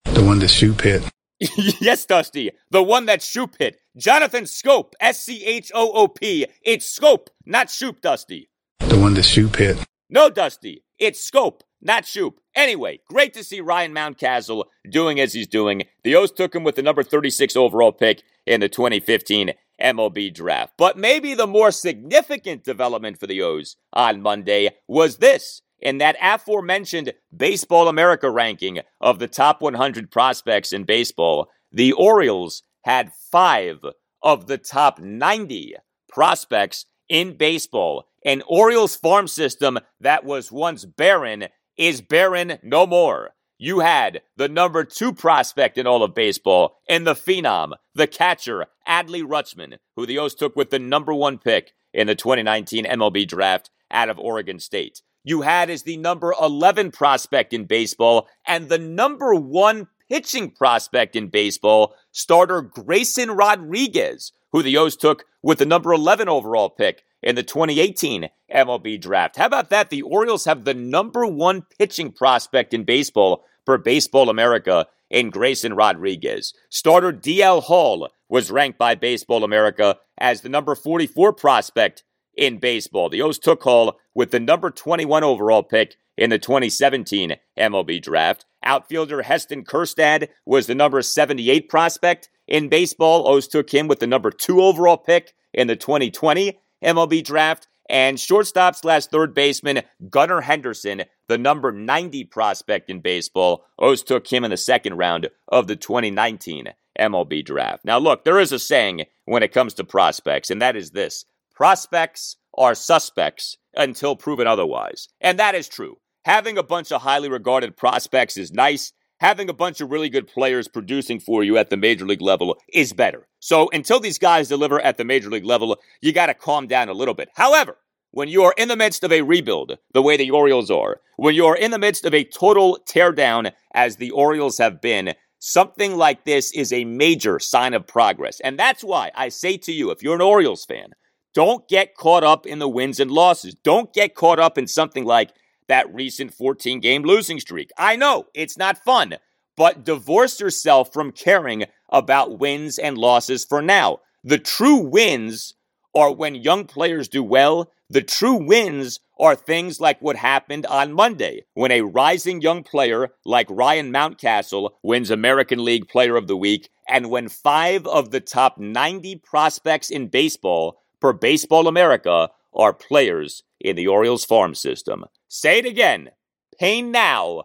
The 0.05 0.23
one 0.23 0.39
that 0.39 0.49
Shoop 0.49 0.81
hit. 0.81 1.03
yes, 1.81 2.05
Dusty. 2.05 2.51
The 2.71 2.83
one 2.83 3.05
that 3.05 3.21
Shoop 3.21 3.55
hit. 3.59 3.79
Jonathan 3.95 4.45
Scope, 4.45 4.95
S 4.99 5.23
C 5.23 5.43
H 5.45 5.71
O 5.73 5.91
O 5.91 6.07
P. 6.07 6.45
It's 6.63 6.85
Scope, 6.85 7.29
not 7.45 7.69
Shoop, 7.69 8.01
Dusty. 8.01 8.49
The 8.79 8.97
one 8.97 9.13
that 9.15 9.25
Shoop 9.25 9.55
hit. 9.55 9.77
No, 10.09 10.29
Dusty. 10.29 10.83
It's 10.99 11.23
Scope, 11.23 11.63
not 11.81 12.05
Shoop. 12.05 12.39
Anyway, 12.55 12.99
great 13.07 13.33
to 13.35 13.43
see 13.43 13.61
Ryan 13.61 13.93
Mountcastle 13.93 14.63
doing 14.89 15.19
as 15.19 15.33
he's 15.33 15.47
doing. 15.47 15.83
The 16.03 16.15
O's 16.15 16.31
took 16.31 16.55
him 16.55 16.63
with 16.63 16.75
the 16.75 16.81
number 16.81 17.03
36 17.03 17.55
overall 17.55 17.91
pick 17.91 18.23
in 18.45 18.61
the 18.61 18.69
2015 18.69 19.51
MLB 19.81 20.33
draft. 20.33 20.73
But 20.77 20.97
maybe 20.97 21.33
the 21.33 21.47
more 21.47 21.71
significant 21.71 22.63
development 22.63 23.19
for 23.19 23.27
the 23.27 23.41
O's 23.41 23.75
on 23.93 24.21
Monday 24.21 24.71
was 24.87 25.17
this 25.17 25.61
in 25.79 25.99
that 25.99 26.17
aforementioned 26.21 27.13
Baseball 27.35 27.87
America 27.87 28.29
ranking 28.29 28.79
of 28.99 29.19
the 29.19 29.27
top 29.27 29.61
100 29.61 30.11
prospects 30.11 30.73
in 30.73 30.83
baseball. 30.83 31.49
The 31.71 31.93
Orioles 31.93 32.63
had 32.83 33.11
five 33.31 33.79
of 34.23 34.47
the 34.47 34.57
top 34.57 34.99
90 34.99 35.75
prospects 36.09 36.85
in 37.09 37.37
baseball. 37.37 38.05
An 38.25 38.41
Orioles 38.47 38.95
farm 38.95 39.27
system 39.27 39.77
that 39.99 40.25
was 40.25 40.51
once 40.51 40.85
barren 40.85 41.47
is 41.77 42.01
barren 42.01 42.57
no 42.63 42.87
more 42.87 43.31
you 43.57 43.79
had 43.79 44.21
the 44.35 44.47
number 44.47 44.83
two 44.83 45.13
prospect 45.13 45.77
in 45.77 45.87
all 45.87 46.03
of 46.03 46.13
baseball 46.13 46.77
and 46.87 47.05
the 47.05 47.13
phenom, 47.13 47.73
the 47.95 48.07
catcher, 48.07 48.67
Adley 48.87 49.23
Rutschman, 49.23 49.77
who 49.95 50.05
the 50.05 50.19
O's 50.19 50.35
took 50.35 50.55
with 50.55 50.69
the 50.69 50.79
number 50.79 51.13
one 51.13 51.37
pick 51.37 51.73
in 51.93 52.07
the 52.07 52.15
2019 52.15 52.85
MLB 52.85 53.27
draft 53.27 53.69
out 53.91 54.09
of 54.09 54.19
Oregon 54.19 54.59
State. 54.59 55.01
You 55.23 55.41
had 55.41 55.69
as 55.69 55.83
the 55.83 55.97
number 55.97 56.33
11 56.39 56.91
prospect 56.91 57.53
in 57.53 57.65
baseball 57.65 58.27
and 58.45 58.69
the 58.69 58.77
number 58.77 59.33
one 59.33 59.87
pitching 60.09 60.51
prospect 60.51 61.15
in 61.15 61.27
baseball, 61.27 61.95
starter 62.11 62.61
Grayson 62.61 63.31
Rodriguez, 63.31 64.31
who 64.51 64.61
the 64.63 64.77
O's 64.77 64.95
took 64.95 65.25
with 65.41 65.59
the 65.59 65.65
number 65.65 65.93
11 65.93 66.29
overall 66.29 66.69
pick 66.69 67.03
in 67.21 67.35
the 67.35 67.43
2018 67.43 68.29
MLB 68.53 68.99
draft. 69.01 69.37
How 69.37 69.45
about 69.45 69.69
that? 69.69 69.89
The 69.89 70.01
Orioles 70.01 70.45
have 70.45 70.63
the 70.63 70.73
number 70.73 71.25
one 71.25 71.63
pitching 71.77 72.11
prospect 72.11 72.73
in 72.73 72.83
baseball 72.83 73.43
for 73.65 73.77
Baseball 73.77 74.29
America 74.29 74.87
in 75.09 75.29
Grayson 75.29 75.73
Rodriguez. 75.73 76.53
Starter 76.69 77.11
DL 77.11 77.63
Hall 77.63 78.09
was 78.29 78.51
ranked 78.51 78.77
by 78.77 78.95
Baseball 78.95 79.43
America 79.43 79.97
as 80.17 80.41
the 80.41 80.49
number 80.49 80.75
44 80.75 81.33
prospect 81.33 82.03
in 82.35 82.59
baseball. 82.59 83.09
The 83.09 83.21
O's 83.21 83.39
took 83.39 83.63
Hall 83.63 83.99
with 84.13 84.31
the 84.31 84.39
number 84.39 84.69
21 84.69 85.23
overall 85.23 85.63
pick 85.63 85.95
in 86.17 86.29
the 86.29 86.39
2017 86.39 87.35
MLB 87.57 88.01
draft. 88.01 88.45
Outfielder 88.63 89.21
Heston 89.23 89.63
Kjerstad 89.63 90.29
was 90.45 90.67
the 90.67 90.75
number 90.75 91.01
78 91.01 91.69
prospect 91.69 92.29
in 92.47 92.69
baseball. 92.69 93.27
O's 93.27 93.47
took 93.47 93.73
him 93.73 93.87
with 93.87 93.99
the 93.99 94.07
number 94.07 94.31
2 94.31 94.61
overall 94.61 94.97
pick 94.97 95.33
in 95.53 95.67
the 95.67 95.75
2020 95.75 96.59
MLB 96.83 97.23
draft. 97.23 97.67
And 97.89 98.19
shortstop 98.19 98.75
slash 98.75 99.05
third 99.05 99.33
baseman 99.33 99.81
Gunnar 100.09 100.41
Henderson, 100.41 101.03
the 101.27 101.37
number 101.37 101.71
90 101.71 102.25
prospect 102.25 102.89
in 102.89 102.99
baseball. 102.99 103.65
O's 103.79 104.03
took 104.03 104.27
him 104.27 104.43
in 104.43 104.51
the 104.51 104.57
second 104.57 104.97
round 104.97 105.29
of 105.47 105.67
the 105.67 105.75
2019 105.77 106.73
MLB 106.99 107.45
draft. 107.45 107.85
Now, 107.85 107.97
look, 107.97 108.25
there 108.25 108.39
is 108.39 108.51
a 108.51 108.59
saying 108.59 109.05
when 109.25 109.43
it 109.43 109.53
comes 109.53 109.73
to 109.75 109.83
prospects, 109.83 110.49
and 110.49 110.61
that 110.61 110.75
is 110.75 110.91
this 110.91 111.25
prospects 111.55 112.37
are 112.57 112.75
suspects 112.75 113.57
until 113.75 114.15
proven 114.15 114.47
otherwise. 114.47 115.07
And 115.21 115.39
that 115.39 115.55
is 115.55 115.69
true. 115.69 115.97
Having 116.25 116.57
a 116.57 116.63
bunch 116.63 116.91
of 116.91 117.01
highly 117.01 117.29
regarded 117.29 117.77
prospects 117.77 118.35
is 118.35 118.51
nice, 118.51 118.91
having 119.19 119.49
a 119.49 119.53
bunch 119.53 119.81
of 119.81 119.91
really 119.91 120.09
good 120.09 120.27
players 120.27 120.67
producing 120.67 121.19
for 121.19 121.43
you 121.43 121.57
at 121.57 121.69
the 121.69 121.77
major 121.77 122.05
league 122.05 122.21
level 122.21 122.57
is 122.73 122.93
better. 122.93 123.27
So 123.39 123.69
until 123.73 123.99
these 123.99 124.19
guys 124.19 124.47
deliver 124.47 124.79
at 124.79 124.97
the 124.97 125.05
major 125.05 125.29
league 125.29 125.45
level, 125.45 125.77
you 126.01 126.11
got 126.13 126.27
to 126.27 126.33
calm 126.33 126.67
down 126.67 126.89
a 126.89 126.93
little 126.93 127.13
bit. 127.13 127.29
However, 127.35 127.77
when 128.11 128.29
you 128.29 128.43
are 128.43 128.53
in 128.57 128.67
the 128.67 128.75
midst 128.75 129.03
of 129.03 129.11
a 129.11 129.21
rebuild, 129.21 129.77
the 129.93 130.01
way 130.01 130.17
the 130.17 130.31
Orioles 130.31 130.71
are, 130.71 131.01
when 131.17 131.35
you 131.35 131.45
are 131.45 131.55
in 131.55 131.71
the 131.71 131.79
midst 131.79 132.05
of 132.05 132.13
a 132.13 132.23
total 132.23 132.79
teardown, 132.87 133.51
as 133.73 133.97
the 133.97 134.11
Orioles 134.11 134.57
have 134.57 134.81
been, 134.81 135.13
something 135.39 135.95
like 135.97 136.23
this 136.23 136.51
is 136.53 136.71
a 136.73 136.85
major 136.85 137.37
sign 137.39 137.73
of 137.73 137.85
progress. 137.85 138.39
And 138.39 138.57
that's 138.57 138.83
why 138.83 139.11
I 139.13 139.29
say 139.29 139.57
to 139.57 139.71
you, 139.71 139.91
if 139.91 140.01
you're 140.01 140.15
an 140.15 140.21
Orioles 140.21 140.65
fan, 140.65 140.93
Don't 141.37 141.67
get 141.67 141.95
caught 141.95 142.23
up 142.23 142.47
in 142.47 142.57
the 142.57 142.67
wins 142.67 142.99
and 142.99 143.11
losses. 143.11 143.53
Don't 143.63 143.93
get 143.93 144.15
caught 144.15 144.39
up 144.39 144.57
in 144.57 144.65
something 144.65 145.05
like 145.05 145.29
that 145.67 145.93
recent 145.93 146.33
14 146.33 146.79
game 146.79 147.03
losing 147.03 147.39
streak. 147.39 147.69
I 147.77 147.95
know 147.95 148.27
it's 148.33 148.57
not 148.57 148.83
fun, 148.83 149.15
but 149.55 149.83
divorce 149.83 150.39
yourself 150.39 150.93
from 150.93 151.11
caring 151.11 151.65
about 151.89 152.39
wins 152.39 152.77
and 152.77 152.97
losses 152.97 153.45
for 153.45 153.61
now. 153.61 153.99
The 154.23 154.37
true 154.37 154.77
wins 154.77 155.55
are 155.95 156.13
when 156.13 156.35
young 156.35 156.65
players 156.65 157.07
do 157.07 157.23
well. 157.23 157.71
The 157.89 158.01
true 158.01 158.35
wins 158.35 158.99
are 159.19 159.35
things 159.35 159.79
like 159.79 160.01
what 160.01 160.17
happened 160.17 160.65
on 160.65 160.93
Monday 160.93 161.45
when 161.53 161.71
a 161.71 161.81
rising 161.81 162.41
young 162.41 162.63
player 162.63 163.09
like 163.25 163.47
Ryan 163.49 163.91
Mountcastle 163.91 164.71
wins 164.83 165.09
American 165.09 165.63
League 165.63 165.87
Player 165.87 166.17
of 166.17 166.27
the 166.27 166.37
Week 166.37 166.69
and 166.87 167.09
when 167.09 167.29
five 167.29 167.87
of 167.87 168.11
the 168.11 168.19
top 168.19 168.57
90 168.57 169.15
prospects 169.17 169.89
in 169.89 170.07
baseball 170.07 170.79
per 170.99 171.13
Baseball 171.13 171.67
America 171.67 172.29
are 172.53 172.73
players 172.73 173.43
in 173.59 173.75
the 173.75 173.87
Orioles 173.87 174.25
farm 174.25 174.55
system. 174.55 175.05
Say 175.27 175.59
it 175.59 175.65
again 175.65 176.11
pain 176.59 176.91
now, 176.91 177.43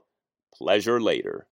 pleasure 0.54 1.00
later. 1.00 1.46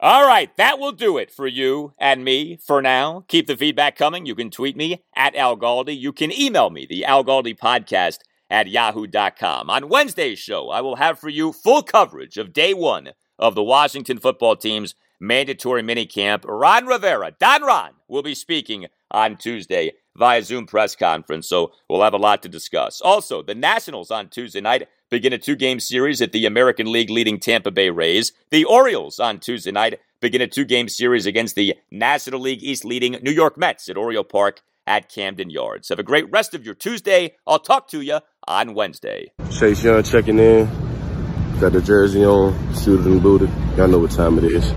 All 0.00 0.26
right, 0.26 0.56
that 0.56 0.78
will 0.78 0.92
do 0.92 1.18
it 1.18 1.30
for 1.30 1.46
you 1.48 1.92
and 1.98 2.24
me 2.24 2.56
for 2.64 2.80
now. 2.80 3.24
Keep 3.26 3.48
the 3.48 3.56
feedback 3.56 3.96
coming. 3.96 4.26
You 4.26 4.36
can 4.36 4.50
tweet 4.50 4.76
me 4.76 5.02
at 5.16 5.34
Al 5.34 5.56
Galdi. 5.56 5.98
You 5.98 6.12
can 6.12 6.32
email 6.32 6.70
me, 6.70 6.86
the 6.88 7.04
Al 7.04 7.24
Galdi 7.24 7.58
podcast 7.58 8.18
at 8.48 8.68
yahoo.com. 8.68 9.70
On 9.70 9.88
Wednesday's 9.88 10.38
show, 10.38 10.70
I 10.70 10.82
will 10.82 10.96
have 10.96 11.18
for 11.18 11.28
you 11.28 11.52
full 11.52 11.82
coverage 11.82 12.38
of 12.38 12.52
day 12.52 12.74
one 12.74 13.10
of 13.40 13.56
the 13.56 13.62
Washington 13.62 14.18
football 14.18 14.54
team's 14.54 14.94
mandatory 15.20 15.82
minicamp. 15.82 16.44
Ron 16.44 16.86
Rivera, 16.86 17.32
Don 17.38 17.62
Ron, 17.62 17.90
will 18.06 18.22
be 18.22 18.36
speaking 18.36 18.86
on 19.10 19.36
Tuesday 19.36 19.92
via 20.18 20.42
Zoom 20.42 20.66
press 20.66 20.96
conference, 20.96 21.48
so 21.48 21.72
we'll 21.88 22.02
have 22.02 22.12
a 22.12 22.18
lot 22.18 22.42
to 22.42 22.48
discuss. 22.48 23.00
Also, 23.00 23.42
the 23.42 23.54
Nationals 23.54 24.10
on 24.10 24.28
Tuesday 24.28 24.60
night 24.60 24.88
begin 25.10 25.32
a 25.32 25.38
two 25.38 25.56
game 25.56 25.80
series 25.80 26.20
at 26.20 26.32
the 26.32 26.44
American 26.44 26.90
League 26.90 27.10
leading 27.10 27.38
Tampa 27.38 27.70
Bay 27.70 27.90
Rays. 27.90 28.32
The 28.50 28.64
Orioles 28.64 29.18
on 29.18 29.38
Tuesday 29.38 29.70
night 29.70 30.00
begin 30.20 30.42
a 30.42 30.46
two 30.46 30.64
game 30.64 30.88
series 30.88 31.26
against 31.26 31.54
the 31.54 31.74
National 31.90 32.40
League 32.40 32.62
East 32.62 32.84
leading 32.84 33.12
New 33.22 33.30
York 33.30 33.56
Mets 33.56 33.88
at 33.88 33.96
Oriole 33.96 34.24
Park 34.24 34.60
at 34.86 35.08
Camden 35.08 35.50
Yards. 35.50 35.88
Have 35.90 35.98
a 35.98 36.02
great 36.02 36.30
rest 36.30 36.54
of 36.54 36.64
your 36.64 36.74
Tuesday. 36.74 37.36
I'll 37.46 37.58
talk 37.58 37.88
to 37.88 38.00
you 38.00 38.20
on 38.46 38.74
Wednesday. 38.74 39.32
Chase 39.50 39.84
Young 39.84 40.02
checking 40.02 40.38
in. 40.38 40.66
Got 41.60 41.72
the 41.72 41.80
jersey 41.80 42.24
on, 42.24 42.74
suited 42.74 43.06
and 43.06 43.22
booted. 43.22 43.50
Y'all 43.76 43.88
know 43.88 43.98
what 43.98 44.12
time 44.12 44.38
it 44.38 44.44
is. 44.44 44.72